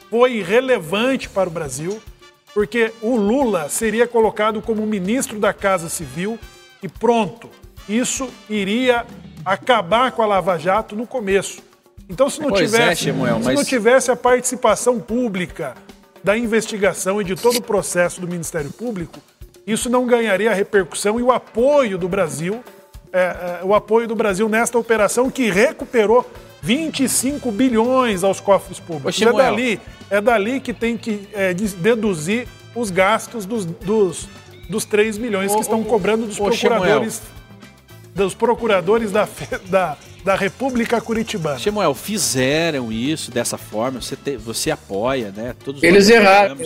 Foi 0.10 0.42
relevante 0.42 1.28
para 1.28 1.50
o 1.50 1.52
Brasil 1.52 2.02
porque 2.54 2.92
o 3.02 3.16
Lula 3.16 3.70
seria 3.70 4.08
colocado 4.08 4.62
como 4.62 4.86
ministro 4.86 5.40
da 5.40 5.54
Casa 5.54 5.90
Civil 5.90 6.40
e 6.82 6.88
pronto. 6.88 7.50
Isso 7.88 8.30
iria 8.50 9.06
acabar 9.46 10.12
com 10.12 10.22
a 10.22 10.26
Lava 10.26 10.58
Jato 10.58 10.96
no 10.96 11.08
começo. 11.08 11.62
Então, 12.10 12.30
se 12.30 12.42
não, 12.42 12.50
é, 12.50 12.54
tivesse, 12.54 12.92
é, 12.92 12.96
Shemuel, 12.96 13.44
se 13.44 13.54
não 13.54 13.64
tivesse 13.64 14.12
a 14.12 14.16
participação 14.16 15.00
pública 15.00 15.76
da 16.24 16.38
investigação 16.38 17.22
e 17.22 17.24
de 17.24 17.36
todo 17.36 17.58
o 17.58 17.62
processo 17.62 18.20
do 18.22 18.28
Ministério 18.28 18.72
Público, 18.72 19.20
isso 19.66 19.90
não 19.90 20.06
ganharia 20.06 20.52
a 20.52 20.54
repercussão 20.54 21.20
e 21.20 21.24
o 21.24 21.32
apoio 21.32 21.98
do 21.98 22.08
Brasil, 22.08 22.64
é, 23.12 23.20
é, 23.20 23.60
o 23.64 23.76
apoio 23.76 24.08
do 24.08 24.16
Brasil 24.16 24.48
nesta 24.48 24.78
operação 24.78 25.30
que 25.30 25.50
recuperou 25.50 26.26
25 26.62 27.52
bilhões 27.52 28.24
aos 28.24 28.40
cofres 28.40 28.80
públicos. 28.80 29.22
Ô, 29.22 29.30
é 29.30 29.34
dali 29.34 29.80
é 30.10 30.22
dali 30.22 30.60
que 30.60 30.74
tem 30.74 30.98
que 30.98 31.28
é, 31.34 31.54
deduzir 31.54 32.48
os 32.74 32.90
gastos 32.90 33.46
dos, 33.46 33.66
dos, 33.66 34.28
dos 34.70 34.86
3 34.86 35.18
milhões 35.18 35.54
que 35.54 35.62
estão 35.62 35.84
cobrando 35.84 36.26
dos 36.26 36.38
procuradores 36.38 37.22
dos 38.16 38.34
procuradores 38.34 39.12
da, 39.12 39.30
da, 39.70 39.96
da 40.24 40.36
República 40.36 41.00
Curitibana. 41.00 41.60
Samuel, 41.60 41.94
fizeram 41.94 42.92
isso 42.92 43.30
dessa 43.30 43.60
forma, 43.60 44.02
você, 44.02 44.16
te, 44.16 44.36
você 44.36 44.72
apoia, 44.72 45.32
né? 45.32 45.54
Todos 45.64 45.84
Eles 45.84 46.10
erraram. 46.10 46.58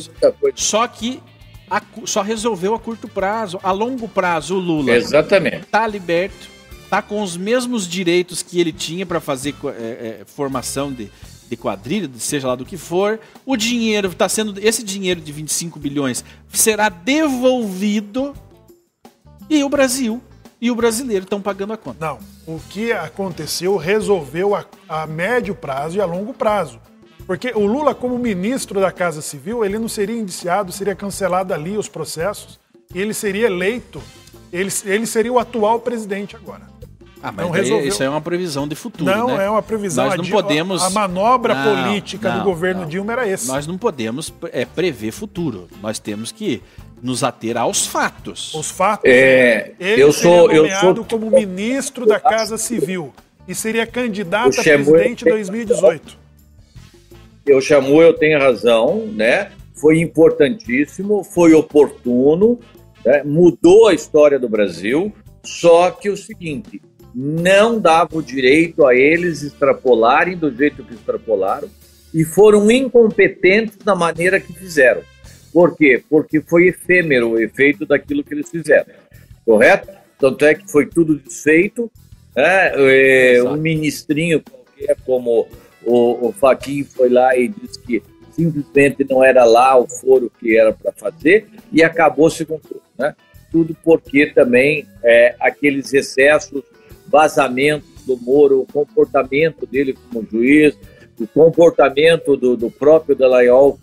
Só 0.55 0.87
que 0.87 1.21
a, 1.69 1.81
só 2.05 2.21
resolveu 2.21 2.73
a 2.73 2.79
curto 2.79 3.05
prazo. 3.05 3.59
A 3.61 3.73
longo 3.73 4.07
prazo, 4.07 4.55
o 4.55 4.59
Lula 4.59 4.91
Exatamente. 4.93 5.65
tá 5.65 5.85
liberto, 5.85 6.49
tá 6.91 7.01
com 7.01 7.21
os 7.21 7.37
mesmos 7.37 7.87
direitos 7.87 8.43
que 8.43 8.59
ele 8.59 8.73
tinha 8.73 9.05
para 9.05 9.21
fazer 9.21 9.55
é, 9.63 9.69
é, 9.69 10.25
formação 10.25 10.91
de, 10.91 11.09
de 11.49 11.55
quadrilha, 11.55 12.11
seja 12.17 12.49
lá 12.49 12.55
do 12.55 12.65
que 12.65 12.75
for, 12.75 13.17
o 13.45 13.55
dinheiro 13.55 14.09
está 14.09 14.27
sendo. 14.27 14.59
Esse 14.59 14.83
dinheiro 14.83 15.21
de 15.21 15.31
25 15.31 15.79
bilhões 15.79 16.21
será 16.49 16.89
devolvido 16.89 18.33
e 19.49 19.63
o 19.63 19.69
Brasil 19.69 20.21
e 20.59 20.69
o 20.69 20.75
brasileiro 20.75 21.23
estão 21.23 21.41
pagando 21.41 21.71
a 21.71 21.77
conta. 21.77 22.05
Não. 22.05 22.19
O 22.45 22.59
que 22.59 22.91
aconteceu 22.91 23.77
resolveu 23.77 24.53
a, 24.53 24.65
a 24.89 25.07
médio 25.07 25.55
prazo 25.55 25.95
e 25.95 26.01
a 26.01 26.05
longo 26.05 26.33
prazo. 26.33 26.77
Porque 27.25 27.53
o 27.55 27.65
Lula, 27.65 27.95
como 27.95 28.19
ministro 28.19 28.81
da 28.81 28.91
Casa 28.91 29.21
Civil, 29.21 29.63
ele 29.63 29.79
não 29.79 29.87
seria 29.87 30.19
indiciado, 30.19 30.73
seria 30.73 30.93
cancelado 30.93 31.53
ali 31.53 31.77
os 31.77 31.87
processos 31.87 32.59
e 32.93 32.99
ele 32.99 33.13
seria 33.13 33.45
eleito. 33.45 34.03
Ele, 34.51 34.71
ele 34.85 35.05
seria 35.05 35.31
o 35.31 35.39
atual 35.39 35.79
presidente 35.79 36.35
agora. 36.35 36.69
Ah, 37.23 37.31
mas 37.31 37.51
resolveu... 37.51 37.87
isso 37.87 38.01
é 38.01 38.09
uma 38.09 38.19
previsão 38.21 38.67
de 38.67 38.75
futuro. 38.75 39.05
Não 39.05 39.37
né? 39.37 39.45
é 39.45 39.49
uma 39.49 39.61
previsão. 39.61 40.05
Nós 40.05 40.17
não 40.17 40.25
podemos. 40.25 40.81
A 40.81 40.89
manobra 40.89 41.53
não, 41.53 41.85
política 41.85 42.29
não, 42.29 42.39
do 42.39 42.43
governo 42.43 42.81
não. 42.81 42.87
Dilma 42.87 43.13
era 43.13 43.27
essa. 43.27 43.53
Nós 43.53 43.67
não 43.67 43.77
podemos 43.77 44.33
é, 44.51 44.65
prever 44.65 45.11
futuro. 45.11 45.67
Nós 45.81 45.99
temos 45.99 46.31
que 46.31 46.61
nos 47.01 47.23
ater 47.23 47.57
aos 47.57 47.85
fatos. 47.85 48.53
Os 48.55 48.71
fatos. 48.71 49.09
É, 49.09 49.73
ele 49.79 50.01
eu 50.01 50.11
sou 50.11 50.51
eu 50.51 50.67
sou 50.79 51.05
como 51.05 51.29
ministro 51.29 52.05
da 52.05 52.19
Casa 52.19 52.57
Civil 52.57 53.13
e 53.47 53.53
seria 53.53 53.85
candidato 53.85 54.59
a 54.59 54.63
presidente 54.63 55.23
em 55.25 55.29
2018. 55.29 56.21
Eu 57.45 57.59
chamo, 57.59 58.01
eu 58.01 58.13
tenho 58.13 58.39
razão, 58.39 59.07
né? 59.07 59.51
Foi 59.73 59.99
importantíssimo, 59.99 61.23
foi 61.23 61.53
oportuno, 61.53 62.59
né? 63.05 63.23
mudou 63.23 63.87
a 63.87 63.93
história 63.93 64.39
do 64.39 64.49
Brasil. 64.49 65.13
Só 65.43 65.89
que 65.89 66.09
o 66.09 66.15
seguinte, 66.15 66.81
não 67.13 67.79
dava 67.79 68.17
o 68.17 68.21
direito 68.21 68.85
a 68.85 68.95
eles 68.95 69.41
extrapolarem 69.41 70.37
do 70.37 70.55
jeito 70.55 70.83
que 70.83 70.93
extrapolaram 70.93 71.69
e 72.13 72.23
foram 72.23 72.69
incompetentes 72.69 73.77
na 73.85 73.95
maneira 73.95 74.39
que 74.39 74.53
fizeram. 74.53 75.01
Por 75.51 75.75
quê? 75.75 76.01
Porque 76.09 76.41
foi 76.41 76.67
efêmero 76.67 77.31
o 77.31 77.39
efeito 77.39 77.85
daquilo 77.85 78.23
que 78.23 78.33
eles 78.33 78.49
fizeram. 78.49 78.93
Correto? 79.45 79.89
Tanto 80.17 80.45
é 80.45 80.53
que 80.53 80.69
foi 80.71 80.85
tudo 80.85 81.15
desfeito. 81.15 81.91
Né? 82.35 82.71
É, 82.75 83.43
um 83.43 83.57
ministrinho 83.57 84.41
qualquer, 84.41 84.95
como 85.05 85.47
o, 85.83 86.27
o 86.27 86.33
foi 86.85 87.09
lá 87.09 87.35
e 87.35 87.49
disse 87.49 87.79
que 87.81 88.01
simplesmente 88.31 89.05
não 89.09 89.23
era 89.23 89.43
lá 89.43 89.77
o 89.77 89.87
foro 89.87 90.31
que 90.39 90.57
era 90.57 90.71
para 90.71 90.93
fazer 90.93 91.47
e 91.71 91.83
acabou-se 91.83 92.45
com 92.45 92.57
tudo. 92.59 92.81
Né? 93.01 93.15
Tudo 93.51 93.75
porque 93.83 94.27
também 94.27 94.87
é, 95.03 95.35
aqueles 95.39 95.93
excessos 95.93 96.63
vazamentos 97.07 97.89
do 98.05 98.15
Moro, 98.17 98.61
o 98.61 98.65
comportamento 98.65 99.65
dele 99.65 99.97
como 100.09 100.25
juiz, 100.29 100.77
o 101.19 101.27
comportamento 101.27 102.37
do, 102.37 102.55
do 102.55 102.71
próprio 102.71 103.15
Dallagnol, 103.15 103.77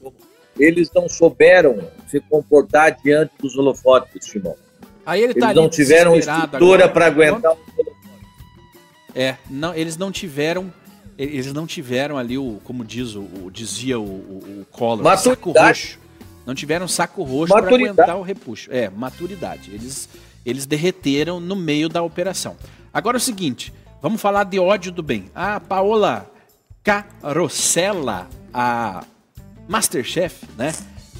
eles 0.59 0.91
não 0.95 1.09
souberam 1.09 1.79
se 2.09 2.21
comportar 2.21 2.97
diante 3.03 3.33
dos 3.41 3.57
holofotes, 3.57 4.27
Timão. 4.27 4.57
Aí 5.05 5.23
ele 5.23 5.33
eles 5.33 5.41
tá 5.41 5.55
não 5.55 5.69
tiveram 5.69 6.17
estrutura 6.17 6.89
para 6.89 7.07
aguentar 7.07 7.53
os 7.53 7.59
holofotes. 7.79 7.99
É, 9.15 9.37
não, 9.51 9.75
eles 9.75 9.97
não 9.97 10.11
tiveram 10.11 10.73
eles 11.19 11.53
não 11.53 11.67
tiveram 11.67 12.17
ali 12.17 12.39
o, 12.39 12.61
como 12.63 12.85
diz 12.85 13.17
o, 13.17 13.23
o 13.23 13.51
dizia 13.51 13.99
o, 13.99 14.05
o, 14.05 14.61
o 14.61 14.67
Collor, 14.71 15.17
saco 15.17 15.51
roxo. 15.51 15.99
Não 16.49 16.55
tiveram 16.55 16.89
saco 16.89 17.23
roxo 17.23 17.53
para 17.53 17.67
aguentar 17.67 18.17
o 18.17 18.23
repuxo. 18.23 18.71
É, 18.73 18.89
maturidade. 18.89 19.71
Eles 19.71 20.09
eles 20.47 20.65
derreteram 20.65 21.41
no 21.41 21.55
meio 21.55 21.91
da 21.91 22.03
operação. 22.03 22.57
Agora 22.91 23.19
é 23.19 23.21
o 23.21 23.21
seguinte, 23.21 23.71
vamos 24.01 24.19
falar 24.19 24.45
de 24.45 24.59
ódio 24.59 24.91
do 24.91 25.03
bem. 25.03 25.27
A 25.35 25.61
Paola 25.61 26.31
Carosella, 26.83 28.27
a 28.53 29.05
Masterchef, 29.69 30.47
né, 30.57 30.73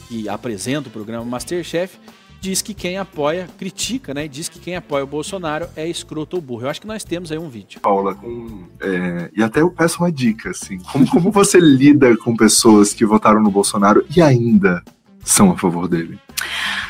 que 0.09 0.27
apresenta 0.31 0.89
o 0.89 0.91
programa 0.91 1.27
Masterchef, 1.27 1.99
diz 2.41 2.63
que 2.63 2.73
quem 2.73 2.97
apoia, 2.97 3.47
critica, 3.59 4.15
né? 4.15 4.27
Diz 4.29 4.49
que 4.49 4.59
quem 4.59 4.77
apoia 4.77 5.05
o 5.05 5.07
Bolsonaro 5.07 5.69
é 5.77 5.87
escroto 5.87 6.37
ou 6.37 6.43
burro. 6.43 6.63
Eu 6.63 6.71
acho 6.71 6.81
que 6.81 6.87
nós 6.87 7.05
temos 7.05 7.31
aí 7.31 7.39
um 7.39 7.51
vídeo. 7.51 7.81
Paula, 7.81 8.15
com, 8.15 8.67
é, 8.81 9.31
e 9.37 9.43
até 9.43 9.61
eu 9.61 9.71
peço 9.71 10.03
uma 10.03 10.11
dica, 10.11 10.51
assim. 10.51 10.79
Como, 10.79 11.07
como 11.07 11.31
você 11.31 11.59
lida 11.61 12.17
com 12.17 12.35
pessoas 12.35 12.95
que 12.95 13.05
votaram 13.05 13.43
no 13.43 13.51
Bolsonaro 13.51 14.07
e 14.17 14.23
ainda 14.23 14.83
são 15.25 15.51
a 15.51 15.57
favor 15.57 15.89
dele? 15.89 16.19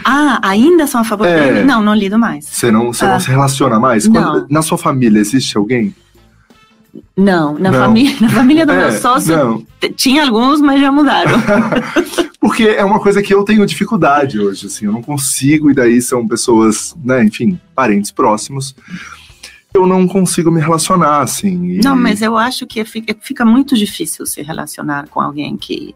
Ah, 0.05 0.39
ainda 0.43 0.87
são 0.87 1.01
a 1.01 1.05
favor 1.05 1.27
é, 1.27 1.53
dele? 1.53 1.65
Não, 1.65 1.83
não 1.83 1.95
lido 1.95 2.19
mais. 2.19 2.45
Você 2.45 2.71
não, 2.71 2.93
você 2.93 3.05
ah, 3.05 3.13
não 3.13 3.21
se 3.21 3.29
relaciona 3.29 3.79
mais? 3.79 4.07
Quando, 4.07 4.47
na 4.49 4.63
sua 4.63 4.79
família 4.79 5.19
existe 5.19 5.57
alguém 5.57 5.95
não, 7.17 7.59
na, 7.59 7.71
não. 7.71 7.81
Família, 7.81 8.17
na 8.21 8.29
família 8.29 8.67
do 8.67 8.73
é, 8.73 8.77
meu 8.77 8.93
sócio 8.93 9.37
não. 9.37 9.67
tinha 9.97 10.25
alguns, 10.25 10.61
mas 10.61 10.81
já 10.81 10.91
mudaram. 10.91 11.33
Porque 12.41 12.63
é 12.65 12.85
uma 12.85 13.01
coisa 13.01 13.21
que 13.23 13.35
eu 13.35 13.45
tenho 13.45 13.67
dificuldade 13.67 14.39
hoje, 14.39 14.67
assim, 14.67 14.87
eu 14.87 14.93
não 14.93 15.03
consigo, 15.03 15.71
e 15.71 15.75
daí 15.75 16.01
são 16.01 16.27
pessoas, 16.27 16.97
né, 17.05 17.25
enfim, 17.25 17.61
parentes 17.75 18.11
próximos 18.11 18.75
eu 19.79 19.87
não 19.87 20.07
consigo 20.07 20.51
me 20.51 20.61
relacionar, 20.61 21.23
assim. 21.23 21.77
E... 21.77 21.79
Não, 21.79 21.97
mas 21.97 22.23
eu 22.23 22.37
acho 22.37 22.67
que 22.67 22.85
fica, 22.85 23.45
muito 23.45 23.77
difícil 23.77 24.27
se 24.27 24.43
relacionar 24.43 25.09
com 25.09 25.21
alguém 25.21 25.57
que. 25.57 25.95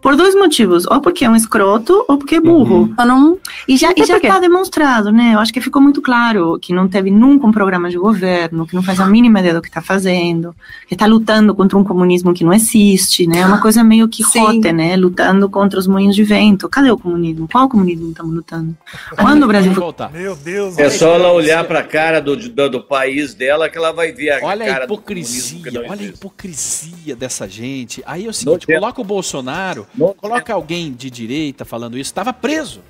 Por 0.00 0.16
dois 0.16 0.34
motivos. 0.34 0.86
Ou 0.86 1.00
porque 1.00 1.24
é 1.24 1.30
um 1.30 1.34
escroto, 1.36 2.04
ou 2.06 2.18
porque 2.18 2.36
é 2.36 2.40
burro. 2.40 2.94
Uhum. 2.98 3.06
Não... 3.06 3.38
E 3.66 3.76
já, 3.76 3.92
e 3.96 4.04
já 4.04 4.16
está 4.16 4.38
demonstrado, 4.38 5.10
né? 5.10 5.32
Eu 5.34 5.38
acho 5.38 5.52
que 5.52 5.60
ficou 5.60 5.80
muito 5.80 6.02
claro 6.02 6.58
que 6.60 6.72
não 6.72 6.86
teve 6.86 7.10
nunca 7.10 7.46
um 7.46 7.52
programa 7.52 7.88
de 7.88 7.96
governo, 7.96 8.66
que 8.66 8.74
não 8.74 8.82
faz 8.82 9.00
a 9.00 9.06
mínima 9.06 9.40
ideia 9.40 9.54
do 9.54 9.62
que 9.62 9.68
está 9.68 9.80
fazendo, 9.80 10.54
que 10.86 10.94
está 10.94 11.06
lutando 11.06 11.54
contra 11.54 11.78
um 11.78 11.84
comunismo 11.84 12.34
que 12.34 12.44
não 12.44 12.52
existe, 12.52 13.26
né? 13.26 13.40
É 13.40 13.46
uma 13.46 13.60
coisa 13.60 13.82
meio 13.82 14.08
que 14.08 14.22
rote, 14.22 14.72
né? 14.72 14.96
Lutando 14.96 15.48
contra 15.48 15.78
os 15.78 15.86
moinhos 15.86 16.14
de 16.14 16.24
vento. 16.24 16.68
Cadê 16.68 16.90
o 16.90 16.98
comunismo? 16.98 17.48
Qual 17.50 17.68
comunismo 17.68 18.10
estamos 18.10 18.34
lutando? 18.34 18.76
Quando 19.16 19.44
o 19.44 19.46
Brasil. 19.46 19.72
Voltar. 19.72 20.12
Meu 20.12 20.36
Deus. 20.36 20.78
É 20.78 20.90
só 20.90 21.14
ela 21.14 21.32
olhar 21.32 21.64
para 21.64 21.80
a 21.80 21.84
cara 21.84 22.20
do, 22.20 22.36
do, 22.36 22.70
do 22.70 22.80
país 22.80 23.23
país 23.24 23.34
dela 23.34 23.70
que 23.70 23.78
ela 23.78 23.92
vai 23.92 24.12
ver 24.12 24.30
a 24.30 24.44
olha 24.44 24.66
cara 24.66 24.82
a 24.82 24.84
hipocrisia, 24.84 25.72
olha 25.88 26.02
a 26.02 26.04
hipocrisia 26.04 27.16
dessa 27.16 27.48
gente. 27.48 28.02
Aí 28.06 28.26
é 28.26 28.28
o 28.28 28.32
seguinte, 28.32 28.66
coloca 28.66 29.00
o 29.00 29.04
Bolsonaro, 29.04 29.86
Nojenta. 29.94 30.18
coloca 30.18 30.54
alguém 30.54 30.92
de 30.92 31.10
direita 31.10 31.64
falando 31.64 31.96
isso, 31.96 32.10
estava 32.10 32.32
preso. 32.32 32.82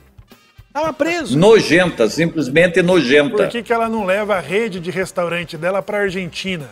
Estava 0.66 0.93
preso. 0.93 1.39
Nojenta, 1.39 2.09
simplesmente 2.09 2.82
nojenta. 2.82 3.37
Por 3.37 3.49
que, 3.49 3.62
que 3.62 3.72
ela 3.72 3.89
não 3.89 4.05
leva 4.05 4.35
a 4.35 4.41
rede 4.41 4.80
de 4.80 4.91
restaurante 4.91 5.57
dela 5.57 5.80
para 5.80 5.99
Argentina? 5.99 6.70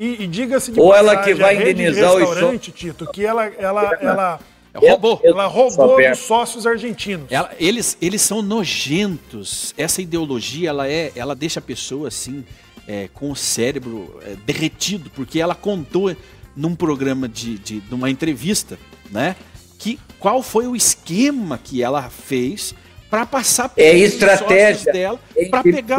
E, 0.00 0.22
e 0.22 0.26
diga-se 0.26 0.72
de 0.72 0.80
Ou 0.80 0.90
passagem, 0.90 1.12
ela 1.12 1.22
que 1.22 1.34
vai 1.34 1.56
indenizar 1.56 2.14
o 2.14 2.18
restaurante, 2.18 2.72
Tito, 2.72 3.10
que 3.12 3.26
ela, 3.26 3.44
ela, 3.58 3.98
ela, 4.00 4.40
roubou. 4.74 5.20
Ela 5.22 5.46
roubou 5.46 5.96
dos 5.96 6.18
sócios 6.20 6.66
argentinos. 6.66 7.26
Ela, 7.30 7.50
eles, 7.58 7.98
eles 8.00 8.22
são 8.22 8.40
nojentos. 8.40 9.74
Essa 9.76 10.00
ideologia, 10.00 10.70
ela 10.70 10.88
é, 10.88 11.12
ela 11.14 11.34
deixa 11.34 11.58
a 11.58 11.62
pessoa 11.62 12.08
assim 12.08 12.44
é, 12.88 13.08
com 13.12 13.30
o 13.30 13.36
cérebro 13.36 14.18
é, 14.24 14.34
derretido, 14.46 15.10
porque 15.10 15.38
ela 15.38 15.54
contou 15.54 16.16
num 16.56 16.74
programa 16.74 17.28
de, 17.28 17.58
de, 17.58 17.80
de 17.80 17.94
uma 17.94 18.10
entrevista, 18.10 18.78
né? 19.10 19.36
Que 19.78 20.00
qual 20.18 20.42
foi 20.42 20.66
o 20.66 20.74
esquema 20.74 21.60
que 21.62 21.82
ela 21.82 22.08
fez 22.08 22.74
para 23.10 23.24
passar 23.24 23.68
por 23.68 23.80
é 23.80 23.96
estratégia 23.96 24.92
dela 24.92 25.20
é 25.36 25.48
para 25.48 25.62
pegar. 25.62 25.98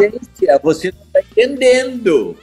Você 0.62 0.92
não 0.92 1.02
está 1.04 1.22
entendendo. 1.22 2.36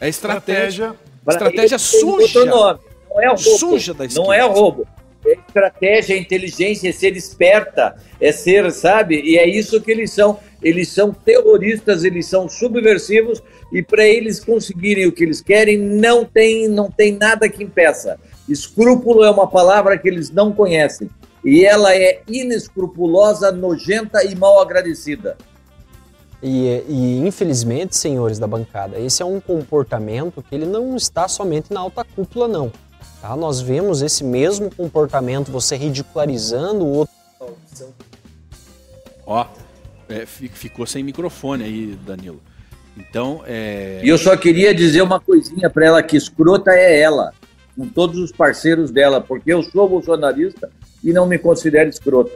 É 0.00 0.08
estratégia. 0.08 0.94
Estratégia, 1.26 1.76
estratégia 1.76 1.78
suja. 1.78 2.44
Não 2.44 3.20
é 3.20 3.26
roubo. 3.28 3.40
Suja 3.40 3.94
da 3.94 4.04
esquerda. 4.04 4.26
Não 4.26 4.32
é 4.32 4.42
roubo. 4.42 4.86
É 5.24 5.32
estratégia, 5.34 6.14
é 6.14 6.18
inteligência, 6.18 6.88
é 6.88 6.92
ser 6.92 7.16
esperta, 7.16 7.96
é 8.20 8.32
ser, 8.32 8.70
sabe? 8.72 9.20
E 9.20 9.38
é 9.38 9.48
isso 9.48 9.80
que 9.80 9.90
eles 9.90 10.10
são. 10.10 10.38
Eles 10.62 10.88
são 10.88 11.12
terroristas, 11.12 12.04
eles 12.04 12.26
são 12.26 12.48
subversivos 12.48 13.42
e 13.72 13.82
para 13.82 14.06
eles 14.06 14.38
conseguirem 14.38 15.06
o 15.06 15.12
que 15.12 15.24
eles 15.24 15.40
querem, 15.40 15.78
não 15.78 16.24
tem, 16.24 16.68
não 16.68 16.90
tem 16.90 17.12
nada 17.12 17.48
que 17.48 17.64
impeça. 17.64 18.18
Escrúpulo 18.48 19.24
é 19.24 19.30
uma 19.30 19.46
palavra 19.46 19.98
que 19.98 20.08
eles 20.08 20.30
não 20.30 20.52
conhecem. 20.52 21.08
E 21.44 21.64
ela 21.64 21.94
é 21.94 22.22
inescrupulosa, 22.28 23.50
nojenta 23.50 24.24
e 24.24 24.34
mal 24.36 24.60
agradecida. 24.60 25.36
E, 26.42 26.82
e, 26.88 27.26
infelizmente, 27.26 27.96
senhores 27.96 28.38
da 28.38 28.46
bancada, 28.46 28.98
esse 28.98 29.22
é 29.22 29.24
um 29.24 29.40
comportamento 29.40 30.42
que 30.42 30.54
ele 30.54 30.66
não 30.66 30.96
está 30.96 31.28
somente 31.28 31.72
na 31.72 31.80
alta 31.80 32.04
cúpula, 32.04 32.48
não. 32.48 32.72
Tá? 33.20 33.36
Nós 33.36 33.60
vemos 33.60 34.02
esse 34.02 34.24
mesmo 34.24 34.74
comportamento, 34.74 35.52
você 35.52 35.76
ridicularizando 35.76 36.84
o 36.84 36.92
outro. 36.92 37.14
Ó, 39.24 39.46
é, 40.12 40.26
ficou 40.26 40.86
sem 40.86 41.02
microfone 41.02 41.64
aí, 41.64 41.98
Danilo. 42.06 42.40
Então, 42.96 43.42
é... 43.46 44.00
E 44.02 44.08
eu 44.08 44.18
só 44.18 44.36
queria 44.36 44.74
dizer 44.74 45.02
uma 45.02 45.18
coisinha 45.18 45.70
para 45.70 45.86
ela, 45.86 46.02
que 46.02 46.16
escrota 46.16 46.70
é 46.72 47.00
ela, 47.00 47.32
com 47.76 47.88
todos 47.88 48.18
os 48.18 48.32
parceiros 48.32 48.90
dela, 48.90 49.20
porque 49.20 49.52
eu 49.52 49.62
sou 49.62 49.88
bolsonarista 49.88 50.70
e 51.02 51.12
não 51.12 51.26
me 51.26 51.38
considero 51.38 51.88
escroto. 51.88 52.32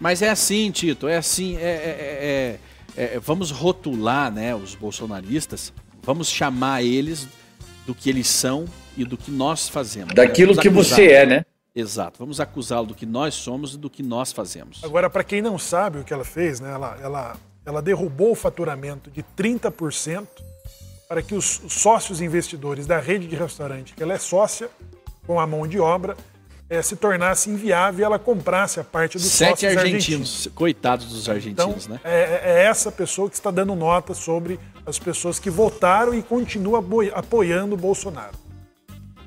Mas 0.00 0.22
é 0.22 0.30
assim, 0.30 0.70
Tito, 0.70 1.06
é 1.06 1.16
assim, 1.16 1.56
é, 1.56 1.60
é, 1.60 2.58
é, 2.96 3.02
é 3.16 3.20
vamos 3.20 3.50
rotular 3.50 4.32
né, 4.32 4.54
os 4.54 4.74
bolsonaristas, 4.74 5.72
vamos 6.02 6.28
chamar 6.28 6.82
eles 6.82 7.28
do 7.86 7.94
que 7.94 8.08
eles 8.08 8.26
são 8.26 8.64
e 8.96 9.04
do 9.04 9.16
que 9.16 9.30
nós 9.30 9.68
fazemos. 9.68 10.14
Daquilo 10.14 10.56
que 10.56 10.70
você 10.70 11.08
é, 11.08 11.26
né? 11.26 11.44
Exato. 11.74 12.18
Vamos 12.18 12.40
acusá-lo 12.40 12.86
do 12.86 12.94
que 12.94 13.06
nós 13.06 13.34
somos 13.34 13.74
e 13.74 13.78
do 13.78 13.88
que 13.88 14.02
nós 14.02 14.32
fazemos. 14.32 14.82
Agora, 14.82 15.08
para 15.08 15.22
quem 15.22 15.40
não 15.40 15.58
sabe 15.58 15.98
o 15.98 16.04
que 16.04 16.12
ela 16.12 16.24
fez, 16.24 16.60
né? 16.60 16.72
Ela, 16.72 16.98
ela, 17.00 17.36
ela 17.64 17.82
derrubou 17.82 18.32
o 18.32 18.34
faturamento 18.34 19.10
de 19.10 19.24
30% 19.36 20.26
para 21.08 21.22
que 21.22 21.34
os 21.34 21.60
sócios 21.68 22.20
investidores 22.20 22.86
da 22.86 22.98
rede 23.00 23.26
de 23.26 23.34
restaurante, 23.34 23.94
que 23.94 24.02
ela 24.02 24.14
é 24.14 24.18
sócia 24.18 24.70
com 25.26 25.40
a 25.40 25.46
mão 25.46 25.66
de 25.66 25.78
obra, 25.78 26.16
é, 26.68 26.80
se 26.82 26.94
tornasse 26.94 27.50
inviável 27.50 28.00
e 28.00 28.04
ela 28.04 28.18
comprasse 28.18 28.78
a 28.78 28.84
parte 28.84 29.18
dos 29.18 29.26
Sete 29.26 29.66
argentinos. 29.66 29.92
argentinos. 29.92 30.48
Coitados 30.54 31.06
dos 31.06 31.28
argentinos, 31.28 31.84
então, 31.84 31.94
né? 31.94 32.00
É, 32.04 32.42
é, 32.44 32.64
essa 32.64 32.92
pessoa 32.92 33.28
que 33.28 33.34
está 33.34 33.50
dando 33.50 33.74
nota 33.74 34.14
sobre 34.14 34.58
as 34.86 34.98
pessoas 34.98 35.40
que 35.40 35.50
votaram 35.50 36.14
e 36.14 36.22
continuam 36.22 36.84
apoiando 37.12 37.74
o 37.74 37.78
Bolsonaro. 37.78 38.36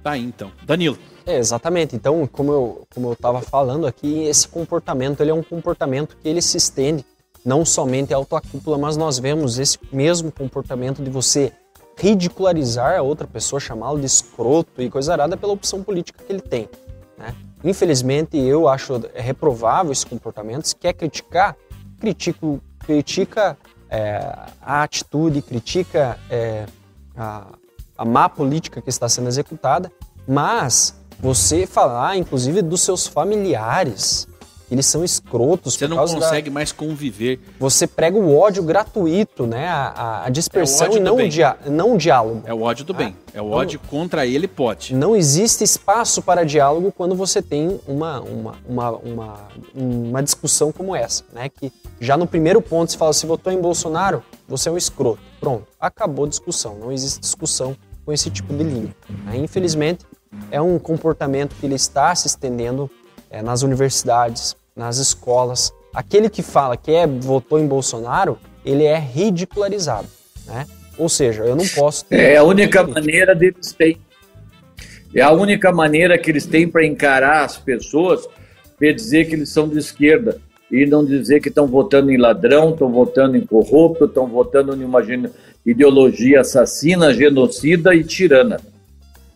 Tá 0.02 0.12
aí, 0.12 0.24
então. 0.24 0.52
Danilo. 0.64 0.98
É, 1.26 1.38
exatamente. 1.38 1.95
Então, 1.95 2.28
como 2.28 2.51
eu 2.51 2.88
como 2.93 3.07
eu 3.07 3.13
estava 3.13 3.41
falando 3.41 3.88
aqui, 3.88 4.24
esse 4.24 4.47
comportamento 4.47 5.21
ele 5.21 5.32
é 5.32 5.34
um 5.34 5.43
comportamento 5.43 6.17
que 6.21 6.28
ele 6.28 6.41
se 6.41 6.57
estende 6.57 7.05
não 7.45 7.65
somente 7.65 8.13
à 8.13 8.17
alta 8.17 8.41
cúpula, 8.41 8.78
mas 8.78 8.95
nós 8.95 9.19
vemos 9.19 9.59
esse 9.59 9.78
mesmo 9.91 10.32
comportamento 10.32 11.01
de 11.01 11.09
você 11.09 11.51
ridicularizar 11.97 12.97
a 12.97 13.01
outra 13.01 13.28
pessoa, 13.28 13.59
chamá-lo 13.59 13.99
de 13.99 14.05
escroto 14.05 14.82
e 14.82 14.89
coisa 14.89 15.13
arada 15.13 15.38
pela 15.38 15.53
opção 15.53 15.84
política 15.84 16.24
que 16.24 16.32
ele 16.32 16.41
tem. 16.41 16.69
Né? 17.17 17.36
Infelizmente, 17.63 18.38
eu 18.38 18.67
acho 18.67 19.01
reprovável 19.13 19.91
esse 19.91 20.05
comportamento. 20.05 20.67
Se 20.67 20.76
quer 20.76 20.93
criticar, 20.93 21.55
critico, 21.99 22.61
critica 22.80 23.57
é, 23.89 24.17
a 24.61 24.84
atitude, 24.84 25.41
critica 25.41 26.17
é, 26.30 26.65
a, 27.15 27.47
a 27.97 28.05
má 28.05 28.28
política 28.28 28.82
que 28.82 28.89
está 28.89 29.07
sendo 29.07 29.28
executada, 29.28 29.91
mas 30.28 30.99
você 31.20 31.66
falar, 31.66 32.18
inclusive, 32.18 32.61
dos 32.61 32.82
seus 32.82 33.07
familiares, 33.07 34.28
eles 34.74 34.88
são 34.88 35.03
escrotos. 35.03 35.76
Você 35.76 35.88
não 35.88 35.97
consegue 35.97 36.49
da... 36.49 36.53
mais 36.53 36.72
conviver. 36.72 37.39
Você 37.59 37.86
prega 37.86 38.18
o 38.18 38.36
ódio 38.36 38.64
gratuito, 38.64 39.45
né? 39.45 39.68
A, 39.68 40.24
a 40.26 40.30
dispersão 40.30 40.88
é 40.88 40.95
e 40.95 40.99
não 40.99 41.18
o, 41.18 41.30
dia... 41.30 41.57
não 41.68 41.93
o 41.93 41.97
diálogo. 41.97 42.41
É 42.45 42.53
o 42.53 42.61
ódio 42.61 42.84
do 42.84 42.93
ah, 42.93 42.97
bem. 42.97 43.16
É 43.34 43.41
o 43.41 43.51
ódio 43.51 43.80
então, 43.84 43.99
contra 43.99 44.26
ele 44.26 44.47
pode. 44.47 44.95
Não 44.95 45.16
existe 45.16 45.64
espaço 45.64 46.22
para 46.24 46.43
diálogo 46.43 46.91
quando 46.91 47.16
você 47.16 47.41
tem 47.41 47.80
uma, 47.88 48.20
uma, 48.22 48.55
uma, 48.68 48.91
uma, 48.91 49.47
uma 49.76 50.24
discussão 50.24 50.72
como 50.72 50.95
essa, 50.95 51.24
né? 51.32 51.49
Que 51.49 51.72
já 51.99 52.18
no 52.18 52.26
primeiro 52.26 52.61
ponto 52.61 52.91
se 52.91 52.97
fala, 52.97 53.14
se 53.14 53.28
votou 53.28 53.53
em 53.53 53.61
Bolsonaro, 53.61 54.24
você 54.47 54.70
é 54.70 54.72
um 54.72 54.78
escroto. 54.78 55.20
Pronto, 55.39 55.68
acabou 55.80 56.26
a 56.26 56.30
discussão. 56.30 56.80
Não 56.80 56.91
existe 56.91 57.20
discussão 57.20 57.78
com 58.03 58.11
esse 58.11 58.30
tipo 58.32 58.53
de 58.53 58.64
linha. 58.64 58.95
Né? 59.26 59.38
Infelizmente, 59.38 60.03
é 60.51 60.61
um 60.61 60.77
comportamento 60.77 61.55
que 61.59 61.65
ele 61.65 61.75
está 61.75 62.13
se 62.15 62.27
estendendo 62.27 62.89
é, 63.29 63.41
nas 63.41 63.63
universidades, 63.63 64.55
nas 64.75 64.97
escolas. 64.97 65.73
Aquele 65.93 66.29
que 66.29 66.41
fala 66.41 66.77
que 66.77 66.91
é, 66.91 67.07
votou 67.07 67.59
em 67.59 67.67
Bolsonaro, 67.67 68.38
ele 68.65 68.84
é 68.84 68.97
ridicularizado. 68.97 70.07
Né? 70.45 70.65
Ou 70.97 71.09
seja, 71.09 71.43
eu 71.43 71.55
não 71.55 71.67
posso. 71.67 72.05
É 72.09 72.38
a 72.38 72.43
única 72.43 72.84
maneira 72.84 73.34
deles 73.34 73.71
terem. 73.73 73.99
É 75.15 75.21
a 75.21 75.31
única 75.31 75.71
maneira 75.71 76.17
que 76.17 76.31
eles 76.31 76.45
têm 76.45 76.67
para 76.67 76.86
encarar 76.86 77.43
as 77.45 77.57
pessoas 77.57 78.27
para 78.77 78.91
dizer 78.91 79.25
que 79.25 79.36
eles 79.36 79.49
são 79.49 79.67
de 79.67 79.77
esquerda 79.77 80.41
e 80.71 80.86
não 80.88 81.05
dizer 81.05 81.39
que 81.39 81.49
estão 81.49 81.67
votando 81.67 82.09
em 82.11 82.17
ladrão, 82.17 82.71
estão 82.71 82.91
votando 82.91 83.38
em 83.38 83.45
corrupto, 83.45 84.05
estão 84.05 84.27
votando 84.27 84.75
em 84.75 84.84
uma 84.84 85.01
ideologia 85.63 86.41
assassina, 86.41 87.13
genocida 87.13 87.93
e 87.93 88.03
tirana. 88.03 88.59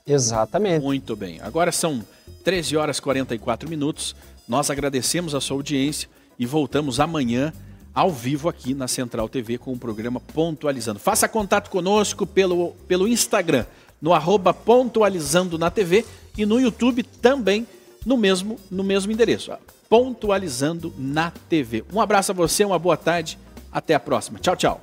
Exatamente. 0.07 0.81
Muito 0.81 1.15
bem. 1.15 1.39
Agora 1.41 1.71
são 1.71 2.03
13 2.43 2.77
horas 2.77 2.97
e 2.97 3.01
44 3.01 3.69
minutos. 3.69 4.15
Nós 4.47 4.69
agradecemos 4.69 5.35
a 5.35 5.41
sua 5.41 5.57
audiência 5.57 6.07
e 6.39 6.45
voltamos 6.45 6.99
amanhã 6.99 7.51
ao 7.93 8.11
vivo 8.11 8.47
aqui 8.47 8.73
na 8.73 8.87
Central 8.87 9.27
TV 9.27 9.57
com 9.57 9.73
o 9.73 9.77
programa 9.77 10.19
Pontualizando. 10.19 10.99
Faça 10.99 11.27
contato 11.27 11.69
conosco 11.69 12.25
pelo, 12.25 12.71
pelo 12.87 13.07
Instagram, 13.07 13.65
no 14.01 14.13
arroba 14.13 14.53
Pontualizando 14.53 15.57
na 15.57 15.69
TV 15.71 16.05
e 16.37 16.45
no 16.45 16.59
YouTube 16.59 17.03
também 17.03 17.67
no 18.05 18.15
mesmo, 18.15 18.57
no 18.71 18.83
mesmo 18.83 19.11
endereço. 19.11 19.51
Pontualizando 19.89 20.93
na 20.97 21.31
TV. 21.49 21.83
Um 21.91 21.99
abraço 21.99 22.31
a 22.31 22.35
você, 22.35 22.63
uma 22.63 22.79
boa 22.79 22.95
tarde, 22.95 23.37
até 23.71 23.95
a 23.95 23.99
próxima. 23.99 24.39
Tchau, 24.39 24.55
tchau. 24.55 24.81